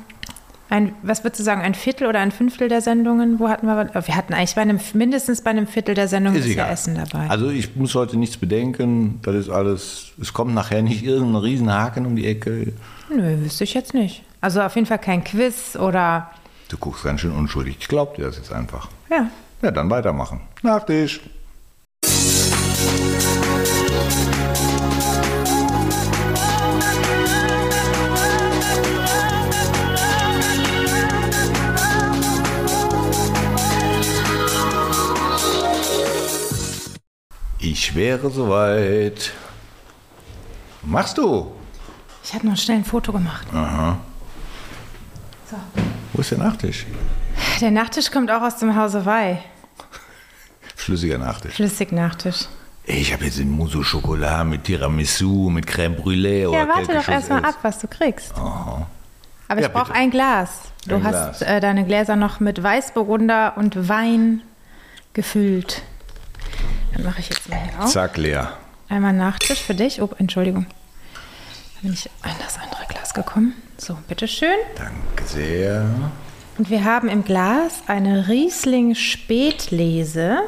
ein, 0.70 0.94
was 1.02 1.24
würdest 1.24 1.40
du 1.40 1.44
sagen, 1.44 1.62
ein 1.62 1.74
Viertel 1.74 2.08
oder 2.08 2.20
ein 2.20 2.32
Fünftel 2.32 2.68
der 2.68 2.82
Sendungen? 2.82 3.40
Wo 3.40 3.48
hatten 3.48 3.68
wir? 3.68 3.90
Wir 3.94 4.16
hatten 4.16 4.34
eigentlich 4.34 4.56
bei 4.56 4.62
einem, 4.62 4.80
mindestens 4.94 5.42
bei 5.42 5.52
einem 5.52 5.68
Viertel 5.68 5.96
der 5.96 6.08
Sendungen 6.08 6.40
ist 6.40 6.48
ja 6.48 6.68
Essen 6.68 6.96
dabei. 6.96 7.30
Also 7.30 7.50
ich 7.50 7.76
muss 7.76 7.96
heute 7.96 8.18
nichts 8.18 8.38
bedenken. 8.38 9.20
Das 9.24 9.36
ist 9.36 9.50
alles. 9.50 10.12
Es 10.20 10.34
kommt 10.34 10.54
nachher 10.54 10.82
nicht 10.82 11.04
irgendein 11.04 11.42
Riesenhaken 11.42 12.06
um 12.06 12.16
die 12.16 12.28
Ecke. 12.28 12.74
Nö, 13.10 13.44
wüsste 13.44 13.64
ich 13.64 13.74
jetzt 13.74 13.94
nicht. 13.94 14.24
Also 14.42 14.62
auf 14.62 14.76
jeden 14.76 14.88
Fall 14.88 15.00
kein 15.00 15.24
Quiz 15.24 15.78
oder. 15.78 16.32
Du 16.70 16.78
guckst 16.78 17.04
ganz 17.04 17.22
schön 17.22 17.32
unschuldig. 17.32 17.78
Ich 17.80 17.88
glaub 17.88 18.16
dir 18.16 18.26
das 18.26 18.38
jetzt 18.38 18.52
einfach. 18.52 18.90
Ja. 19.10 19.30
Ja, 19.62 19.72
dann 19.72 19.90
weitermachen. 19.90 20.42
Nachtisch. 20.62 21.22
Ich 37.60 37.96
wäre 37.96 38.30
soweit. 38.30 39.32
Machst 40.84 41.18
du? 41.18 41.52
Ich 42.24 42.34
habe 42.34 42.48
noch 42.48 42.58
schnell 42.58 42.78
ein 42.78 42.86
Foto 42.86 43.12
gemacht. 43.12 43.48
Aha. 43.54 43.98
So. 45.50 45.56
Wo 46.14 46.22
ist 46.22 46.32
der 46.32 46.38
Nachtisch? 46.38 46.86
Der 47.62 47.72
Nachtisch 47.72 48.12
kommt 48.12 48.30
auch 48.30 48.42
aus 48.42 48.58
dem 48.58 48.76
Hause 48.76 49.06
Wei. 49.06 49.44
Flüssiger 50.76 51.18
Nachtisch. 51.18 51.56
Flüssig 51.56 51.92
Nachtisch. 51.92 52.48
Ich 52.84 53.12
habe 53.12 53.26
jetzt 53.26 53.40
den 53.40 53.50
Mousse 53.52 53.80
au 53.80 53.84
Chocolat 53.84 54.46
mit 54.46 54.64
Tiramisu, 54.64 55.50
mit 55.50 55.66
Crème 55.66 55.96
Brûlée. 55.96 56.50
Ja, 56.52 56.68
warte 56.68 56.94
doch 56.94 57.08
erstmal 57.08 57.44
ab, 57.44 57.56
was 57.62 57.80
du 57.80 57.88
kriegst. 57.88 58.34
Aha. 58.36 58.88
Aber 59.50 59.62
ja, 59.62 59.68
ich 59.68 59.74
brauche 59.74 59.94
ein 59.94 60.12
Glas. 60.12 60.50
Du 60.88 60.96
ein 60.96 61.04
hast 61.04 61.40
Glas. 61.40 61.42
Äh, 61.42 61.60
deine 61.60 61.86
Gläser 61.86 62.16
noch 62.16 62.40
mit 62.40 62.62
Weißburgunder 62.62 63.54
und 63.58 63.90
Wein 63.90 64.42
gefüllt. 65.14 65.82
Dann 66.98 67.06
mache 67.06 67.20
ich 67.20 67.30
jetzt 67.30 67.48
mal 67.48 67.60
hier 67.60 67.80
auf. 67.80 67.92
Zack, 67.92 68.18
leer. 68.18 68.58
Einmal 68.90 69.14
Nachtisch 69.14 69.62
für 69.62 69.76
dich. 69.76 70.02
Oh, 70.02 70.10
Entschuldigung. 70.18 70.66
Da 71.76 71.82
bin 71.84 71.94
ich 71.94 72.10
an 72.24 72.32
das 72.44 72.58
andere 72.58 72.88
Glas 72.88 73.14
gekommen. 73.14 73.54
So, 73.78 73.96
bitteschön. 74.08 74.58
Danke 74.76 75.24
sehr. 75.28 75.86
Und 76.58 76.72
wir 76.72 76.84
haben 76.86 77.08
im 77.08 77.24
Glas 77.24 77.84
eine 77.86 78.28
Riesling 78.28 78.96
Spätlese. 78.96 80.40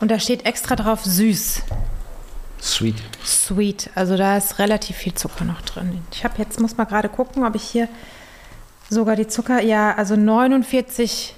Und 0.00 0.10
da 0.10 0.18
steht 0.18 0.44
extra 0.44 0.76
drauf 0.76 1.02
süß. 1.02 1.62
Sweet. 2.60 2.96
Sweet. 3.24 3.88
Also 3.94 4.18
da 4.18 4.36
ist 4.36 4.58
relativ 4.58 4.96
viel 4.96 5.14
Zucker 5.14 5.46
noch 5.46 5.62
drin. 5.62 6.02
Ich 6.12 6.24
habe 6.24 6.34
jetzt, 6.36 6.60
muss 6.60 6.76
mal 6.76 6.84
gerade 6.84 7.08
gucken, 7.08 7.46
ob 7.46 7.54
ich 7.54 7.62
hier 7.62 7.88
sogar 8.90 9.16
die 9.16 9.28
Zucker, 9.28 9.62
ja, 9.62 9.94
also 9.94 10.14
49 10.14 11.36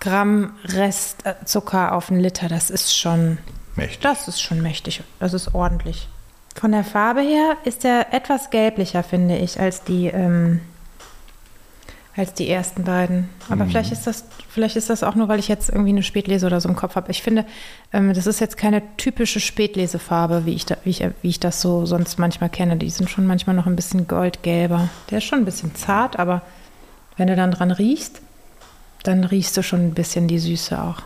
Gramm 0.00 0.52
Restzucker 0.64 1.92
auf 1.92 2.10
einen 2.10 2.20
Liter, 2.20 2.48
das 2.48 2.70
ist 2.70 2.96
schon 2.96 3.38
mächtig. 3.76 4.00
Das 4.00 4.28
ist 4.28 4.40
schon 4.40 4.62
mächtig. 4.62 5.02
Das 5.20 5.32
ist 5.32 5.54
ordentlich. 5.54 6.08
Von 6.54 6.72
der 6.72 6.84
Farbe 6.84 7.20
her 7.20 7.56
ist 7.64 7.84
er 7.84 8.14
etwas 8.14 8.50
gelblicher, 8.50 9.02
finde 9.02 9.36
ich, 9.36 9.60
als 9.60 9.84
die, 9.84 10.06
ähm, 10.06 10.60
als 12.16 12.32
die 12.32 12.48
ersten 12.48 12.84
beiden. 12.84 13.28
Aber 13.50 13.64
mhm. 13.66 13.70
vielleicht, 13.70 13.92
ist 13.92 14.06
das, 14.06 14.24
vielleicht 14.48 14.76
ist 14.76 14.88
das 14.88 15.02
auch 15.02 15.14
nur, 15.14 15.28
weil 15.28 15.38
ich 15.38 15.48
jetzt 15.48 15.68
irgendwie 15.68 15.90
eine 15.90 16.02
Spätlese 16.02 16.46
oder 16.46 16.60
so 16.62 16.68
im 16.68 16.76
Kopf 16.76 16.96
habe. 16.96 17.10
Ich 17.10 17.22
finde, 17.22 17.44
ähm, 17.92 18.14
das 18.14 18.26
ist 18.26 18.40
jetzt 18.40 18.56
keine 18.56 18.82
typische 18.96 19.38
Spätlesefarbe, 19.38 20.46
wie 20.46 20.54
ich, 20.54 20.64
da, 20.64 20.78
wie, 20.84 20.90
ich, 20.90 21.04
wie 21.20 21.28
ich 21.28 21.40
das 21.40 21.60
so 21.60 21.84
sonst 21.84 22.18
manchmal 22.18 22.48
kenne. 22.48 22.76
Die 22.76 22.88
sind 22.88 23.10
schon 23.10 23.26
manchmal 23.26 23.54
noch 23.54 23.66
ein 23.66 23.76
bisschen 23.76 24.08
goldgelber. 24.08 24.88
Der 25.10 25.18
ist 25.18 25.24
schon 25.24 25.40
ein 25.40 25.44
bisschen 25.44 25.74
zart, 25.74 26.18
aber 26.18 26.40
wenn 27.18 27.28
du 27.28 27.36
dann 27.36 27.50
dran 27.50 27.70
riechst, 27.70 28.22
dann 29.06 29.24
riechst 29.24 29.56
du 29.56 29.62
schon 29.62 29.80
ein 29.80 29.94
bisschen 29.94 30.28
die 30.28 30.38
Süße 30.38 30.80
auch. 30.80 31.02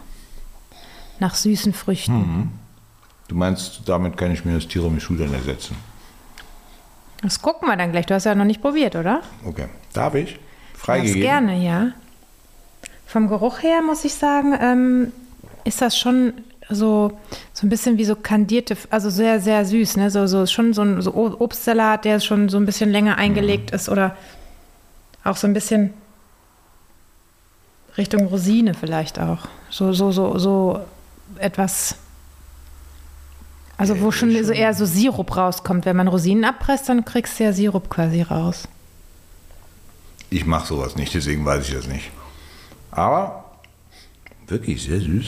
Nach 1.18 1.34
süßen 1.34 1.72
Früchten. 1.72 2.14
Mhm. 2.14 2.48
Du 3.28 3.34
meinst, 3.34 3.82
damit 3.86 4.16
kann 4.16 4.32
ich 4.32 4.44
mir 4.44 4.54
das 4.54 4.66
Tiramisu 4.66 5.14
dann 5.14 5.32
ersetzen? 5.32 5.76
Das 7.22 7.42
gucken 7.42 7.68
wir 7.68 7.76
dann 7.76 7.92
gleich. 7.92 8.06
Du 8.06 8.14
hast 8.14 8.24
ja 8.24 8.34
noch 8.34 8.44
nicht 8.44 8.62
probiert, 8.62 8.96
oder? 8.96 9.20
Okay. 9.44 9.68
Darf 9.92 10.14
ich? 10.14 10.38
Freigegeben? 10.74 11.20
gerne, 11.20 11.62
ja. 11.62 11.92
Vom 13.06 13.28
Geruch 13.28 13.62
her 13.62 13.82
muss 13.82 14.04
ich 14.04 14.14
sagen, 14.14 14.56
ähm, 14.58 15.12
ist 15.64 15.82
das 15.82 15.98
schon 15.98 16.32
so, 16.70 17.18
so 17.52 17.66
ein 17.66 17.70
bisschen 17.70 17.98
wie 17.98 18.04
so 18.04 18.16
kandierte, 18.16 18.76
also 18.88 19.10
sehr, 19.10 19.40
sehr 19.40 19.64
süß, 19.64 19.96
ne? 19.96 20.10
So, 20.10 20.26
so 20.26 20.46
schon 20.46 20.72
so 20.72 20.82
ein 20.82 21.02
so 21.02 21.12
Obstsalat, 21.14 22.04
der 22.04 22.20
schon 22.20 22.48
so 22.48 22.56
ein 22.56 22.66
bisschen 22.66 22.90
länger 22.90 23.18
eingelegt 23.18 23.72
mhm. 23.72 23.76
ist 23.76 23.88
oder 23.88 24.16
auch 25.24 25.36
so 25.36 25.46
ein 25.46 25.52
bisschen 25.52 25.92
Richtung 27.96 28.26
Rosine 28.26 28.74
vielleicht 28.74 29.18
auch. 29.18 29.48
So, 29.70 29.92
so, 29.92 30.12
so, 30.12 30.38
so 30.38 30.80
etwas. 31.38 31.96
Also 33.76 34.00
wo 34.00 34.12
schon, 34.12 34.30
so 34.44 34.52
eher 34.52 34.74
so 34.74 34.84
Sirup 34.84 35.36
rauskommt. 35.36 35.86
Wenn 35.86 35.96
man 35.96 36.08
Rosinen 36.08 36.44
abpresst, 36.44 36.88
dann 36.88 37.04
kriegst 37.04 37.38
du 37.38 37.44
ja 37.44 37.52
Sirup 37.52 37.88
quasi 37.88 38.22
raus. 38.22 38.68
Ich 40.28 40.46
mache 40.46 40.66
sowas 40.66 40.96
nicht, 40.96 41.14
deswegen 41.14 41.44
weiß 41.44 41.68
ich 41.68 41.74
das 41.74 41.88
nicht. 41.88 42.10
Aber 42.90 43.44
wirklich 44.46 44.82
sehr 44.82 45.00
süß. 45.00 45.26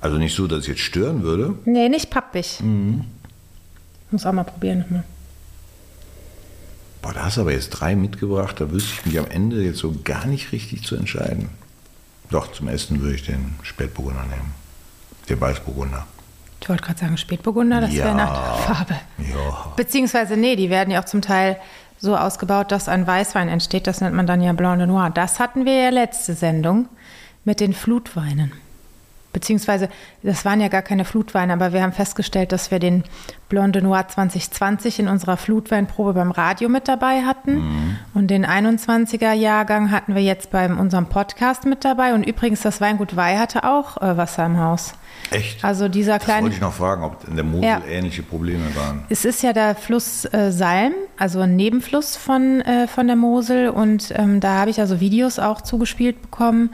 Also 0.00 0.18
nicht 0.18 0.34
so, 0.34 0.46
dass 0.46 0.60
es 0.60 0.66
jetzt 0.66 0.80
stören 0.80 1.22
würde. 1.22 1.54
Nee, 1.64 1.88
nicht 1.88 2.10
pappig. 2.10 2.60
Mhm. 2.60 3.04
Muss 4.10 4.26
auch 4.26 4.32
mal 4.32 4.44
probieren 4.44 4.80
nochmal. 4.80 5.04
Boah, 7.02 7.12
da 7.12 7.24
hast 7.24 7.36
du 7.36 7.42
aber 7.42 7.52
jetzt 7.52 7.70
drei 7.70 7.94
mitgebracht, 7.94 8.60
da 8.60 8.70
wüsste 8.70 8.92
ich 8.94 9.06
mich 9.06 9.18
am 9.18 9.26
Ende 9.26 9.62
jetzt 9.62 9.78
so 9.78 9.94
gar 10.02 10.26
nicht 10.26 10.52
richtig 10.52 10.82
zu 10.82 10.96
entscheiden. 10.96 11.50
Doch, 12.30 12.52
zum 12.52 12.68
Essen 12.68 13.00
würde 13.00 13.14
ich 13.14 13.24
den 13.24 13.54
Spätburgunder 13.62 14.22
nehmen. 14.22 14.54
Den 15.28 15.40
Weißburgunder. 15.40 16.06
Ich 16.60 16.68
wollte 16.68 16.82
gerade 16.82 16.98
sagen, 16.98 17.16
Spätburgunder, 17.16 17.80
das 17.80 17.92
ja, 17.94 18.04
wäre 18.04 18.16
nach 18.16 18.32
der 18.32 18.74
Farbe. 18.74 18.94
Ja. 19.18 19.72
Beziehungsweise, 19.76 20.36
nee, 20.36 20.56
die 20.56 20.70
werden 20.70 20.90
ja 20.90 21.00
auch 21.00 21.04
zum 21.04 21.22
Teil 21.22 21.58
so 21.98 22.16
ausgebaut, 22.16 22.72
dass 22.72 22.88
ein 22.88 23.06
Weißwein 23.06 23.48
entsteht. 23.48 23.86
Das 23.86 24.00
nennt 24.00 24.14
man 24.14 24.26
dann 24.26 24.42
ja 24.42 24.52
Blanc 24.52 24.78
de 24.78 24.86
Noir. 24.86 25.10
Das 25.10 25.38
hatten 25.38 25.64
wir 25.64 25.74
ja 25.74 25.90
letzte 25.90 26.34
Sendung 26.34 26.88
mit 27.44 27.60
den 27.60 27.72
Flutweinen. 27.72 28.52
Beziehungsweise 29.36 29.90
das 30.22 30.46
waren 30.46 30.62
ja 30.62 30.68
gar 30.68 30.80
keine 30.80 31.04
Flutweine, 31.04 31.52
aber 31.52 31.74
wir 31.74 31.82
haben 31.82 31.92
festgestellt, 31.92 32.52
dass 32.52 32.70
wir 32.70 32.78
den 32.78 33.04
Blonde 33.50 33.82
Noir 33.82 34.08
2020 34.08 35.00
in 35.00 35.08
unserer 35.08 35.36
Flutweinprobe 35.36 36.14
beim 36.14 36.30
Radio 36.30 36.70
mit 36.70 36.88
dabei 36.88 37.20
hatten. 37.20 37.56
Mhm. 37.56 37.96
Und 38.14 38.28
den 38.28 38.46
21er 38.46 39.34
Jahrgang 39.34 39.90
hatten 39.90 40.14
wir 40.14 40.22
jetzt 40.22 40.50
bei 40.50 40.66
unserem 40.72 41.10
Podcast 41.10 41.66
mit 41.66 41.84
dabei. 41.84 42.14
Und 42.14 42.26
übrigens, 42.26 42.62
das 42.62 42.80
Weingut 42.80 43.14
Weih 43.14 43.38
hatte 43.38 43.64
auch 43.64 44.00
äh, 44.00 44.16
Wasser 44.16 44.46
im 44.46 44.58
Haus. 44.58 44.94
Echt? 45.30 45.62
Also 45.62 45.88
dieser 45.88 46.18
kleine. 46.18 46.38
Das 46.38 46.42
wollte 46.44 46.54
ich 46.56 46.60
noch 46.62 46.72
fragen, 46.72 47.04
ob 47.04 47.28
in 47.28 47.36
der 47.36 47.44
Mosel 47.44 47.64
ja. 47.64 47.82
ähnliche 47.86 48.22
Probleme 48.22 48.74
waren. 48.74 49.04
Es 49.10 49.26
ist 49.26 49.42
ja 49.42 49.52
der 49.52 49.74
Fluss 49.74 50.24
äh, 50.24 50.50
Salm, 50.50 50.94
also 51.18 51.40
ein 51.40 51.56
Nebenfluss 51.56 52.16
von, 52.16 52.62
äh, 52.62 52.88
von 52.88 53.06
der 53.06 53.16
Mosel. 53.16 53.68
Und 53.68 54.12
ähm, 54.16 54.40
da 54.40 54.54
habe 54.54 54.70
ich 54.70 54.80
also 54.80 54.98
Videos 54.98 55.38
auch 55.38 55.60
zugespielt 55.60 56.22
bekommen. 56.22 56.70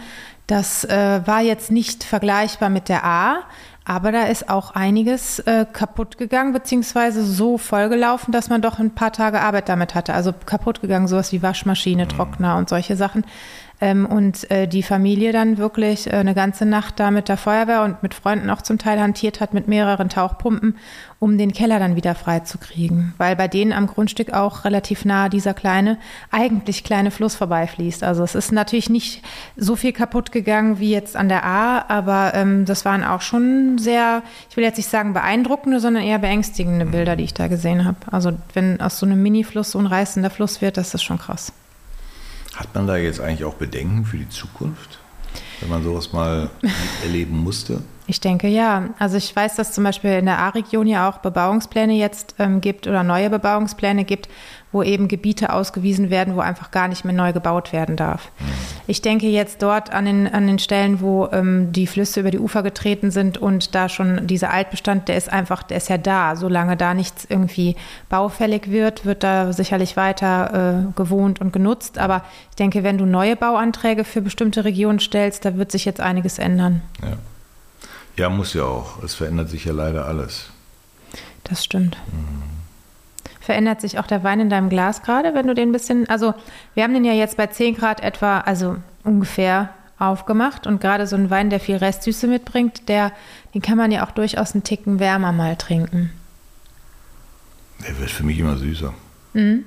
Das 0.46 0.84
äh, 0.84 1.20
war 1.24 1.40
jetzt 1.40 1.70
nicht 1.70 2.04
vergleichbar 2.04 2.68
mit 2.68 2.88
der 2.88 3.04
A, 3.04 3.44
aber 3.84 4.12
da 4.12 4.24
ist 4.24 4.48
auch 4.48 4.72
einiges 4.72 5.40
äh, 5.40 5.66
kaputt 5.70 6.18
gegangen, 6.18 6.52
beziehungsweise 6.52 7.24
so 7.24 7.58
vollgelaufen, 7.58 8.32
dass 8.32 8.48
man 8.48 8.62
doch 8.62 8.78
ein 8.78 8.94
paar 8.94 9.12
Tage 9.12 9.40
Arbeit 9.40 9.68
damit 9.68 9.94
hatte. 9.94 10.14
Also 10.14 10.32
kaputt 10.32 10.80
gegangen, 10.80 11.08
sowas 11.08 11.32
wie 11.32 11.42
Waschmaschine, 11.42 12.06
Trockner 12.06 12.56
und 12.56 12.68
solche 12.68 12.96
Sachen. 12.96 13.24
Ähm, 13.82 14.06
und 14.06 14.48
äh, 14.48 14.68
die 14.68 14.84
Familie 14.84 15.32
dann 15.32 15.58
wirklich 15.58 16.06
äh, 16.06 16.12
eine 16.12 16.34
ganze 16.34 16.64
Nacht 16.64 17.00
da 17.00 17.10
mit 17.10 17.28
der 17.28 17.36
Feuerwehr 17.36 17.82
und 17.82 18.00
mit 18.00 18.14
Freunden 18.14 18.48
auch 18.48 18.62
zum 18.62 18.78
Teil 18.78 19.00
hantiert 19.00 19.40
hat 19.40 19.54
mit 19.54 19.66
mehreren 19.66 20.08
Tauchpumpen, 20.08 20.76
um 21.18 21.36
den 21.36 21.52
Keller 21.52 21.80
dann 21.80 21.96
wieder 21.96 22.14
freizukriegen. 22.14 23.12
Weil 23.18 23.34
bei 23.34 23.48
denen 23.48 23.72
am 23.72 23.88
Grundstück 23.88 24.32
auch 24.32 24.64
relativ 24.64 25.04
nah 25.04 25.28
dieser 25.28 25.52
kleine, 25.52 25.98
eigentlich 26.30 26.84
kleine 26.84 27.10
Fluss 27.10 27.34
vorbeifließt. 27.34 28.04
Also 28.04 28.22
es 28.22 28.36
ist 28.36 28.52
natürlich 28.52 28.88
nicht 28.88 29.20
so 29.56 29.74
viel 29.74 29.92
kaputt 29.92 30.30
gegangen 30.30 30.78
wie 30.78 30.92
jetzt 30.92 31.16
an 31.16 31.28
der 31.28 31.44
A, 31.44 31.84
aber 31.88 32.34
ähm, 32.34 32.64
das 32.64 32.84
waren 32.84 33.02
auch 33.02 33.20
schon 33.20 33.78
sehr, 33.78 34.22
ich 34.48 34.56
will 34.56 34.62
jetzt 34.62 34.76
nicht 34.76 34.90
sagen 34.90 35.12
beeindruckende, 35.12 35.80
sondern 35.80 36.04
eher 36.04 36.20
beängstigende 36.20 36.86
Bilder, 36.86 37.16
die 37.16 37.24
ich 37.24 37.34
da 37.34 37.48
gesehen 37.48 37.84
habe. 37.84 37.98
Also 38.12 38.30
wenn 38.54 38.80
aus 38.80 39.00
so 39.00 39.06
einem 39.06 39.20
Mini-Fluss 39.20 39.72
so 39.72 39.80
ein 39.80 39.86
reißender 39.86 40.30
Fluss 40.30 40.60
wird, 40.60 40.76
das 40.76 40.94
ist 40.94 41.02
schon 41.02 41.18
krass. 41.18 41.52
Hat 42.62 42.72
man 42.76 42.86
da 42.86 42.96
jetzt 42.96 43.18
eigentlich 43.18 43.44
auch 43.44 43.54
Bedenken 43.54 44.04
für 44.04 44.18
die 44.18 44.28
Zukunft, 44.28 45.00
wenn 45.58 45.68
man 45.68 45.82
sowas 45.82 46.12
mal 46.12 46.48
erleben 47.02 47.36
musste? 47.38 47.82
Ich 48.06 48.20
denke 48.20 48.46
ja. 48.46 48.90
Also 49.00 49.16
ich 49.16 49.34
weiß, 49.34 49.56
dass 49.56 49.72
zum 49.72 49.82
Beispiel 49.82 50.10
in 50.10 50.26
der 50.26 50.38
A-Region 50.38 50.86
ja 50.86 51.10
auch 51.10 51.18
Bebauungspläne 51.18 51.94
jetzt 51.94 52.36
ähm, 52.38 52.60
gibt 52.60 52.86
oder 52.86 53.02
neue 53.02 53.30
Bebauungspläne 53.30 54.04
gibt, 54.04 54.28
wo 54.72 54.82
eben 54.82 55.08
Gebiete 55.08 55.52
ausgewiesen 55.52 56.10
werden, 56.10 56.34
wo 56.34 56.40
einfach 56.40 56.70
gar 56.70 56.88
nicht 56.88 57.04
mehr 57.04 57.14
neu 57.14 57.32
gebaut 57.32 57.72
werden 57.72 57.96
darf. 57.96 58.30
Ich 58.86 59.02
denke 59.02 59.28
jetzt 59.28 59.62
dort 59.62 59.92
an 59.92 60.06
den, 60.06 60.26
an 60.26 60.46
den 60.46 60.58
Stellen, 60.58 61.00
wo 61.00 61.28
ähm, 61.30 61.72
die 61.72 61.86
Flüsse 61.86 62.20
über 62.20 62.30
die 62.30 62.38
Ufer 62.38 62.62
getreten 62.62 63.10
sind 63.10 63.38
und 63.38 63.74
da 63.74 63.88
schon 63.88 64.26
dieser 64.26 64.50
Altbestand, 64.50 65.08
der 65.08 65.16
ist 65.16 65.32
einfach, 65.32 65.62
der 65.62 65.76
ist 65.76 65.88
ja 65.88 65.98
da. 65.98 66.36
Solange 66.36 66.76
da 66.76 66.94
nichts 66.94 67.26
irgendwie 67.28 67.76
baufällig 68.08 68.70
wird, 68.70 69.04
wird 69.04 69.22
da 69.22 69.52
sicherlich 69.52 69.96
weiter 69.96 70.88
äh, 70.88 70.92
gewohnt 70.96 71.40
und 71.40 71.52
genutzt. 71.52 71.98
Aber 71.98 72.24
ich 72.50 72.56
denke, 72.56 72.82
wenn 72.82 72.98
du 72.98 73.06
neue 73.06 73.36
Bauanträge 73.36 74.04
für 74.04 74.22
bestimmte 74.22 74.64
Regionen 74.64 75.00
stellst, 75.00 75.44
da 75.44 75.56
wird 75.56 75.70
sich 75.70 75.84
jetzt 75.84 76.00
einiges 76.00 76.38
ändern. 76.38 76.82
Ja. 77.02 77.16
Ja, 78.16 78.28
muss 78.28 78.52
ja 78.52 78.64
auch. 78.64 79.02
Es 79.02 79.14
verändert 79.14 79.48
sich 79.48 79.64
ja 79.64 79.72
leider 79.72 80.04
alles. 80.06 80.50
Das 81.44 81.64
stimmt. 81.64 81.96
Mhm. 82.12 82.51
Verändert 83.42 83.80
sich 83.80 83.98
auch 83.98 84.06
der 84.06 84.22
Wein 84.22 84.38
in 84.38 84.50
deinem 84.50 84.68
Glas 84.68 85.02
gerade, 85.02 85.34
wenn 85.34 85.48
du 85.48 85.54
den 85.54 85.70
ein 85.70 85.72
bisschen, 85.72 86.08
also 86.08 86.32
wir 86.74 86.84
haben 86.84 86.94
den 86.94 87.04
ja 87.04 87.12
jetzt 87.12 87.36
bei 87.36 87.48
10 87.48 87.74
Grad 87.74 88.00
etwa, 88.00 88.38
also 88.38 88.76
ungefähr 89.02 89.70
aufgemacht 89.98 90.68
und 90.68 90.80
gerade 90.80 91.08
so 91.08 91.16
ein 91.16 91.28
Wein, 91.28 91.50
der 91.50 91.58
viel 91.58 91.76
Restsüße 91.76 92.28
mitbringt, 92.28 92.88
der, 92.88 93.10
den 93.52 93.60
kann 93.60 93.76
man 93.76 93.90
ja 93.90 94.06
auch 94.06 94.12
durchaus 94.12 94.54
einen 94.54 94.62
Ticken 94.62 95.00
wärmer 95.00 95.32
mal 95.32 95.56
trinken. 95.56 96.12
Der 97.84 97.98
wird 97.98 98.10
für 98.10 98.22
mich 98.22 98.38
immer 98.38 98.56
süßer. 98.56 98.94
Mhm. 99.32 99.64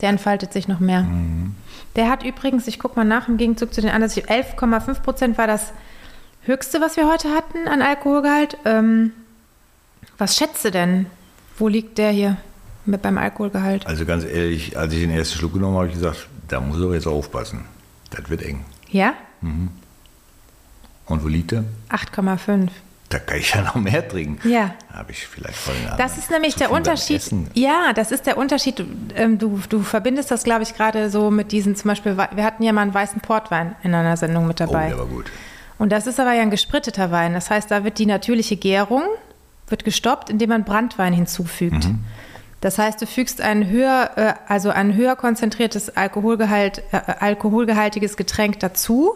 Der 0.00 0.10
entfaltet 0.10 0.52
sich 0.52 0.68
noch 0.68 0.78
mehr. 0.78 1.02
Mhm. 1.02 1.56
Der 1.96 2.08
hat 2.08 2.22
übrigens, 2.24 2.68
ich 2.68 2.78
gucke 2.78 2.94
mal 2.94 3.04
nach, 3.04 3.26
im 3.26 3.38
Gegenzug 3.38 3.74
zu 3.74 3.80
den 3.80 3.90
anderen, 3.90 4.12
11,5 4.12 5.00
Prozent 5.00 5.36
war 5.36 5.48
das 5.48 5.72
höchste, 6.42 6.80
was 6.80 6.96
wir 6.96 7.10
heute 7.10 7.30
hatten 7.30 7.66
an 7.66 7.82
Alkoholgehalt. 7.82 8.56
Ähm, 8.64 9.10
was 10.16 10.36
schätzt 10.36 10.64
du 10.64 10.70
denn? 10.70 11.06
Wo 11.58 11.66
liegt 11.66 11.98
der 11.98 12.10
hier 12.10 12.36
mit 12.86 13.02
beim 13.02 13.18
Alkoholgehalt? 13.18 13.86
Also 13.86 14.04
ganz 14.04 14.24
ehrlich, 14.24 14.76
als 14.76 14.92
ich 14.92 15.00
den 15.00 15.10
ersten 15.10 15.38
Schluck 15.38 15.54
genommen 15.54 15.74
habe, 15.74 15.86
habe 15.86 15.88
ich 15.88 16.00
gesagt, 16.00 16.28
da 16.48 16.60
muss 16.60 16.78
ich 16.78 16.92
jetzt 16.92 17.06
aufpassen. 17.06 17.64
Das 18.10 18.28
wird 18.28 18.42
eng. 18.42 18.64
Ja? 18.90 19.14
Mhm. 19.40 19.70
Und 21.06 21.22
wo 21.22 21.28
liegt 21.28 21.52
er? 21.52 21.64
8,5. 21.90 22.68
Da 23.10 23.18
kann 23.18 23.38
ich 23.38 23.54
ja 23.54 23.62
noch 23.62 23.74
mehr 23.74 24.06
trinken. 24.08 24.48
Ja. 24.48 24.74
Habe 24.92 25.12
ich 25.12 25.26
vielleicht 25.26 25.56
voll 25.56 25.74
Das 25.98 26.18
ist 26.18 26.30
nämlich 26.30 26.56
der 26.56 26.70
Unterschied. 26.70 27.22
Ja, 27.52 27.92
das 27.94 28.10
ist 28.10 28.26
der 28.26 28.36
Unterschied. 28.36 28.78
Du, 28.78 28.84
ähm, 29.14 29.38
du, 29.38 29.60
du 29.68 29.82
verbindest 29.82 30.30
das, 30.30 30.42
glaube 30.42 30.62
ich, 30.62 30.74
gerade 30.74 31.10
so 31.10 31.30
mit 31.30 31.52
diesen, 31.52 31.76
zum 31.76 31.90
Beispiel, 31.90 32.16
wir 32.16 32.44
hatten 32.44 32.62
ja 32.62 32.72
mal 32.72 32.82
einen 32.82 32.94
weißen 32.94 33.20
Portwein 33.20 33.76
in 33.82 33.94
einer 33.94 34.16
Sendung 34.16 34.46
mit 34.46 34.58
dabei. 34.58 34.86
Oh, 34.86 34.88
der 34.88 34.98
war 34.98 35.06
gut. 35.06 35.26
Und 35.78 35.90
das 35.92 36.06
ist 36.06 36.18
aber 36.18 36.32
ja 36.32 36.42
ein 36.42 36.50
gespritteter 36.50 37.10
Wein. 37.10 37.34
Das 37.34 37.50
heißt, 37.50 37.70
da 37.70 37.84
wird 37.84 37.98
die 37.98 38.06
natürliche 38.06 38.56
Gärung 38.56 39.02
wird 39.68 39.84
gestoppt, 39.84 40.30
indem 40.30 40.50
man 40.50 40.64
Brandwein 40.64 41.12
hinzufügt. 41.12 41.84
Mhm. 41.86 42.00
Das 42.64 42.78
heißt, 42.78 43.02
du 43.02 43.06
fügst 43.06 43.42
ein 43.42 43.68
höher, 43.68 44.10
äh, 44.16 44.32
also 44.48 44.70
ein 44.70 44.94
höher 44.94 45.16
konzentriertes 45.16 45.98
Alkoholgehalt, 45.98 46.82
äh, 46.92 47.00
alkoholgehaltiges 47.20 48.16
Getränk 48.16 48.58
dazu. 48.60 49.12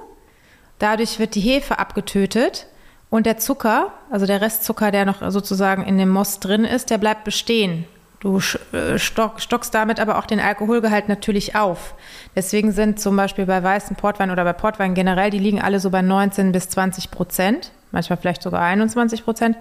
Dadurch 0.78 1.18
wird 1.18 1.34
die 1.34 1.40
Hefe 1.40 1.78
abgetötet 1.78 2.66
und 3.08 3.24
der 3.24 3.38
Zucker, 3.38 3.94
also 4.10 4.26
der 4.26 4.42
Restzucker, 4.42 4.90
der 4.90 5.06
noch 5.06 5.30
sozusagen 5.30 5.82
in 5.86 5.96
dem 5.96 6.10
Most 6.10 6.44
drin 6.44 6.66
ist, 6.66 6.90
der 6.90 6.98
bleibt 6.98 7.24
bestehen. 7.24 7.86
Du 8.20 8.38
äh, 8.72 8.98
stock, 8.98 9.40
stockst 9.40 9.74
damit 9.74 9.98
aber 9.98 10.18
auch 10.18 10.26
den 10.26 10.40
Alkoholgehalt 10.40 11.08
natürlich 11.08 11.56
auf. 11.56 11.94
Deswegen 12.36 12.72
sind 12.72 13.00
zum 13.00 13.16
Beispiel 13.16 13.46
bei 13.46 13.62
weißen 13.62 13.96
Portwein 13.96 14.30
oder 14.30 14.44
bei 14.44 14.52
Portwein 14.52 14.92
generell, 14.92 15.30
die 15.30 15.38
liegen 15.38 15.62
alle 15.62 15.80
so 15.80 15.88
bei 15.88 16.02
19 16.02 16.52
bis 16.52 16.68
20 16.68 17.10
Prozent, 17.10 17.72
manchmal 17.92 18.18
vielleicht 18.18 18.42
sogar 18.42 18.60
21 18.60 19.24
Prozent. 19.24 19.56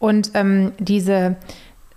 Und 0.00 0.32
ähm, 0.34 0.72
diese 0.80 1.36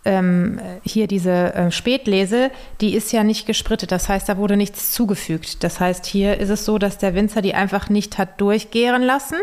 ähm, 0.05 0.59
hier 0.83 1.07
diese 1.07 1.53
äh, 1.53 1.71
Spätlese, 1.71 2.51
die 2.81 2.95
ist 2.95 3.11
ja 3.11 3.23
nicht 3.23 3.45
gesprittet. 3.45 3.91
Das 3.91 4.09
heißt, 4.09 4.27
da 4.27 4.37
wurde 4.37 4.57
nichts 4.57 4.91
zugefügt. 4.91 5.63
Das 5.63 5.79
heißt, 5.79 6.05
hier 6.05 6.37
ist 6.37 6.49
es 6.49 6.65
so, 6.65 6.77
dass 6.77 6.97
der 6.97 7.15
Winzer 7.15 7.41
die 7.41 7.53
einfach 7.53 7.89
nicht 7.89 8.17
hat 8.17 8.39
durchgären 8.41 9.01
lassen, 9.01 9.37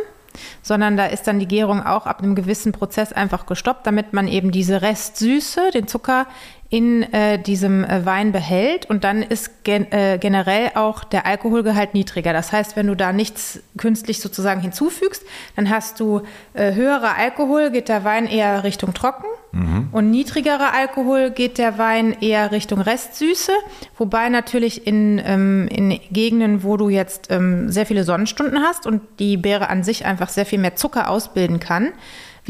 sondern 0.62 0.96
da 0.96 1.06
ist 1.06 1.26
dann 1.26 1.38
die 1.38 1.48
Gärung 1.48 1.82
auch 1.82 2.06
ab 2.06 2.22
einem 2.22 2.34
gewissen 2.34 2.72
Prozess 2.72 3.12
einfach 3.12 3.46
gestoppt, 3.46 3.86
damit 3.86 4.12
man 4.12 4.28
eben 4.28 4.50
diese 4.50 4.82
Restsüße, 4.82 5.70
den 5.72 5.88
Zucker 5.88 6.26
in 6.70 7.02
äh, 7.12 7.36
diesem 7.36 7.82
äh, 7.82 8.06
Wein 8.06 8.30
behält 8.30 8.88
und 8.88 9.02
dann 9.02 9.22
ist 9.22 9.64
gen 9.64 9.90
äh, 9.90 10.18
generell 10.20 10.70
auch 10.76 11.02
der 11.02 11.26
Alkoholgehalt 11.26 11.94
niedriger. 11.94 12.32
Das 12.32 12.52
heißt, 12.52 12.76
wenn 12.76 12.86
du 12.86 12.94
da 12.94 13.12
nichts 13.12 13.60
künstlich 13.76 14.20
sozusagen 14.20 14.60
hinzufügst, 14.60 15.24
dann 15.56 15.68
hast 15.68 15.98
du 15.98 16.22
äh, 16.54 16.72
höherer 16.74 17.16
Alkohol, 17.18 17.72
geht 17.72 17.88
der 17.88 18.04
Wein 18.04 18.26
eher 18.26 18.62
Richtung 18.62 18.94
trocken 18.94 19.26
mhm. 19.50 19.88
und 19.90 20.12
niedrigerer 20.12 20.72
Alkohol 20.72 21.32
geht 21.32 21.58
der 21.58 21.76
Wein 21.76 22.16
eher 22.20 22.52
Richtung 22.52 22.80
Restsüße, 22.80 23.52
wobei 23.98 24.28
natürlich 24.28 24.86
in, 24.86 25.20
ähm, 25.24 25.66
in 25.68 25.98
Gegenden, 26.12 26.62
wo 26.62 26.76
du 26.76 26.88
jetzt 26.88 27.32
ähm, 27.32 27.68
sehr 27.68 27.84
viele 27.84 28.04
Sonnenstunden 28.04 28.60
hast 28.62 28.86
und 28.86 29.02
die 29.18 29.36
Beere 29.36 29.70
an 29.70 29.82
sich 29.82 30.06
einfach 30.06 30.28
sehr 30.28 30.46
viel 30.46 30.60
mehr 30.60 30.76
Zucker 30.76 31.10
ausbilden 31.10 31.58
kann, 31.58 31.88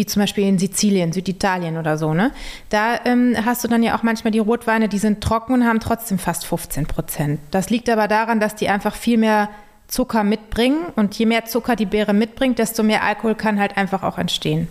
wie 0.00 0.06
zum 0.06 0.20
Beispiel 0.20 0.44
in 0.44 0.58
Sizilien, 0.58 1.12
Süditalien 1.12 1.76
oder 1.76 1.98
so, 1.98 2.14
ne? 2.14 2.32
Da 2.70 3.00
ähm, 3.04 3.36
hast 3.44 3.62
du 3.62 3.68
dann 3.68 3.82
ja 3.82 3.94
auch 3.94 4.02
manchmal 4.02 4.30
die 4.30 4.38
Rotweine, 4.38 4.88
die 4.88 4.96
sind 4.96 5.22
trocken 5.22 5.52
und 5.52 5.66
haben 5.66 5.78
trotzdem 5.78 6.18
fast 6.18 6.46
15 6.46 6.86
Prozent. 6.86 7.38
Das 7.50 7.68
liegt 7.68 7.90
aber 7.90 8.08
daran, 8.08 8.40
dass 8.40 8.54
die 8.54 8.70
einfach 8.70 8.94
viel 8.94 9.18
mehr 9.18 9.50
Zucker 9.88 10.24
mitbringen 10.24 10.86
und 10.96 11.14
je 11.16 11.26
mehr 11.26 11.44
Zucker 11.44 11.76
die 11.76 11.84
Beere 11.84 12.14
mitbringt, 12.14 12.58
desto 12.58 12.82
mehr 12.82 13.04
Alkohol 13.04 13.34
kann 13.34 13.60
halt 13.60 13.76
einfach 13.76 14.02
auch 14.02 14.16
entstehen. 14.16 14.68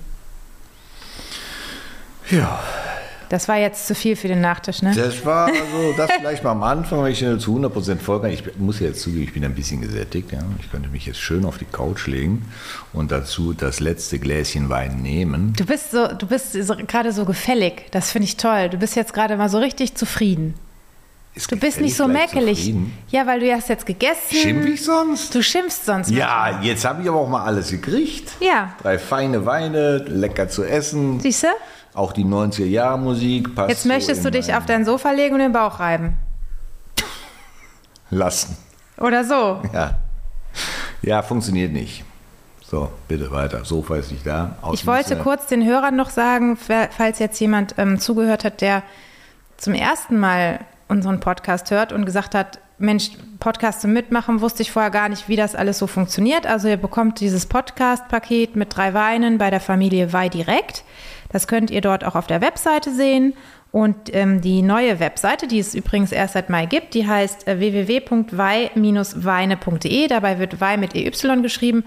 Ja, 2.31 2.59
das 3.29 3.47
war 3.47 3.57
jetzt 3.57 3.87
zu 3.87 3.95
viel 3.95 4.15
für 4.15 4.27
den 4.27 4.41
Nachtisch, 4.41 4.81
ne? 4.81 4.93
Das 4.95 5.25
war 5.25 5.45
also 5.45 5.93
das 5.95 6.09
vielleicht 6.17 6.43
mal 6.43 6.51
am 6.51 6.63
Anfang, 6.63 6.99
weil 6.99 7.11
ich 7.11 7.19
zu 7.19 7.57
100% 7.57 7.97
folge. 7.99 8.29
Ich 8.29 8.43
muss 8.57 8.79
jetzt 8.79 9.01
zugeben, 9.01 9.23
ich 9.23 9.33
bin 9.33 9.45
ein 9.45 9.53
bisschen 9.53 9.81
gesättigt. 9.81 10.31
Ja. 10.31 10.39
Ich 10.59 10.71
könnte 10.71 10.89
mich 10.89 11.05
jetzt 11.05 11.19
schön 11.19 11.45
auf 11.45 11.57
die 11.57 11.65
Couch 11.65 12.07
legen 12.07 12.45
und 12.91 13.11
dazu 13.11 13.53
das 13.53 13.79
letzte 13.79 14.19
Gläschen 14.19 14.69
Wein 14.69 15.01
nehmen. 15.01 15.53
Du 15.55 15.65
bist 15.65 15.91
so, 15.91 16.07
du 16.07 16.25
bist 16.27 16.53
so, 16.53 16.75
gerade 16.75 17.11
so 17.11 17.25
gefällig. 17.25 17.85
Das 17.91 18.11
finde 18.11 18.25
ich 18.25 18.37
toll. 18.37 18.69
Du 18.69 18.77
bist 18.77 18.95
jetzt 18.95 19.13
gerade 19.13 19.37
mal 19.37 19.49
so 19.49 19.59
richtig 19.59 19.95
zufrieden. 19.95 20.55
Ist 21.35 21.51
du 21.51 21.55
bist 21.55 21.79
nicht 21.79 21.95
so 21.95 22.07
mäkelig. 22.07 22.73
Ja, 23.09 23.27
weil 23.27 23.39
du 23.39 23.53
hast 23.53 23.69
jetzt 23.69 23.85
gegessen. 23.85 24.35
Schimpf 24.35 24.65
ich 24.65 24.83
sonst? 24.83 25.33
Du 25.33 25.43
schimpfst 25.43 25.85
sonst. 25.85 26.09
Ja, 26.09 26.57
mal. 26.57 26.65
jetzt 26.65 26.83
habe 26.83 27.03
ich 27.03 27.07
aber 27.07 27.19
auch 27.19 27.29
mal 27.29 27.43
alles 27.43 27.69
gekriegt. 27.69 28.31
Ja. 28.39 28.73
Drei 28.81 28.97
feine 28.97 29.45
Weine, 29.45 29.99
lecker 29.99 30.49
zu 30.49 30.63
essen. 30.63 31.19
Siehst 31.19 31.43
du? 31.43 31.47
Auch 31.99 32.13
die 32.13 32.23
90er-Jahre-Musik 32.23 33.55
passt. 33.55 33.69
Jetzt 33.69 33.85
möchtest 33.85 34.23
so 34.23 34.29
du 34.29 34.39
dich 34.39 34.53
auf 34.55 34.65
dein 34.65 34.85
Sofa 34.85 35.11
legen 35.11 35.33
und 35.33 35.41
den 35.41 35.51
Bauch 35.51 35.81
reiben. 35.81 36.15
Lassen. 38.09 38.55
Oder 38.97 39.25
so. 39.25 39.61
Ja. 39.73 39.99
Ja, 41.01 41.21
funktioniert 41.21 41.73
nicht. 41.73 42.05
So, 42.61 42.89
bitte 43.09 43.29
weiter. 43.31 43.65
Sofa 43.65 43.97
ist 43.97 44.13
nicht 44.13 44.25
da. 44.25 44.55
ich 44.71 44.87
wollte 44.87 45.17
kurz 45.17 45.47
den 45.47 45.65
Hörern 45.65 45.97
noch 45.97 46.09
sagen, 46.09 46.57
falls 46.57 47.19
jetzt 47.19 47.37
jemand 47.41 47.75
ähm, 47.77 47.99
zugehört 47.99 48.45
hat, 48.45 48.61
der 48.61 48.81
zum 49.57 49.73
ersten 49.73 50.17
Mal 50.17 50.61
unseren 50.87 51.19
Podcast 51.19 51.69
hört 51.69 51.91
und 51.91 52.05
gesagt 52.05 52.33
hat, 52.33 52.59
Mensch, 52.77 53.11
Podcast 53.41 53.81
zum 53.81 53.91
Mitmachen 53.91 54.39
wusste 54.39 54.61
ich 54.61 54.71
vorher 54.71 54.89
gar 54.89 55.09
nicht, 55.09 55.27
wie 55.27 55.35
das 55.35 55.53
alles 55.53 55.79
so 55.79 55.85
funktioniert. 55.85 56.47
Also 56.47 56.69
ihr 56.69 56.77
bekommt 56.77 57.19
dieses 57.19 57.45
Podcast-Paket 57.45 58.55
mit 58.55 58.73
drei 58.73 58.93
Weinen 58.93 59.37
bei 59.37 59.49
der 59.49 59.59
Familie 59.59 60.13
Wei 60.13 60.29
direkt. 60.29 60.85
Das 61.31 61.47
könnt 61.47 61.71
ihr 61.71 61.81
dort 61.81 62.03
auch 62.03 62.15
auf 62.15 62.27
der 62.27 62.41
Webseite 62.41 62.93
sehen. 62.93 63.33
Und 63.71 64.15
ähm, 64.15 64.41
die 64.41 64.63
neue 64.63 64.99
Webseite, 64.99 65.47
die 65.47 65.59
es 65.59 65.75
übrigens 65.75 66.11
erst 66.11 66.33
seit 66.33 66.49
Mai 66.49 66.65
gibt, 66.65 66.95
die 66.95 67.07
heißt 67.07 67.47
äh, 67.47 67.59
www.wei-weine.de. 67.59 70.07
Dabei 70.07 70.39
wird 70.39 70.59
Wei 70.59 70.77
mit 70.77 70.95
EY 70.95 71.11
geschrieben. 71.41 71.83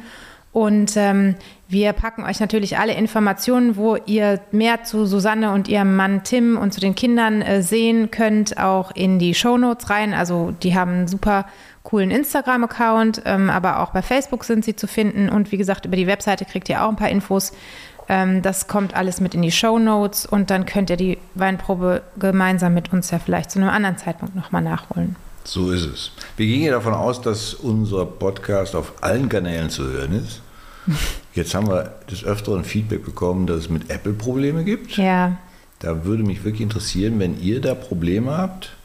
Und 0.53 0.97
ähm, 0.99 1.34
wir 1.66 1.95
packen 1.95 2.24
euch 2.24 2.38
natürlich 2.38 2.78
alle 2.78 2.93
Informationen, 2.93 3.76
wo 3.76 3.97
ihr 3.97 4.40
mehr 4.53 4.84
zu 4.84 5.07
Susanne 5.07 5.51
und 5.53 5.66
ihrem 5.66 5.97
Mann 5.97 6.24
Tim 6.24 6.59
und 6.59 6.74
zu 6.74 6.80
den 6.80 6.95
Kindern 6.95 7.40
äh, 7.40 7.62
sehen 7.62 8.11
könnt, 8.11 8.59
auch 8.59 8.90
in 8.95 9.18
die 9.18 9.34
Show 9.34 9.57
Notes 9.57 9.88
rein. 9.88 10.12
Also 10.12 10.53
die 10.62 10.76
haben 10.76 10.93
einen 10.93 11.09
super 11.09 11.47
coolen 11.84 12.11
Instagram-Account, 12.11 13.22
ähm, 13.24 13.49
aber 13.49 13.80
auch 13.80 13.93
bei 13.93 14.03
Facebook 14.03 14.45
sind 14.45 14.62
sie 14.64 14.76
zu 14.76 14.86
finden. 14.86 15.30
Und 15.30 15.53
wie 15.53 15.57
gesagt, 15.57 15.86
über 15.86 15.97
die 15.97 16.07
Webseite 16.07 16.45
kriegt 16.45 16.68
ihr 16.68 16.84
auch 16.84 16.90
ein 16.90 16.97
paar 16.97 17.09
Infos. 17.09 17.55
Ähm, 18.09 18.42
das 18.42 18.66
kommt 18.66 18.94
alles 18.94 19.20
mit 19.20 19.34
in 19.34 19.42
die 19.42 19.53
Show 19.53 19.78
Notes 19.78 20.26
und 20.26 20.50
dann 20.50 20.66
könnt 20.66 20.90
ihr 20.90 20.96
die 20.96 21.18
Weinprobe 21.34 22.03
gemeinsam 22.18 22.74
mit 22.74 22.92
uns 22.92 23.11
ja 23.11 23.18
vielleicht 23.18 23.50
zu 23.50 23.59
einem 23.59 23.68
anderen 23.68 23.98
Zeitpunkt 23.98 24.34
nochmal 24.34 24.62
nachholen. 24.62 25.16
So 25.44 25.72
ist 25.72 25.84
es. 25.84 26.12
Wir 26.36 26.46
gehen 26.46 26.62
ja 26.62 26.72
davon 26.72 26.94
aus, 26.94 27.20
dass 27.20 27.55
unser 27.55 28.07
Podcast 28.07 28.76
auf 28.76 28.92
allen 29.00 29.28
Kanälen 29.28 29.70
zu 29.70 29.84
hören 29.84 30.12
ist. 30.12 30.40
Jetzt 31.34 31.55
haben 31.55 31.68
wir 31.68 31.94
des 32.11 32.24
Öfteren 32.24 32.64
Feedback 32.64 33.05
bekommen, 33.05 33.46
dass 33.46 33.59
es 33.59 33.68
mit 33.70 33.90
Apple 33.90 34.12
Probleme 34.12 34.64
gibt. 34.64 34.96
Ja. 34.96 35.38
Da 35.78 36.05
würde 36.05 36.22
mich 36.22 36.44
wirklich 36.44 36.62
interessieren, 36.62 37.18
wenn 37.18 37.40
ihr 37.40 37.61
da 37.61 37.74
Probleme 37.74 38.36
habt 38.36 38.76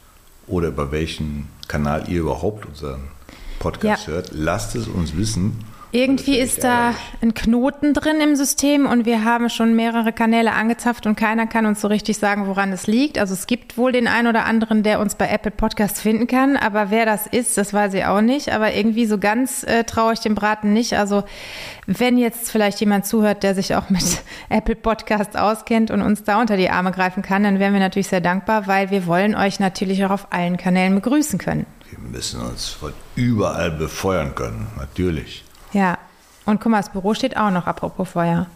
oder 0.48 0.70
über 0.70 0.92
welchen 0.92 1.50
Kanal 1.68 2.06
ihr 2.08 2.22
überhaupt 2.22 2.66
unseren 2.66 3.02
Podcast 3.60 4.08
ja. 4.08 4.14
hört, 4.14 4.32
lasst 4.32 4.76
es 4.76 4.88
uns 4.88 5.16
wissen. 5.16 5.64
Irgendwie 5.98 6.38
ist 6.38 6.64
da 6.64 6.94
ein 7.24 7.34
Knoten 7.34 7.96
drin 7.96 8.22
im 8.22 8.36
System 8.36 8.86
und 8.86 9.08
wir 9.08 9.24
haben 9.24 9.50
schon 9.50 9.76
mehrere 9.76 10.14
Kanäle 10.14 10.54
angezapft 10.54 11.08
und 11.08 11.16
keiner 11.16 11.48
kann 11.48 11.66
uns 11.66 11.82
so 11.82 11.88
richtig 11.88 12.20
sagen, 12.20 12.46
woran 12.46 12.72
es 12.72 12.86
liegt. 12.86 13.18
Also 13.18 13.34
es 13.34 13.48
gibt 13.48 13.80
wohl 13.80 13.92
den 13.92 14.08
einen 14.08 14.28
oder 14.28 14.46
anderen, 14.46 14.84
der 14.84 15.00
uns 15.00 15.16
bei 15.16 15.28
Apple 15.28 15.50
Podcasts 15.50 16.00
finden 16.00 16.28
kann, 16.28 16.56
aber 16.56 16.92
wer 16.92 17.08
das 17.08 17.26
ist, 17.26 17.58
das 17.58 17.74
weiß 17.74 17.96
ich 17.96 18.06
auch 18.06 18.22
nicht. 18.22 18.54
Aber 18.54 18.76
irgendwie 18.76 19.08
so 19.08 19.18
ganz 19.18 19.64
äh, 19.64 19.86
traue 19.86 20.14
ich 20.14 20.20
dem 20.20 20.36
Braten 20.36 20.72
nicht. 20.72 20.94
Also 21.00 21.24
wenn 21.88 22.20
jetzt 22.20 22.52
vielleicht 22.52 22.80
jemand 22.80 23.08
zuhört, 23.08 23.42
der 23.42 23.56
sich 23.56 23.74
auch 23.74 23.90
mit 23.90 24.22
Apple 24.50 24.76
Podcasts 24.76 25.36
auskennt 25.36 25.90
und 25.90 26.04
uns 26.04 26.22
da 26.24 26.40
unter 26.40 26.58
die 26.58 26.70
Arme 26.70 26.92
greifen 26.92 27.24
kann, 27.24 27.42
dann 27.42 27.58
wären 27.58 27.74
wir 27.74 27.80
natürlich 27.80 28.10
sehr 28.10 28.22
dankbar, 28.22 28.68
weil 28.68 28.92
wir 28.92 29.08
wollen 29.08 29.34
euch 29.34 29.60
natürlich 29.60 30.06
auch 30.06 30.12
auf 30.12 30.28
allen 30.30 30.58
Kanälen 30.58 30.94
begrüßen 30.94 31.40
können. 31.40 31.66
Wir 31.90 31.98
müssen 31.98 32.40
uns 32.42 32.68
von 32.68 32.94
überall 33.16 33.72
befeuern 33.72 34.36
können, 34.36 34.68
natürlich. 34.78 35.44
Ja. 35.74 35.98
Und 36.46 36.62
guck 36.62 36.72
mal, 36.72 36.78
das 36.78 36.92
Büro 36.92 37.14
steht 37.14 37.36
auch 37.36 37.52
noch, 37.52 37.68
apropos 37.68 38.10
Feuer. 38.10 38.48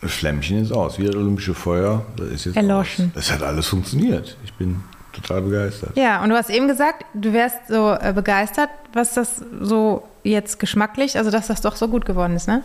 Das 0.00 0.12
Flämmchen 0.12 0.62
ist 0.62 0.72
aus. 0.72 0.98
Wie 0.98 1.06
das 1.06 1.16
olympische 1.16 1.54
Feuer, 1.54 2.04
das 2.16 2.28
ist 2.28 2.44
jetzt 2.46 2.56
Erloschen. 2.56 3.12
Es 3.14 3.32
hat 3.32 3.42
alles 3.42 3.66
funktioniert. 3.66 4.36
Ich 4.44 4.52
bin 4.54 4.82
total 5.12 5.42
begeistert. 5.42 5.96
Ja, 5.96 6.22
und 6.22 6.28
du 6.28 6.36
hast 6.36 6.50
eben 6.50 6.68
gesagt, 6.68 7.04
du 7.14 7.32
wärst 7.32 7.68
so 7.68 7.96
äh, 8.00 8.12
begeistert, 8.14 8.68
was 8.92 9.14
das 9.14 9.42
so 9.60 10.06
jetzt 10.22 10.60
geschmacklich, 10.60 11.16
also 11.16 11.30
dass 11.30 11.48
das 11.48 11.60
doch 11.62 11.74
so 11.74 11.88
gut 11.88 12.04
geworden 12.04 12.36
ist, 12.36 12.46
ne? 12.46 12.62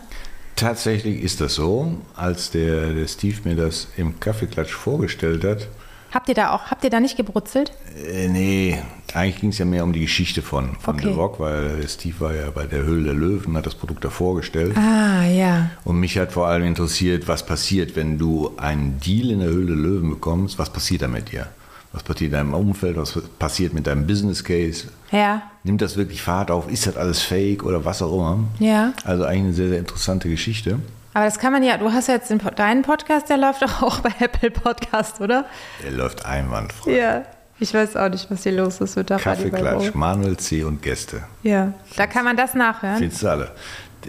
Tatsächlich 0.56 1.24
ist 1.24 1.41
das 1.41 1.56
so. 1.56 1.97
Als 2.16 2.51
der, 2.51 2.93
der 2.93 3.08
Steve 3.08 3.38
mir 3.45 3.56
das 3.56 3.88
im 3.97 4.20
Kaffeeklatsch 4.20 4.74
vorgestellt 4.74 5.43
hat, 5.43 5.68
Habt 6.14 6.30
ihr 6.30 6.36
da 6.36 6.51
auch, 6.51 6.70
habt 6.70 6.84
ihr 6.84 6.91
da 6.91 6.99
nicht 6.99 7.18
gebrutzelt? 7.18 7.72
Äh, 8.08 8.28
nee, 8.28 8.80
eigentlich 9.14 9.41
ging 9.41 9.49
es 9.49 9.57
ja 9.57 9.66
mehr 9.66 9.84
um 9.84 9.93
die 9.93 10.01
Geschichte 10.01 10.41
von, 10.41 10.76
von 10.80 10.95
okay. 10.95 11.07
The 11.07 11.14
Rock, 11.14 11.39
weil 11.39 11.88
Steve 11.88 12.20
war 12.20 12.34
ja 12.34 12.49
bei 12.49 12.66
der 12.66 12.84
Höhle 12.84 13.05
der 13.05 13.14
Löwen, 13.14 13.55
hat 13.55 13.66
das 13.66 13.76
Produkt 13.76 14.03
da 14.03 14.09
vorgestellt. 14.09 14.76
Ah, 14.78 15.24
ja. 15.26 15.70
Und 15.84 15.99
mich 15.99 16.18
hat 16.18 16.32
vor 16.32 16.47
allem 16.47 16.64
interessiert, 16.64 17.28
was 17.28 17.45
passiert, 17.45 17.95
wenn 17.95 18.18
du 18.18 18.51
einen 18.57 18.99
Deal 18.99 19.32
in 19.32 19.39
der 19.39 19.49
Höhle 19.49 19.68
der 19.68 19.76
Löwen 19.76 20.09
bekommst, 20.09 20.57
was 20.57 20.72
passiert 20.72 21.01
da 21.03 21.07
mit 21.07 21.32
dir? 21.32 21.47
Was 21.91 22.01
passiert 22.01 22.32
in 22.32 22.38
deinem 22.38 22.53
Umfeld? 22.55 22.97
Was 22.97 23.20
passiert 23.38 23.74
mit 23.74 23.86
deinem 23.86 24.07
Business 24.07 24.43
Case? 24.43 24.88
Ja. 25.11 25.43
Nimmt 25.64 25.82
das 25.82 25.95
wirklich 25.95 26.24
Fahrt 26.24 26.49
auf? 26.49 26.68
Ist 26.68 26.88
das 26.88 26.97
alles 26.97 27.22
fake 27.22 27.64
oder 27.64 27.86
was 27.86 28.01
auch 28.01 28.14
immer? 28.14 28.39
Ja. 28.57 28.93
Also 29.05 29.26
eigentlich 29.26 29.43
eine 29.43 29.53
sehr, 29.53 29.70
sehr 29.70 29.80
interessante 29.80 30.28
Geschichte. 30.28 30.80
Aber 31.14 31.26
das 31.26 31.38
kann 31.38 31.53
man 31.53 31.61
ja, 31.61 31.78
du 31.78 31.91
hast 31.91 32.07
ja 32.07 32.16
jetzt 32.16 32.32
den, 32.32 32.41
deinen 32.55 32.82
Podcast, 32.82 33.30
der 33.30 33.38
läuft 33.38 33.61
doch 33.61 33.84
auch 33.84 33.99
bei 33.99 34.11
Apple 34.20 34.49
Podcast, 34.49 35.22
oder? 35.22 35.45
Der 35.84 35.91
läuft 35.91 36.26
einwandfrei. 36.26 36.91
Ja. 36.97 37.24
Ich 37.64 37.74
weiß 37.74 37.95
auch 37.95 38.09
nicht, 38.09 38.30
was 38.30 38.43
hier 38.43 38.51
los 38.51 38.82
ist 38.82 38.97
mit 38.97 39.09
der 39.09 39.20
Kaffeeklatsch, 39.20 39.93
Manuel 39.93 40.36
C. 40.36 40.66
und 40.66 40.82
Gäste. 40.82 41.24
Ja, 41.43 41.72
da 41.95 42.07
kann 42.07 42.26
man 42.26 42.36
das 42.36 42.55
nachhören. 42.55 42.97
Findest 42.97 43.24
du 43.24 43.30
alle. 43.30 43.51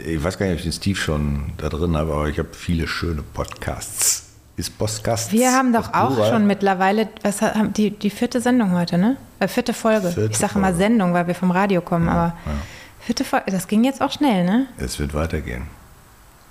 Ich 0.05 0.25
weiß 0.25 0.37
gar 0.37 0.47
nicht, 0.47 0.55
ob 0.55 0.59
ich 0.59 0.65
den 0.65 0.73
Steve 0.73 0.99
schon 0.99 1.53
da 1.59 1.69
drin 1.69 1.97
habe, 1.97 2.13
aber 2.13 2.29
ich 2.29 2.37
habe 2.41 2.49
viele 2.51 2.89
schöne 2.89 3.23
Podcasts. 3.23 4.25
Ist 4.57 4.77
Podcasts? 4.77 5.31
Wir 5.31 5.53
haben 5.53 5.73
doch 5.73 5.95
auch 5.95 6.15
Plural? 6.15 6.33
schon 6.33 6.49
mittlerweile, 6.49 7.09
was 7.23 7.43
haben 7.43 7.73
die, 7.73 7.93
die 7.93 8.11
vierte 8.11 8.41
Sendung 8.41 8.73
heute, 8.73 8.99
ne? 8.99 9.19
Äh, 9.39 9.47
vierte 9.47 9.73
Folge. 9.73 10.11
Vierte 10.11 10.33
ich 10.33 10.39
sage 10.39 10.55
immer 10.57 10.75
Sendung, 10.75 11.15
weil 11.15 11.29
wir 11.29 11.37
vom 11.37 11.53
Radio 11.53 11.81
kommen, 11.81 12.07
ja, 12.07 12.13
aber 12.13 12.27
ja. 12.47 12.53
vierte 12.99 13.23
Folge, 13.23 13.53
das 13.53 13.69
ging 13.69 13.85
jetzt 13.85 14.03
auch 14.03 14.11
schnell, 14.11 14.45
ne? 14.45 14.67
Es 14.79 14.99
wird 14.99 15.15
weitergehen. 15.15 15.63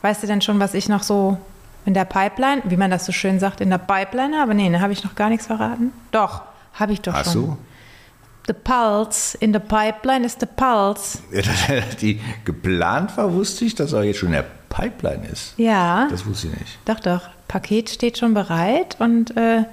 Weißt 0.04 0.24
du 0.24 0.28
denn 0.28 0.40
schon, 0.40 0.58
was 0.62 0.74
ich 0.74 0.88
noch 0.88 1.04
so 1.04 1.38
in 1.86 1.96
der 1.96 2.06
Pipeline, 2.06 2.62
wie 2.64 2.78
man 2.78 2.92
das 2.92 3.06
so 3.06 3.12
schön 3.12 3.42
sagt, 3.42 3.60
in 3.60 3.70
der 3.70 3.78
Pipeline 3.78 4.40
habe? 4.40 4.56
Nee, 4.56 4.72
da 4.72 4.80
habe 4.80 4.94
ich 4.94 5.04
noch 5.04 5.16
gar 5.16 5.28
nichts 5.28 5.48
verraten. 5.48 5.92
Doch, 6.12 6.44
habe 6.74 6.94
ich 6.94 7.02
doch 7.02 7.14
Hast 7.14 7.34
schon. 7.34 7.46
Du? 7.46 7.58
The 8.48 8.54
Pulse 8.54 9.38
in 9.38 9.54
the 9.54 9.60
Pipeline 9.60 10.26
ist 10.26 10.42
the 10.42 10.46
Pulse. 10.46 11.20
Ja, 11.32 11.42
dass 11.76 11.96
die 11.98 12.20
geplant 12.44 13.16
war, 13.16 13.34
wusste 13.34 13.64
ich, 13.64 13.76
dass 13.76 13.94
er 13.94 14.04
jetzt 14.04 14.20
schon 14.20 14.30
in 14.30 14.34
der 14.34 14.46
Pipeline 14.70 15.26
ist. 15.28 15.54
Ja. 15.58 16.08
Das 16.10 16.26
wusste 16.26 16.48
ich 16.48 16.60
nicht. 16.60 16.80
Doch, 16.86 17.00
doch. 17.00 17.30
Paket 17.48 17.90
steht 17.90 18.18
schon 18.18 18.34
bereit 18.34 18.98
und 19.00 19.38
äh, 19.38 19.64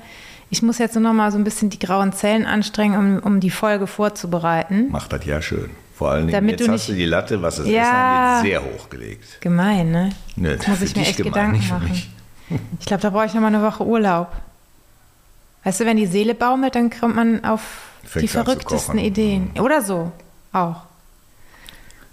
ich 0.50 0.62
muss 0.62 0.78
jetzt 0.78 0.94
nur 0.94 1.02
noch 1.02 1.12
mal 1.12 1.32
so 1.32 1.38
ein 1.38 1.44
bisschen 1.44 1.70
die 1.70 1.78
grauen 1.78 2.12
Zellen 2.12 2.44
anstrengen, 2.44 2.98
um, 2.98 3.18
um 3.18 3.40
die 3.40 3.50
Folge 3.50 3.86
vorzubereiten. 3.86 4.90
Macht 4.90 5.12
das 5.12 5.24
ja 5.24 5.40
schön. 5.40 5.70
Vor 5.94 6.10
allen 6.10 6.26
Dingen, 6.26 6.32
Damit 6.32 6.60
jetzt 6.60 6.68
du 6.68 6.72
hast 6.72 6.88
du 6.88 6.92
die 6.92 7.04
Latte, 7.04 7.42
was 7.42 7.56
das 7.56 7.68
ja, 7.68 8.38
angeht, 8.38 8.50
sehr 8.50 8.64
hochgelegt. 8.64 9.40
Gemein, 9.40 9.90
ne? 9.90 10.10
ne 10.36 10.56
das 10.56 10.66
muss 10.66 10.82
ich 10.82 10.96
mir 10.96 11.02
echt 11.02 11.16
gemein, 11.18 11.52
Gedanken 11.52 11.68
machen. 11.68 12.02
Ich 12.80 12.86
glaube, 12.86 13.02
da 13.02 13.10
brauche 13.10 13.26
ich 13.26 13.34
noch 13.34 13.40
mal 13.40 13.48
eine 13.48 13.62
Woche 13.62 13.84
Urlaub. 13.84 14.32
Weißt 15.64 15.80
du, 15.80 15.84
wenn 15.84 15.96
die 15.96 16.06
Seele 16.06 16.34
baumelt, 16.34 16.74
dann 16.74 16.90
kommt 16.90 17.16
man 17.16 17.44
auf 17.44 17.60
Fängt 18.04 18.22
die 18.22 18.28
verrücktesten 18.28 18.98
Ideen. 18.98 19.50
Oder 19.60 19.82
so. 19.82 20.10
Auch. 20.52 20.82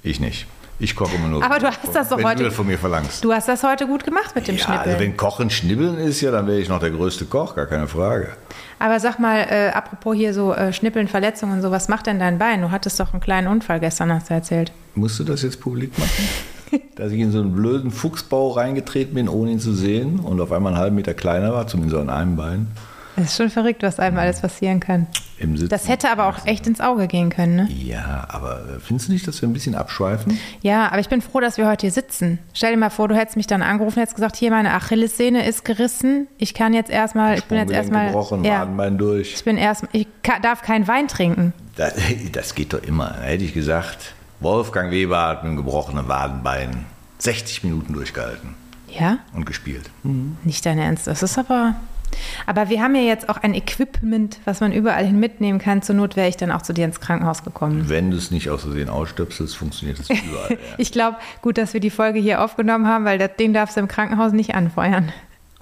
Ich 0.04 0.20
nicht. 0.20 0.48
Ich 0.80 0.96
koche 0.96 1.16
immer 1.16 1.28
nur. 1.28 1.44
Aber 1.44 1.58
du 1.58 1.66
hast 1.66 1.80
das 1.94 2.10
doch 2.10 2.22
heute. 2.22 2.38
Du 2.38 2.44
das 2.44 2.54
von 2.54 2.68
mir 2.68 2.78
verlangst. 2.78 3.24
Du 3.24 3.34
hast 3.34 3.48
das 3.48 3.64
heute 3.64 3.88
gut 3.88 4.04
gemacht 4.04 4.36
mit 4.36 4.48
dem 4.48 4.58
ja, 4.58 4.64
Schnippeln. 4.64 4.90
Also 4.90 5.00
wenn 5.00 5.18
Kochen 5.18 5.50
Schnibbeln 5.50 5.98
ist, 5.98 6.22
ja, 6.22 6.30
dann 6.30 6.46
wäre 6.46 6.60
ich 6.60 6.70
noch 6.70 6.80
der 6.80 6.92
größte 6.92 7.26
Koch, 7.26 7.56
gar 7.56 7.66
keine 7.66 7.88
Frage. 7.88 8.30
Aber 8.78 9.00
sag 9.00 9.18
mal, 9.18 9.40
äh, 9.50 9.70
apropos 9.70 10.16
hier 10.16 10.36
so 10.36 10.54
äh, 10.54 10.72
Schnippeln, 10.72 11.08
Verletzungen 11.08 11.54
und 11.54 11.62
so, 11.64 11.72
was 11.72 11.88
macht 11.88 12.06
denn 12.06 12.20
dein 12.20 12.38
Bein? 12.38 12.62
Du 12.62 12.70
hattest 12.70 13.00
doch 13.00 13.12
einen 13.12 13.22
kleinen 13.22 13.48
Unfall 13.48 13.80
gestern, 13.80 14.14
hast 14.14 14.30
du 14.30 14.36
erzählt. 14.36 14.72
Musst 14.94 15.18
du 15.20 15.24
das 15.24 15.42
jetzt 15.42 15.60
publik 15.60 15.98
machen? 15.98 16.30
Dass 16.96 17.12
ich 17.12 17.20
in 17.20 17.32
so 17.32 17.40
einen 17.40 17.54
blöden 17.54 17.90
Fuchsbau 17.90 18.52
reingetreten 18.52 19.16
bin, 19.16 19.30
ohne 19.30 19.52
ihn 19.52 19.60
zu 19.60 19.74
sehen 19.74 20.20
und 20.20 20.40
auf 20.42 20.52
einmal 20.52 20.74
einen 20.74 20.82
halben 20.82 20.96
Meter 20.96 21.16
kleiner 21.16 21.54
war, 21.54 21.66
zumindest 21.66 22.00
an 22.00 22.10
einem 22.10 22.36
Bein. 22.36 22.68
Das 23.18 23.32
ist 23.32 23.38
schon 23.38 23.50
verrückt, 23.50 23.82
was 23.82 24.00
einem 24.00 24.20
alles 24.20 24.42
passieren 24.42 24.80
kann. 24.80 25.08
das 25.70 25.88
hätte 25.88 26.12
aber 26.12 26.28
auch 26.28 26.46
echt 26.46 26.68
ins 26.68 26.80
Auge 26.80 27.08
gehen 27.08 27.32
können, 27.32 27.56
ne? 27.56 27.68
Ja, 27.72 28.28
aber 28.30 28.60
äh, 28.60 28.80
findest 28.80 29.10
du 29.10 29.14
nicht, 29.14 29.28
dass 29.28 29.42
wir 29.42 29.50
ein 29.50 29.54
bisschen 29.54 29.74
abschweifen? 29.74 30.38
Ja, 30.62 30.90
aber 30.90 31.00
ich 31.00 31.10
bin 31.10 31.24
froh, 31.24 31.40
dass 31.40 31.58
wir 31.58 31.68
heute 31.68 31.88
hier 31.88 31.92
sitzen. 31.92 32.38
Stell 32.54 32.72
dir 32.74 32.78
mal 32.78 32.92
vor, 32.92 33.08
du 33.08 33.16
hättest 33.16 33.36
mich 33.36 33.48
dann 33.48 33.64
angerufen, 33.64 34.00
hättest 34.00 34.16
gesagt, 34.16 34.36
hier 34.36 34.52
meine 34.52 34.72
Achillessehne 34.72 35.48
ist 35.48 35.66
gerissen. 35.66 36.28
Ich 36.38 36.54
kann 36.54 36.76
jetzt 36.76 36.92
erstmal, 36.92 37.40
ich 37.40 37.46
bin 37.46 37.58
jetzt 37.58 37.72
erstmal 37.72 38.08
gebrochen, 38.08 38.44
ja, 38.44 38.60
Wadenbein 38.62 39.00
durch. 39.00 39.34
Ich 39.34 39.44
bin 39.44 39.58
erst, 39.58 39.86
ich 39.94 40.08
darf 40.44 40.62
keinen 40.62 40.88
Wein 40.88 41.08
trinken. 41.08 41.54
Das, 41.76 41.96
das 42.34 42.54
geht 42.54 42.74
doch 42.74 42.84
immer. 42.84 43.16
Da 43.18 43.24
hätte 43.24 43.46
ich 43.46 43.56
gesagt, 43.56 44.14
Wolfgang 44.42 44.92
Weber 44.92 45.28
hat 45.28 45.42
mit 45.42 45.50
einem 45.50 45.58
gebrochenen 45.58 46.08
Wadenbein 46.08 46.86
60 47.18 47.64
Minuten 47.64 47.94
durchgehalten. 47.94 48.54
Ja? 48.90 49.18
Und 49.34 49.48
gespielt. 49.48 49.90
Mhm. 50.04 50.38
Nicht 50.44 50.68
dein 50.68 50.78
Ernst. 50.78 51.08
Das 51.08 51.24
ist 51.24 51.40
aber 51.40 51.76
aber 52.46 52.70
wir 52.70 52.82
haben 52.82 52.96
ja 52.96 53.02
jetzt 53.02 53.30
auch 53.30 53.38
ein 53.38 53.54
Equipment, 53.54 54.40
was 54.46 54.60
man 54.60 54.72
überall 54.72 55.06
hin 55.06 55.20
mitnehmen 55.20 55.60
kann. 55.60 55.82
Zur 55.82 55.96
Not 55.96 56.16
wäre 56.16 56.28
ich 56.28 56.38
dann 56.38 56.52
auch 56.52 56.62
zu 56.62 56.74
dir 56.74 56.86
ins 56.86 57.00
Krankenhaus 57.00 57.44
gekommen. 57.44 57.90
Wenn 57.90 58.12
du 58.12 58.18
es 58.18 58.32
nicht 58.32 58.50
aus 58.50 58.62
Versehen 58.64 58.90
ausstöpselst, 58.90 59.56
funktioniert 59.56 60.00
es 60.00 60.10
überall. 60.10 60.48
Ja. 60.58 60.58
ich 60.78 60.92
glaube, 60.92 61.18
gut, 61.42 61.58
dass 61.58 61.74
wir 61.74 61.80
die 61.80 61.90
Folge 61.90 62.20
hier 62.20 62.42
aufgenommen 62.44 62.88
haben, 62.88 63.06
weil 63.06 63.18
das 63.18 63.36
Ding 63.38 63.54
darfst 63.54 63.76
du 63.76 63.82
im 63.82 63.88
Krankenhaus 63.88 64.32
nicht 64.32 64.56
anfeuern. 64.56 65.12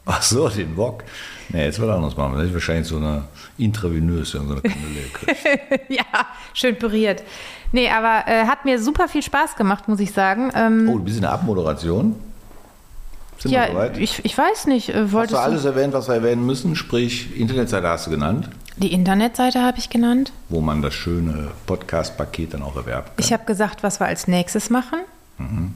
Ach 0.06 0.22
so, 0.22 0.48
den 0.50 0.78
Wok. 0.78 1.04
Nee, 1.50 1.66
jetzt 1.66 1.80
wird 1.80 1.90
anders 1.90 2.16
machen. 2.16 2.38
Das 2.38 2.46
ist 2.46 2.54
wahrscheinlich 2.54 2.88
so 2.88 2.98
eine 2.98 3.24
intravenöse, 3.58 4.38
so 4.38 4.40
eine 4.40 4.62
Kanüle. 4.62 5.02
ja, 5.90 6.04
schön 6.54 6.78
püriert. 6.78 7.24
Nee, 7.72 7.90
aber 7.90 8.28
äh, 8.28 8.46
hat 8.46 8.66
mir 8.66 8.80
super 8.80 9.08
viel 9.08 9.24
Spaß 9.24 9.56
gemacht, 9.56 9.88
muss 9.88 10.00
ich 10.00 10.12
sagen. 10.12 10.52
Ähm, 10.56 10.90
oh, 10.90 10.98
du 10.98 11.04
bist 11.04 11.18
in 11.18 11.24
der 11.24 11.32
Abmoderation? 11.32 12.16
Sind 13.40 13.52
ja, 13.52 13.68
wir 13.68 13.74
bereit? 13.74 13.98
Ich, 13.98 14.24
ich 14.24 14.38
weiß 14.38 14.68
nicht. 14.68 14.90
Äh, 14.90 15.08
hast 15.12 15.32
du 15.32 15.38
alles 15.38 15.66
erwähnt, 15.66 15.94
was 15.94 16.08
wir 16.08 16.16
erwähnen 16.16 16.46
müssen? 16.46 16.76
Sprich, 16.76 17.38
Internetseite 17.40 17.88
hast 17.88 18.08
du 18.08 18.12
genannt. 18.12 18.50
Die 18.78 18.92
Internetseite 18.92 19.62
habe 19.62 19.78
ich 19.78 19.90
genannt. 19.90 20.32
Wo 20.50 20.60
man 20.62 20.82
das 20.82 20.94
schöne 20.94 21.52
Podcast-Paket 21.66 22.54
dann 22.54 22.64
auch 22.64 22.76
erwerben 22.76 23.08
kann. 23.08 23.16
Ich 23.18 23.32
habe 23.32 23.46
gesagt, 23.46 23.84
was 23.84 24.00
wir 24.00 24.08
als 24.08 24.28
nächstes 24.28 24.70
machen. 24.70 25.00
Mhm. 25.38 25.74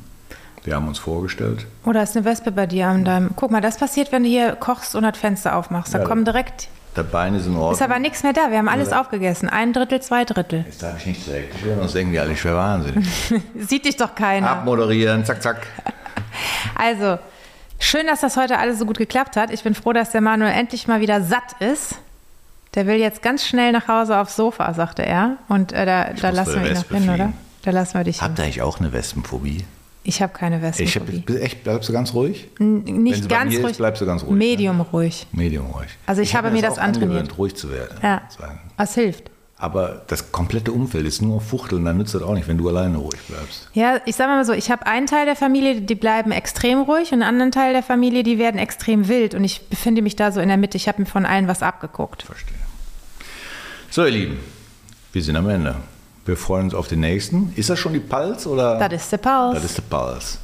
Wir 0.64 0.76
haben 0.76 0.88
uns 0.88 1.00
vorgestellt. 1.00 1.66
Oder 1.86 2.04
ist 2.04 2.18
eine 2.18 2.26
Wespe 2.26 2.52
bei 2.52 2.68
dir 2.68 2.88
an 2.88 3.06
deinem. 3.06 3.32
Guck 3.36 3.52
mal, 3.52 3.62
das 3.62 3.78
passiert, 3.78 4.12
wenn 4.12 4.24
du 4.24 4.30
hier 4.30 4.56
kochst 4.56 4.96
und 4.96 5.04
das 5.04 5.18
Fenster 5.18 5.56
aufmachst. 5.56 5.94
Da 5.94 6.00
ja, 6.00 6.04
kommen 6.04 6.26
direkt. 6.26 6.68
Der 6.96 7.04
Bein 7.04 7.36
ist 7.36 7.46
in 7.46 7.54
Ordnung. 7.54 7.72
Ist 7.72 7.82
aber 7.82 8.00
nichts 8.00 8.24
mehr 8.24 8.34
da. 8.34 8.52
Wir 8.52 8.58
haben 8.58 8.68
alles 8.68 8.90
ja. 8.90 9.00
aufgegessen. 9.00 9.48
Ein 9.48 9.72
Drittel, 9.72 10.02
zwei 10.02 10.26
Drittel. 10.26 10.66
Jetzt 10.66 10.84
darf 10.84 10.98
ich 11.00 11.06
nicht 11.06 11.26
so 11.26 11.32
hektisch 11.32 11.64
werden, 11.64 11.80
sonst 11.80 11.96
denken 11.96 12.12
die 12.12 12.20
alle, 12.20 12.34
ich 12.34 12.44
wäre 12.44 12.58
wahnsinnig. 12.58 13.08
Sieht 13.56 13.86
dich 13.86 13.96
doch 13.96 14.16
keiner. 14.16 14.50
Abmoderieren, 14.50 15.24
zack, 15.24 15.42
zack. 15.42 15.68
Also, 16.76 17.20
schön, 17.80 18.08
dass 18.08 18.22
das 18.22 18.38
heute 18.38 18.60
alles 18.60 18.80
so 18.80 18.86
gut 18.86 18.98
geklappt 18.98 19.36
hat. 19.36 19.52
Ich 19.52 19.64
bin 19.64 19.74
froh, 19.74 19.94
dass 19.94 20.12
der 20.12 20.22
Manuel 20.22 20.52
endlich 20.52 20.88
mal 20.88 21.02
wieder 21.02 21.22
satt 21.22 21.60
ist. 21.60 21.96
Der 22.76 22.86
will 22.86 22.98
jetzt 22.98 23.24
ganz 23.24 23.46
schnell 23.46 23.72
nach 23.72 23.88
Hause 23.88 24.18
aufs 24.18 24.36
Sofa, 24.36 24.72
sagte 24.74 25.04
er. 25.04 25.38
Und 25.48 25.72
äh, 25.72 25.86
da, 25.86 26.14
da 26.14 26.30
lassen 26.30 26.62
wir 26.62 26.70
ihn 26.70 26.76
noch 26.76 26.90
hin, 26.90 27.10
oder? 27.10 27.34
Da 27.64 27.72
lassen 27.72 27.96
wir 27.96 28.04
dich 28.04 28.22
Habt 28.22 28.28
hin. 28.28 28.30
Habt 28.30 28.40
ihr 28.40 28.44
eigentlich 28.44 28.62
auch 28.62 28.80
eine 28.80 28.94
Wespenphobie? 28.94 29.66
Ich 30.04 30.22
habe 30.22 30.34
keine 30.34 30.62
Wespenphobie. 30.62 31.24
Ich 31.28 31.36
hab, 31.36 31.42
echt, 31.42 31.64
bleibst 31.64 31.90
du 31.90 31.94
ganz 31.94 32.14
ruhig? 32.14 32.48
N 32.60 32.84
nicht 32.84 33.28
ganz 33.28 33.56
ruhig. 33.56 33.72
Ist, 33.72 33.78
bleibst 33.78 34.02
du 34.02 34.06
ganz 34.06 34.24
ruhig. 34.24 34.34
Medium 34.34 34.78
ja? 34.78 34.86
ruhig. 34.94 35.28
Medium 35.32 35.66
ruhig. 35.68 35.90
Also 36.06 36.22
ich, 36.22 36.30
ich 36.30 36.36
habe 36.36 36.52
mir 36.52 36.62
das 36.62 36.78
antrainiert. 36.78 37.38
ruhig 37.38 37.56
zu 37.56 37.72
werden. 37.72 37.98
Ja. 38.04 38.22
Was 38.78 38.94
hilft? 38.94 39.32
Aber 39.62 40.04
das 40.08 40.32
komplette 40.32 40.72
Umfeld 40.72 41.06
ist 41.06 41.22
nur 41.22 41.42
Fuchteln, 41.42 41.84
dann 41.84 41.98
nützt 41.98 42.16
das 42.16 42.22
auch 42.22 42.34
nicht, 42.34 42.48
wenn 42.48 42.58
du 42.58 42.70
alleine 42.70 42.98
ruhig 42.98 43.20
bleibst. 43.28 43.68
Ja, 43.74 44.00
ich 44.06 44.16
sage 44.16 44.30
mal 44.30 44.46
so, 44.46 44.54
ich 44.54 44.72
habe 44.72 44.88
einen 44.88 45.06
Teil 45.06 45.26
der 45.26 45.36
Familie, 45.36 45.82
die 45.82 45.96
bleiben 45.96 46.32
extrem 46.32 46.80
ruhig 46.80 47.12
und 47.12 47.22
einen 47.22 47.24
anderen 47.24 47.52
Teil 47.52 47.74
der 47.74 47.84
Familie, 47.84 48.24
die 48.24 48.40
werden 48.40 48.58
extrem 48.58 49.10
wild 49.10 49.36
und 49.36 49.44
ich 49.44 49.68
befinde 49.68 50.02
mich 50.02 50.16
da 50.16 50.32
so 50.32 50.40
in 50.40 50.48
der 50.48 50.56
Mitte. 50.56 50.78
Ich 50.78 50.88
habe 50.88 51.02
mir 51.02 51.08
von 51.08 51.26
allen 51.26 51.50
was 51.50 51.62
abgeguckt. 51.62 52.24
Verstehe. 52.24 52.56
So, 53.90 54.06
ihr 54.06 54.12
Lieben, 54.12 54.40
wir 55.12 55.22
sind 55.22 55.36
am 55.36 55.50
Ende. 55.50 55.76
Wir 56.26 56.38
freuen 56.38 56.66
uns 56.66 56.74
auf 56.74 56.88
den 56.88 57.02
nächsten. 57.02 57.52
Ist 57.58 57.70
das 57.70 57.80
schon 57.80 57.92
die 57.92 58.00
Pulse 58.00 58.48
oder? 58.48 58.80
Das 58.80 59.04
ist 59.04 59.12
der 59.12 59.18
Pulse. 59.18 59.56
Das 59.56 59.64
ist 59.66 59.78
der 59.78 59.82
Pulse. 59.82 60.38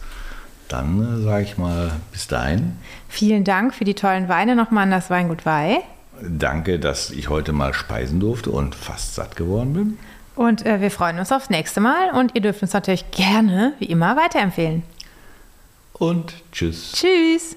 Dann 0.68 1.20
äh, 1.20 1.24
sage 1.24 1.44
ich 1.44 1.58
mal 1.58 1.92
bis 2.12 2.28
dahin. 2.28 2.76
Vielen 3.08 3.46
Dank 3.46 3.74
für 3.74 3.86
die 3.86 3.94
tollen 3.94 4.28
Weine 4.28 4.58
nochmal 4.58 4.84
an 4.84 4.92
das 4.92 5.10
Weingut 5.10 5.46
Weih. 5.46 5.84
Danke, 6.22 6.80
dass 6.80 7.12
ich 7.12 7.30
heute 7.30 7.52
mal 7.52 7.74
speisen 7.74 8.20
durfte 8.20 8.52
und 8.52 8.76
fast 8.76 9.16
satt 9.16 9.36
geworden 9.36 9.74
bin. 9.74 9.98
Und 10.36 10.66
äh, 10.66 10.82
wir 10.82 10.92
freuen 10.92 11.20
uns 11.20 11.32
aufs 11.32 11.50
nächste 11.50 11.80
Mal 11.80 12.12
und 12.12 12.36
ihr 12.36 12.42
dürft 12.42 12.62
uns 12.62 12.74
natürlich 12.74 13.10
gerne, 13.12 13.74
wie 13.80 13.86
immer, 13.86 14.18
weiterempfehlen. 14.18 14.84
Und 15.94 16.34
tschüss. 16.52 16.92
Tschüss. 16.94 17.56